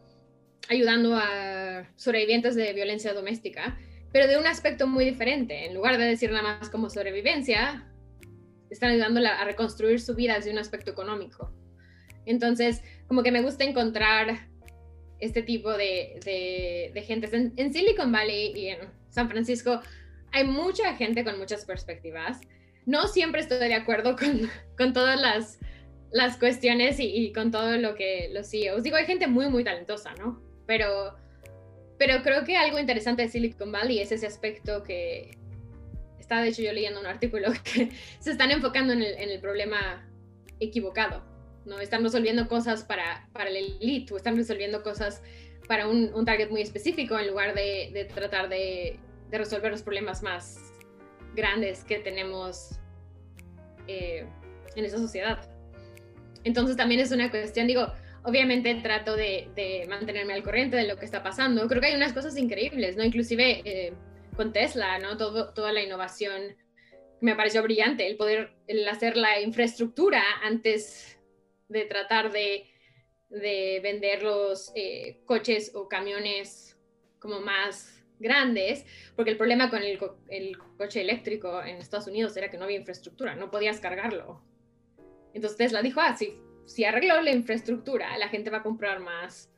ayudando 0.68 1.16
a 1.16 1.88
sobrevivientes 1.96 2.54
de 2.54 2.72
violencia 2.72 3.14
doméstica, 3.14 3.78
pero 4.12 4.28
de 4.28 4.38
un 4.38 4.46
aspecto 4.46 4.86
muy 4.86 5.04
diferente. 5.04 5.66
En 5.66 5.74
lugar 5.74 5.98
de 5.98 6.04
decir 6.04 6.30
nada 6.30 6.42
más 6.42 6.70
como 6.70 6.90
sobrevivencia, 6.90 7.88
están 8.70 8.90
ayudando 8.90 9.20
a 9.26 9.44
reconstruir 9.44 10.00
su 10.00 10.14
vida 10.14 10.36
desde 10.36 10.50
un 10.50 10.58
aspecto 10.58 10.90
económico. 10.90 11.52
Entonces, 12.26 12.82
como 13.08 13.22
que 13.22 13.32
me 13.32 13.42
gusta 13.42 13.64
encontrar 13.64 14.48
este 15.18 15.42
tipo 15.42 15.70
de, 15.72 16.90
de, 16.92 17.02
gente. 17.02 17.28
En, 17.56 17.72
Silicon 17.72 18.10
Valley 18.10 18.52
y 18.56 18.68
en 18.68 18.78
San 19.08 19.28
Francisco 19.28 19.80
hay 20.32 20.44
mucha 20.44 20.96
gente 20.96 21.24
con 21.24 21.38
muchas 21.38 21.64
perspectivas. 21.64 22.40
No 22.86 23.08
siempre 23.08 23.40
estoy 23.40 23.58
de 23.58 23.74
acuerdo 23.74 24.16
con, 24.18 24.50
con 24.76 24.92
todas 24.92 25.20
las, 25.20 25.58
las 26.12 26.36
cuestiones 26.36 26.96
y, 26.98 27.32
con 27.32 27.50
todo 27.50 27.76
lo 27.78 27.94
que 27.94 28.30
los 28.32 28.50
CEOs. 28.50 28.82
Digo, 28.82 28.96
hay 28.96 29.06
gente 29.06 29.26
muy, 29.26 29.48
muy 29.48 29.64
talentosa, 29.64 30.14
¿no? 30.14 30.42
Pero, 30.66 31.16
pero 31.98 32.22
creo 32.22 32.44
que 32.44 32.56
algo 32.56 32.78
interesante 32.78 33.22
de 33.22 33.28
Silicon 33.28 33.72
Valley 33.72 34.00
es 34.00 34.12
ese 34.12 34.26
aspecto 34.26 34.82
que 34.82 35.36
está, 36.18 36.40
de 36.42 36.48
hecho, 36.48 36.62
yo 36.62 36.72
leyendo 36.72 37.00
un 37.00 37.06
artículo 37.06 37.50
que 37.64 37.90
se 38.20 38.30
están 38.30 38.50
enfocando 38.50 38.92
en 38.92 39.02
el, 39.02 39.40
problema 39.40 40.08
equivocado, 40.60 41.24
¿no? 41.64 41.80
Están 41.80 42.02
resolviendo 42.02 42.46
cosas 42.46 42.84
para, 42.84 43.28
para 43.32 43.50
el 43.50 43.56
elite 43.56 44.12
o 44.12 44.16
están 44.16 44.36
resolviendo 44.36 44.82
cosas 44.82 45.22
para 45.66 45.88
un, 45.88 46.24
target 46.24 46.50
muy 46.50 46.60
específico 46.60 47.18
en 47.18 47.28
lugar 47.28 47.54
de, 47.54 47.90
de 47.92 48.04
tratar 48.04 48.48
de, 48.48 48.98
resolver 49.30 49.72
los 49.72 49.82
problemas 49.82 50.22
más 50.22 50.71
grandes 51.34 51.84
que 51.84 51.98
tenemos 51.98 52.78
eh, 53.86 54.26
en 54.76 54.84
esa 54.84 54.98
sociedad. 54.98 55.48
Entonces 56.44 56.76
también 56.76 57.00
es 57.00 57.12
una 57.12 57.30
cuestión, 57.30 57.66
digo, 57.66 57.92
obviamente 58.24 58.74
trato 58.76 59.16
de, 59.16 59.86
mantenerme 59.88 60.34
al 60.34 60.42
corriente 60.42 60.76
de 60.76 60.86
lo 60.86 60.96
que 60.96 61.04
está 61.04 61.22
pasando. 61.22 61.66
Creo 61.68 61.80
que 61.80 61.88
hay 61.88 61.94
unas 61.94 62.12
cosas 62.12 62.36
increíbles, 62.36 62.96
¿no? 62.96 63.04
Inclusive 63.04 63.62
eh, 63.64 63.92
con 64.36 64.52
Tesla, 64.52 64.98
¿no? 64.98 65.16
Todo, 65.16 65.52
toda 65.52 65.72
la 65.72 65.82
innovación 65.82 66.56
me 67.20 67.36
pareció 67.36 67.62
brillante, 67.62 68.06
el 68.06 68.16
poder 68.16 68.52
hacer 68.90 69.16
la 69.16 69.40
infraestructura 69.40 70.22
antes 70.42 71.20
de 71.68 71.84
tratar 71.84 72.32
de, 72.32 72.66
de 73.30 73.80
vender 73.80 74.24
los 74.24 74.72
eh, 74.74 75.20
coches 75.24 75.70
o 75.74 75.88
camiones 75.88 76.76
como 77.20 77.40
más 77.40 78.01
grandes, 78.22 78.86
porque 79.16 79.30
el 79.32 79.36
problema 79.36 79.68
con 79.68 79.82
el, 79.82 79.98
el, 80.28 80.56
coche 80.78 81.02
eléctrico 81.02 81.62
en 81.62 81.76
Estados 81.76 82.06
Unidos 82.06 82.36
era 82.36 82.50
que 82.50 82.56
no 82.56 82.64
había 82.64 82.78
infraestructura, 82.78 83.34
no 83.34 83.50
podías 83.50 83.80
cargarlo. 83.80 84.42
Entonces 85.34 85.58
Tesla 85.58 85.82
dijo, 85.82 86.00
ah, 86.00 86.16
si 86.64 86.84
arregló 86.84 87.20
la 87.20 87.30
infraestructura, 87.30 88.16
la 88.18 88.28
gente 88.28 88.50
va 88.50 88.58
a 88.58 88.62
comprar 88.62 89.00
más, 89.00 89.50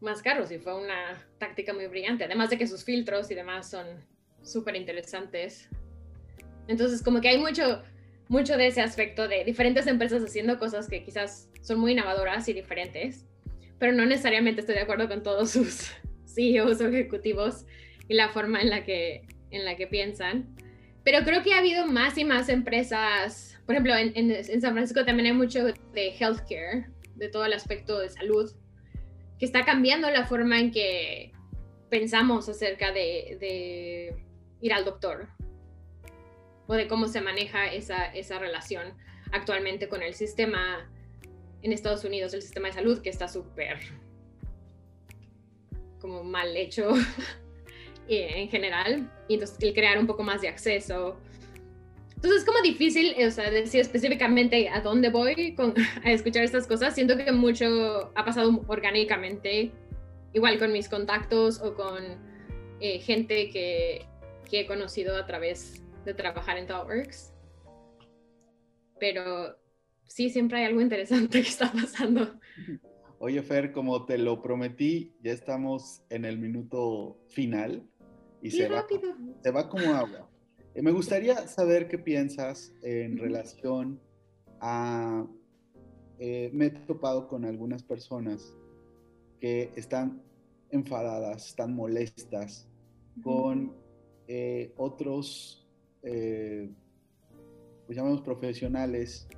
más 0.00 0.22
carros 0.22 0.52
y 0.52 0.58
fue 0.58 0.74
una 0.80 1.26
táctica 1.38 1.72
muy 1.72 1.86
brillante. 1.86 2.24
Además 2.24 2.50
de 2.50 2.58
que 2.58 2.66
sus 2.66 2.84
filtros 2.84 3.30
y 3.30 3.34
demás 3.34 3.70
son 3.70 3.86
súper 4.42 4.76
interesantes. 4.76 5.68
Entonces, 6.68 7.02
como 7.02 7.20
que 7.20 7.28
hay 7.28 7.38
mucho, 7.38 7.82
mucho 8.28 8.56
de 8.56 8.68
ese 8.68 8.80
aspecto 8.80 9.26
de 9.26 9.44
diferentes 9.44 9.86
empresas 9.86 10.22
haciendo 10.22 10.58
cosas 10.58 10.88
que 10.88 11.02
quizás 11.02 11.50
son 11.60 11.80
muy 11.80 11.92
innovadoras 11.92 12.48
y 12.48 12.52
diferentes, 12.52 13.26
pero 13.78 13.92
no 13.92 14.06
necesariamente 14.06 14.60
estoy 14.60 14.76
de 14.76 14.82
acuerdo 14.82 15.08
con 15.08 15.22
todos 15.22 15.50
sus 15.50 15.90
CEOs 16.26 16.80
o 16.80 16.88
ejecutivos 16.88 17.66
y 18.08 18.14
la 18.14 18.28
forma 18.30 18.60
en 18.60 18.70
la 18.70 18.84
que, 18.84 19.26
en 19.50 19.64
la 19.64 19.76
que 19.76 19.86
piensan. 19.86 20.54
Pero 21.04 21.24
creo 21.24 21.42
que 21.42 21.52
ha 21.52 21.58
habido 21.58 21.86
más 21.86 22.16
y 22.18 22.24
más 22.24 22.48
empresas 22.48 23.54
por 23.66 23.74
ejemplo, 23.74 23.94
en, 23.96 24.60
San 24.60 24.72
Francisco 24.72 25.04
también 25.04 25.26
hay 25.26 25.32
mucho 25.32 25.64
de 25.64 26.14
healthcare, 26.18 26.86
de 27.14 27.28
todo 27.28 27.46
el 27.46 27.54
aspecto 27.54 27.98
de 27.98 28.10
salud, 28.10 28.52
que 29.38 29.46
está 29.46 29.64
cambiando 29.64 30.10
la 30.10 30.26
forma 30.26 30.58
en 30.60 30.70
que 30.70 31.32
pensamos 31.88 32.48
acerca 32.48 32.92
de, 32.92 34.14
ir 34.60 34.72
al 34.72 34.84
doctor 34.84 35.28
o 36.66 36.74
de 36.74 36.88
cómo 36.88 37.08
se 37.08 37.20
maneja 37.20 37.66
esa, 37.72 38.06
esa 38.06 38.38
relación 38.38 38.94
actualmente 39.32 39.88
con 39.88 40.02
el 40.02 40.14
sistema 40.14 40.90
en 41.62 41.72
Estados 41.72 42.04
Unidos, 42.04 42.34
el 42.34 42.42
sistema 42.42 42.68
de 42.68 42.74
salud 42.74 43.00
que 43.00 43.10
está 43.10 43.28
súper 43.28 43.78
como 46.04 46.22
mal 46.22 46.54
hecho 46.54 46.90
en 48.08 48.48
general. 48.50 49.10
Y 49.26 49.34
entonces 49.34 49.56
el 49.62 49.72
crear 49.72 49.98
un 49.98 50.06
poco 50.06 50.22
más 50.22 50.42
de 50.42 50.48
acceso 50.48 51.16
entonces 52.24 52.40
es 52.40 52.46
como 52.46 52.62
difícil, 52.62 53.14
o 53.22 53.30
sea, 53.30 53.50
decir 53.50 53.82
específicamente 53.82 54.70
a 54.70 54.80
dónde 54.80 55.10
voy 55.10 55.54
con, 55.54 55.74
a 56.04 56.10
escuchar 56.10 56.42
estas 56.42 56.66
cosas. 56.66 56.94
Siento 56.94 57.18
que 57.18 57.30
mucho 57.32 58.12
ha 58.14 58.24
pasado 58.24 58.64
orgánicamente, 58.66 59.72
igual 60.32 60.58
con 60.58 60.72
mis 60.72 60.88
contactos 60.88 61.60
o 61.60 61.74
con 61.74 62.02
eh, 62.80 62.98
gente 63.00 63.50
que, 63.50 64.06
que, 64.48 64.60
he 64.60 64.66
conocido 64.66 65.18
a 65.18 65.26
través 65.26 65.82
de 66.06 66.14
trabajar 66.14 66.56
en 66.56 66.66
ThoughtWorks. 66.66 67.34
Pero 68.98 69.58
sí, 70.06 70.30
siempre 70.30 70.60
hay 70.60 70.64
algo 70.64 70.80
interesante 70.80 71.42
que 71.42 71.48
está 71.48 71.70
pasando. 71.70 72.40
Oye, 73.18 73.42
Fer, 73.42 73.72
como 73.72 74.04
te 74.04 74.18
lo 74.18 74.42
prometí, 74.42 75.14
ya 75.22 75.32
estamos 75.32 76.02
en 76.10 76.24
el 76.24 76.38
minuto 76.38 77.18
final 77.28 77.88
y, 78.42 78.50
se. 78.50 78.68
Va, 78.68 78.86
se 79.42 79.50
va 79.50 79.68
como 79.68 79.94
agua. 79.94 80.28
Eh, 80.74 80.82
me 80.82 80.90
gustaría 80.90 81.46
saber 81.46 81.88
qué 81.88 81.98
piensas 81.98 82.74
en 82.82 83.16
relación 83.16 84.00
a... 84.60 85.26
Eh, 86.18 86.50
me 86.52 86.66
he 86.66 86.70
topado 86.70 87.28
con 87.28 87.44
algunas 87.44 87.82
personas 87.82 88.56
que 89.40 89.70
están 89.76 90.22
enfadadas, 90.70 91.48
están 91.48 91.74
molestas 91.74 92.68
con 93.22 93.72
eh, 94.26 94.72
otros, 94.76 95.68
pues 96.02 97.96
llamamos 97.96 98.22
profesionales, 98.22 99.28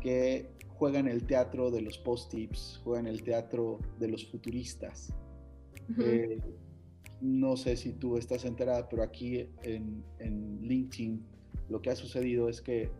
que 0.00 0.50
juegan 0.74 1.08
el 1.08 1.24
teatro 1.26 1.70
de 1.70 1.80
los 1.80 1.98
post-tips, 1.98 2.80
juegan 2.84 3.06
el 3.06 3.22
teatro 3.22 3.78
de 3.98 4.08
los 4.08 4.26
futuristas 4.30 5.12
no 7.24 7.56
sé 7.56 7.76
si 7.76 7.92
tú 7.92 8.18
estás 8.18 8.44
enterada, 8.44 8.86
pero 8.88 9.02
aquí 9.02 9.48
en, 9.62 10.04
LinkedIn 10.62 11.24
lo 11.68 11.80
que 11.80 11.90
ha 11.90 11.96
sucedido 11.96 12.48
es 12.48 12.60
que 12.60 12.90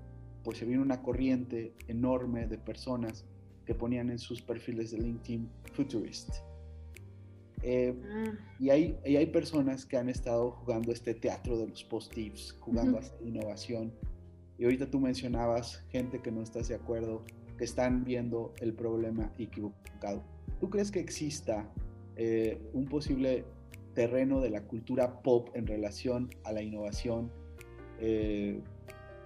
pues 0.42 0.58
se 0.58 0.64
viene 0.64 0.82
una 0.82 1.02
corriente 1.02 1.74
enorme 1.88 2.46
de 2.46 2.58
personas 2.58 3.26
que 3.66 3.74
ponían 3.74 4.10
en 4.10 4.18
sus 4.18 4.40
perfiles 4.40 4.90
de 4.90 4.98
LinkedIn 4.98 5.48
futurist. 5.72 6.36
Eh, 7.62 7.94
ah. 8.10 8.32
y, 8.58 8.68
hay, 8.68 8.98
hay 9.04 9.26
personas 9.26 9.86
que 9.86 9.96
han 9.96 10.10
estado 10.10 10.50
jugando 10.50 10.92
este 10.92 11.14
teatro 11.14 11.58
de 11.58 11.68
los 11.68 11.82
post-tips, 11.84 12.56
jugando 12.60 12.98
a 12.98 13.02
innovación. 13.24 13.92
Y 14.58 14.64
ahorita 14.64 14.90
tú 14.90 15.00
mencionabas 15.00 15.82
gente 15.88 16.20
que 16.20 16.30
no 16.30 16.42
estás 16.42 16.68
de 16.68 16.74
acuerdo, 16.74 17.24
que 17.56 17.64
están 17.64 18.04
viendo 18.04 18.52
el 18.60 18.74
problema 18.74 19.32
equivocado. 19.38 20.22
¿Tú 20.60 20.70
crees 20.70 20.90
que 20.90 21.00
exista 21.00 21.68
eh, 22.16 22.60
un 22.72 22.86
posible 22.86 23.44
terreno 23.94 24.40
de 24.40 24.50
la 24.50 24.62
cultura 24.62 25.22
pop 25.22 25.48
en 25.54 25.66
relación 25.66 26.30
a 26.44 26.52
la 26.52 26.62
innovación, 26.62 27.30
eh, 28.00 28.60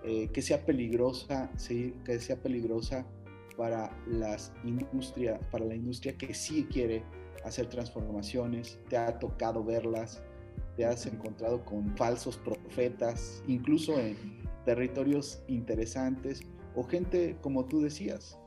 eh, 0.04 0.28
que 0.28 0.42
sea 0.42 0.64
peligrosa, 0.64 1.50
sí, 1.56 1.94
que 2.04 2.20
sea 2.20 2.36
peligrosa 2.36 3.06
para 3.56 3.90
las 4.06 4.52
industrias, 4.64 5.40
para 5.50 5.64
la 5.64 5.74
industria 5.74 6.16
que 6.16 6.32
sí 6.34 6.66
quiere 6.70 7.02
hacer 7.44 7.66
transformaciones, 7.66 8.78
te 8.88 8.96
ha 8.96 9.18
tocado 9.18 9.64
verlas, 9.64 10.22
te 10.76 10.84
has 10.84 11.06
encontrado 11.06 11.64
con 11.64 11.96
falsos 11.96 12.36
profetas, 12.36 13.42
incluso 13.48 13.98
en 13.98 14.16
territorios 14.64 15.42
interesantes 15.48 16.42
o 16.78 16.84
gente, 16.84 17.36
como 17.40 17.66
tú 17.66 17.82
decías, 17.82 18.38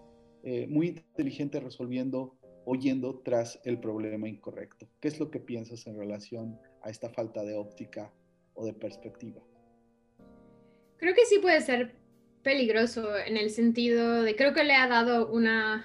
eh, 0.43 0.65
muy 0.69 0.87
inteligente 0.87 1.59
resolviendo 1.59 2.39
oyendo 2.63 3.19
tras 3.19 3.59
el 3.65 3.77
problema 3.77 4.29
incorrecto. 4.29 4.87
¿Qué 5.01 5.09
es 5.09 5.19
lo 5.19 5.29
que 5.29 5.41
piensas 5.41 5.85
en 5.85 5.97
relación 5.97 6.57
a 6.81 6.89
esta 6.89 7.09
falta 7.09 7.43
de 7.43 7.55
óptica 7.55 8.13
o 8.53 8.65
de 8.65 8.71
perspectiva? 8.71 9.41
Creo 10.95 11.13
que 11.13 11.25
sí 11.25 11.39
puede 11.39 11.59
ser 11.59 11.97
peligroso 12.41 13.17
en 13.17 13.35
el 13.35 13.49
sentido 13.49 14.23
de, 14.23 14.33
creo 14.37 14.53
que 14.53 14.63
le 14.63 14.75
ha 14.75 14.87
dado 14.87 15.29
una 15.29 15.83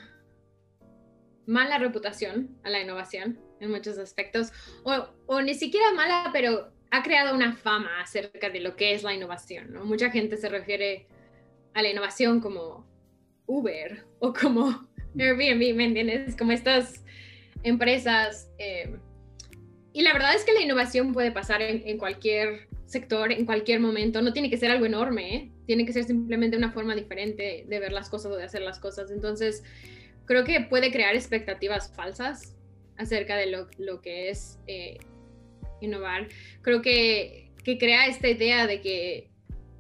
mala 1.47 1.79
reputación 1.79 2.57
a 2.63 2.71
la 2.71 2.81
innovación 2.81 3.41
en 3.59 3.73
muchos 3.73 3.99
aspectos, 3.99 4.53
o, 4.85 5.09
o 5.27 5.43
ni 5.43 5.55
siquiera 5.55 5.93
mala, 5.95 6.31
pero 6.33 6.71
ha 6.93 7.03
creado 7.03 7.35
una 7.35 7.57
fama 7.57 8.01
acerca 8.01 8.51
de 8.51 8.61
lo 8.61 8.77
que 8.77 8.95
es 8.95 9.03
la 9.03 9.15
innovación. 9.15 9.73
¿no? 9.73 9.85
Mucha 9.85 10.11
gente 10.13 10.37
se 10.37 10.49
refiere 10.49 11.09
a 11.77 11.83
la 11.83 11.91
innovación 11.91 12.41
como 12.41 12.87
Uber 13.45 14.03
o 14.19 14.33
como 14.33 14.89
Airbnb, 15.19 15.77
¿me 15.77 15.85
entiendes? 15.85 16.35
Como 16.35 16.53
estas 16.53 17.05
empresas. 17.63 18.51
Eh, 18.59 18.97
y 19.93 20.01
la 20.01 20.15
verdad 20.15 20.35
es 20.35 20.45
que 20.45 20.55
la 20.55 20.63
innovación 20.63 21.13
puede 21.13 21.33
pasar 21.33 21.61
en, 21.61 21.99
cualquier 21.99 22.67
sector, 22.87 23.31
en 23.31 23.45
cualquier 23.45 23.81
momento. 23.81 24.23
No 24.23 24.33
tiene 24.33 24.49
que 24.49 24.57
ser 24.57 24.71
algo 24.71 24.87
enorme, 24.87 25.35
¿eh? 25.35 25.53
tiene 25.67 25.85
que 25.85 25.93
ser 25.93 26.05
simplemente 26.05 26.57
una 26.57 26.73
forma 26.73 26.95
diferente 26.95 27.67
de 27.69 27.79
ver 27.79 27.93
las 27.93 28.09
cosas 28.09 28.33
o 28.33 28.37
de 28.37 28.45
hacer 28.45 28.63
las 28.63 28.79
cosas. 28.79 29.11
Entonces, 29.11 29.63
creo 30.25 30.45
que 30.45 30.63
puede 30.63 30.91
crear 30.91 31.15
expectativas 31.15 31.93
falsas 31.95 32.57
acerca 32.97 33.37
de 33.37 33.49
lo, 33.49 33.69
lo 33.77 34.01
que 34.01 34.31
es 34.31 34.59
eh, 34.67 34.97
innovar. 35.83 36.29
Creo 36.63 36.81
que, 36.81 37.51
que, 37.65 37.77
crea 37.77 38.07
esta 38.07 38.29
idea 38.29 38.67
de 38.67 38.81
que, 38.81 39.29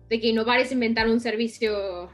de 0.08 0.20
que 0.20 0.28
innovar 0.28 0.60
es 0.60 0.72
inventar 0.72 1.08
un 1.08 1.20
servicio 1.20 2.10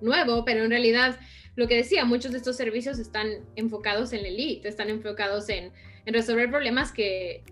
nuevo, 0.00 0.44
pero 0.44 0.64
en 0.64 0.70
realidad 0.70 1.18
lo 1.56 1.68
que 1.68 1.76
decía, 1.76 2.04
muchos 2.04 2.32
de 2.32 2.38
estos 2.38 2.56
servicios 2.56 2.98
están 2.98 3.28
enfocados 3.56 4.12
en 4.12 4.22
la 4.22 4.28
elite, 4.28 4.68
están 4.68 4.90
enfocados 4.90 5.48
en, 5.48 5.72
resolver 6.06 6.50
problemas 6.50 6.92
que 6.92 7.42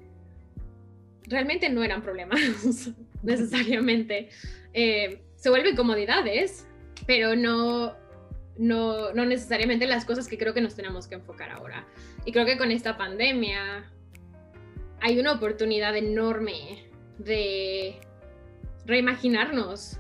realmente 1.26 1.70
no 1.70 1.83
eran 1.83 2.03
problemas 2.03 2.41
necesariamente. 3.22 4.28
Eh, 4.74 5.22
se 5.37 5.49
vuelven 5.49 5.74
comodidades, 5.74 6.66
pero 7.07 7.35
no, 7.35 7.97
no, 8.59 9.12
no 9.14 9.24
necesariamente 9.24 9.87
las 9.87 10.05
cosas 10.05 10.28
que 10.28 10.37
creo 10.37 10.53
que 10.53 10.61
nos 10.61 10.74
tenemos 10.74 11.07
que 11.07 11.14
enfocar 11.14 11.51
ahora. 11.51 11.87
Y 12.26 12.33
creo 12.33 12.45
que 12.45 12.59
con 12.59 12.70
esta 12.70 12.99
pandemia 12.99 13.91
hay 15.01 15.18
una 15.18 15.33
oportunidad 15.33 15.97
enorme 15.97 16.91
de 17.18 18.01
reimaginarnos 18.87 19.99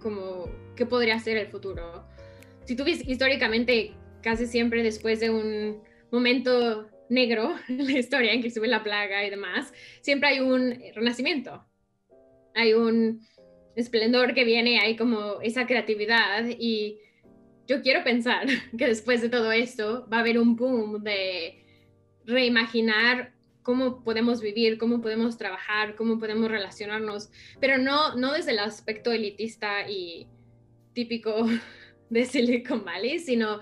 como 0.00 0.50
qué 0.76 0.86
podría 0.86 1.18
ser 1.18 1.36
el 1.36 1.48
futuro 1.48 2.06
si 2.66 2.74
tú 2.74 2.84
ves 2.84 3.06
históricamente, 3.06 3.92
casi 4.22 4.46
siempre 4.46 4.82
después 4.82 5.20
de 5.20 5.30
un 5.30 5.82
momento 6.10 6.90
negro 7.08 7.54
en 7.68 7.86
la 7.86 7.98
historia, 7.98 8.34
inclusive 8.34 8.66
la 8.66 8.82
plaga 8.82 9.24
y 9.24 9.30
demás, 9.30 9.72
siempre 10.02 10.28
hay 10.28 10.40
un 10.40 10.76
renacimiento. 10.94 11.64
Hay 12.54 12.74
un 12.74 13.20
esplendor 13.76 14.34
que 14.34 14.44
viene, 14.44 14.80
hay 14.80 14.96
como 14.96 15.40
esa 15.42 15.66
creatividad 15.66 16.46
y 16.58 16.98
yo 17.68 17.82
quiero 17.82 18.02
pensar 18.02 18.46
que 18.78 18.86
después 18.86 19.22
de 19.22 19.28
todo 19.28 19.52
esto 19.52 20.08
va 20.12 20.18
a 20.18 20.20
haber 20.20 20.38
un 20.38 20.56
boom 20.56 21.02
de 21.02 21.64
reimaginar 22.24 23.32
cómo 23.66 24.04
podemos 24.04 24.40
vivir, 24.40 24.78
cómo 24.78 25.00
podemos 25.00 25.36
trabajar, 25.36 25.96
cómo 25.96 26.20
podemos 26.20 26.48
relacionarnos, 26.48 27.30
pero 27.58 27.78
no, 27.78 28.14
no 28.14 28.32
desde 28.32 28.52
el 28.52 28.60
aspecto 28.60 29.10
elitista 29.10 29.90
y 29.90 30.28
típico 30.92 31.48
de 32.10 32.24
Silicon 32.26 32.84
Valley, 32.84 33.18
sino 33.18 33.58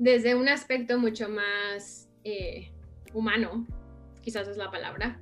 desde 0.00 0.34
un 0.34 0.48
aspecto 0.48 0.98
mucho 0.98 1.28
más 1.28 2.10
eh, 2.24 2.72
humano, 3.14 3.64
quizás 4.20 4.48
es 4.48 4.56
la 4.56 4.68
palabra, 4.72 5.20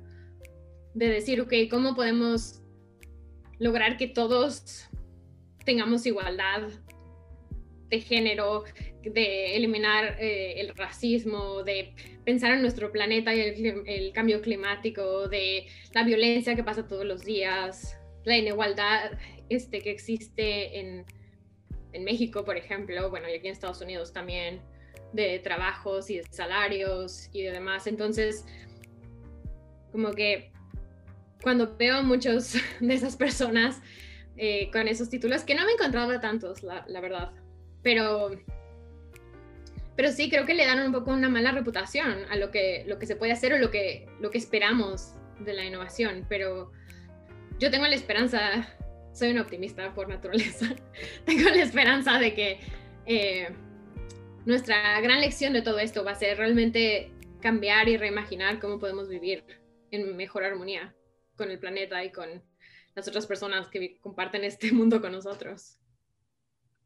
de 0.95 1.07
decir, 1.07 1.39
ok, 1.39 1.53
¿cómo 1.69 1.93
podemos 1.93 2.63
lograr 3.59 3.95
que 3.95 4.07
todos 4.07 4.89
tengamos 5.65 6.03
igualdad 6.07 6.67
de 7.89 8.01
género, 8.01 8.63
de 9.13 9.55
eliminar 9.55 10.17
eh, 10.19 10.59
el 10.59 10.75
racismo, 10.75 11.63
de 11.63 11.93
pensar 12.23 12.53
en 12.53 12.61
nuestro 12.61 12.91
planeta 12.91 13.33
y 13.33 13.41
el, 13.41 14.11
cambio 14.13 14.41
climático, 14.41 15.27
de 15.27 15.67
la 15.93 16.03
violencia 16.03 16.55
que 16.55 16.63
pasa 16.63 16.87
todos 16.87 17.05
los 17.05 17.23
días, 17.23 17.97
la 18.23 18.37
inigualdad 18.37 19.11
este, 19.49 19.81
que 19.81 19.91
existe 19.91 20.79
en, 20.79 21.05
en 21.93 22.03
México, 22.03 22.43
por 22.43 22.57
ejemplo, 22.57 23.09
bueno, 23.09 23.29
y 23.29 23.33
aquí 23.33 23.47
en 23.47 23.53
Estados 23.53 23.81
Unidos 23.81 24.11
también, 24.11 24.61
de 25.13 25.39
trabajos 25.39 26.09
y 26.09 26.17
de 26.17 26.23
salarios 26.29 27.29
y 27.31 27.43
de 27.43 27.51
demás. 27.51 27.87
Entonces, 27.87 28.45
como 29.91 30.11
que 30.11 30.51
cuando 31.41 31.75
veo 31.77 32.03
muchos 32.03 32.55
de 32.79 32.93
esas 32.93 33.15
personas 33.15 33.81
eh, 34.37 34.69
con 34.71 34.87
esos 34.87 35.09
títulos, 35.09 35.43
que 35.43 35.55
no 35.55 35.65
me 35.65 35.71
encontraba 35.71 36.19
tantos, 36.19 36.63
la, 36.63 36.83
verdad, 36.99 37.31
pero, 37.81 38.31
pero 39.95 40.11
sí 40.11 40.29
creo 40.29 40.45
que 40.45 40.53
le 40.53 40.65
dan 40.65 40.85
un 40.85 40.91
poco 40.91 41.11
una 41.11 41.29
mala 41.29 41.51
reputación 41.51 42.25
a 42.29 42.35
lo 42.35 42.51
que, 42.51 42.83
lo 42.87 42.99
que 42.99 43.05
se 43.05 43.15
puede 43.15 43.31
hacer 43.31 43.53
o 43.53 43.57
lo 43.57 43.71
que, 43.71 44.07
lo 44.19 44.31
que 44.31 44.37
esperamos 44.37 45.13
de 45.39 45.53
la 45.53 45.65
innovación, 45.65 46.25
pero 46.29 46.71
yo 47.59 47.71
tengo 47.71 47.87
la 47.87 47.95
esperanza 47.95 48.67
soy 49.15 49.31
un 49.31 49.39
optimista 49.39 49.93
por 49.93 50.09
naturaleza. 50.09 50.75
Tengo 51.25 51.49
la 51.49 51.63
esperanza 51.63 52.19
de 52.19 52.35
que 52.35 52.59
eh, 53.05 53.47
nuestra 54.45 54.99
gran 54.99 55.21
lección 55.21 55.53
de 55.53 55.61
todo 55.61 55.79
esto 55.79 56.03
va 56.03 56.11
a 56.11 56.15
ser 56.15 56.37
realmente 56.37 57.11
cambiar 57.41 57.87
y 57.87 57.95
reimaginar 57.95 58.59
cómo 58.59 58.77
podemos 58.77 59.07
vivir 59.07 59.45
en 59.91 60.17
mejor 60.17 60.43
armonía 60.43 60.93
con 61.37 61.49
el 61.49 61.59
planeta 61.59 62.03
y 62.03 62.11
con 62.11 62.43
las 62.93 63.07
otras 63.07 63.25
personas 63.25 63.69
que 63.69 63.97
comparten 64.01 64.43
este 64.43 64.71
mundo 64.73 65.01
con 65.01 65.13
nosotros. 65.13 65.79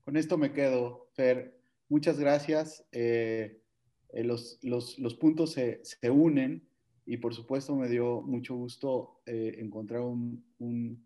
Con 0.05 0.16
esto 0.16 0.38
me 0.38 0.53
quedo, 0.53 1.10
Fer. 1.16 1.59
Muchas 1.89 2.19
gracias. 2.19 2.85
Eh, 2.91 3.61
eh, 4.13 4.23
los, 4.23 4.59
puntos 5.19 5.51
se, 5.51 5.81
unen 6.09 6.67
y 7.05 7.17
por 7.17 7.33
supuesto 7.33 7.75
me 7.75 7.89
dio 7.89 8.21
mucho 8.21 8.55
gusto 8.55 9.21
encontrar 9.25 10.01
un, 10.01 10.45
un 10.59 11.03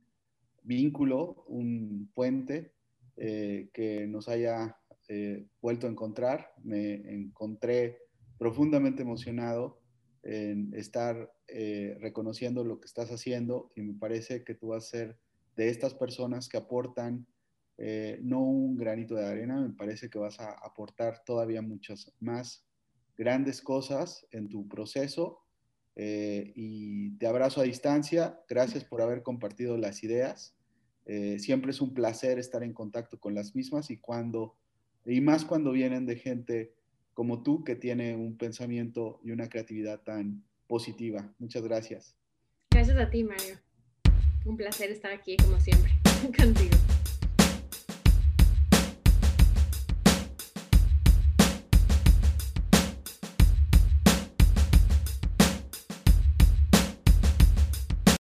vínculo, 0.63 1.43
un 1.47 2.09
puente 2.13 2.73
eh, 3.17 3.69
que 3.73 4.07
nos 4.07 4.27
haya 4.27 4.77
eh, 5.07 5.45
vuelto 5.61 5.87
a 5.87 5.89
encontrar. 5.89 6.53
Me 6.63 6.95
encontré 7.13 7.99
profundamente 8.37 9.03
emocionado 9.03 9.79
en 10.23 10.73
estar 10.73 11.31
eh, 11.47 11.97
reconociendo 11.99 12.63
lo 12.63 12.79
que 12.79 12.87
estás 12.87 13.11
haciendo 13.11 13.71
y 13.75 13.81
me 13.81 13.93
parece 13.93 14.43
que 14.43 14.55
tú 14.55 14.69
vas 14.69 14.85
a 14.85 14.89
ser 14.89 15.17
de 15.55 15.69
estas 15.69 15.93
personas 15.93 16.49
que 16.49 16.57
aportan 16.57 17.27
no 18.21 18.41
un 18.41 18.77
granito 18.77 19.15
de 19.15 19.25
arena, 19.25 19.59
me 19.59 19.73
parece 19.73 20.09
que 20.09 20.19
vas 20.19 20.39
a 20.39 20.51
aportar 20.51 21.23
todavía 21.25 21.61
muchas 21.61 22.11
más 22.19 22.65
grandes 23.17 23.61
cosas 23.61 24.25
en 24.31 24.49
tu 24.49 24.67
proceso 24.67 25.43
eh, 25.95 26.51
y 26.55 27.11
te 27.17 27.27
abrazo 27.27 27.61
a 27.61 27.65
distancia. 27.65 28.39
Gracias 28.49 28.83
por 28.83 29.01
haber 29.01 29.23
compartido 29.23 29.77
las 29.77 30.03
ideas. 30.03 30.55
Eh, 31.05 31.37
siempre 31.39 31.71
es 31.71 31.81
un 31.81 31.93
placer 31.93 32.39
estar 32.39 32.63
en 32.63 32.73
contacto 32.73 33.19
con 33.19 33.35
las 33.35 33.55
mismas 33.55 33.89
y 33.89 33.97
cuando 33.97 34.55
y 35.05 35.19
más 35.19 35.43
cuando 35.43 35.73
vienen 35.73 36.05
de 36.05 36.15
gente 36.15 36.73
como 37.13 37.43
tú 37.43 37.63
que 37.65 37.75
tiene 37.75 38.15
un 38.15 38.37
pensamiento 38.37 39.19
y 39.23 39.31
una 39.31 39.49
creatividad 39.49 40.01
tan 40.01 40.43
positiva. 40.65 41.33
Muchas 41.39 41.61
gracias. 41.63 42.15
Gracias 42.71 42.97
a 42.97 43.09
ti, 43.09 43.23
Mario. 43.23 43.59
Un 44.45 44.57
placer 44.57 44.89
estar 44.91 45.11
aquí 45.11 45.35
como 45.37 45.59
siempre 45.59 45.91
contigo. 46.37 46.77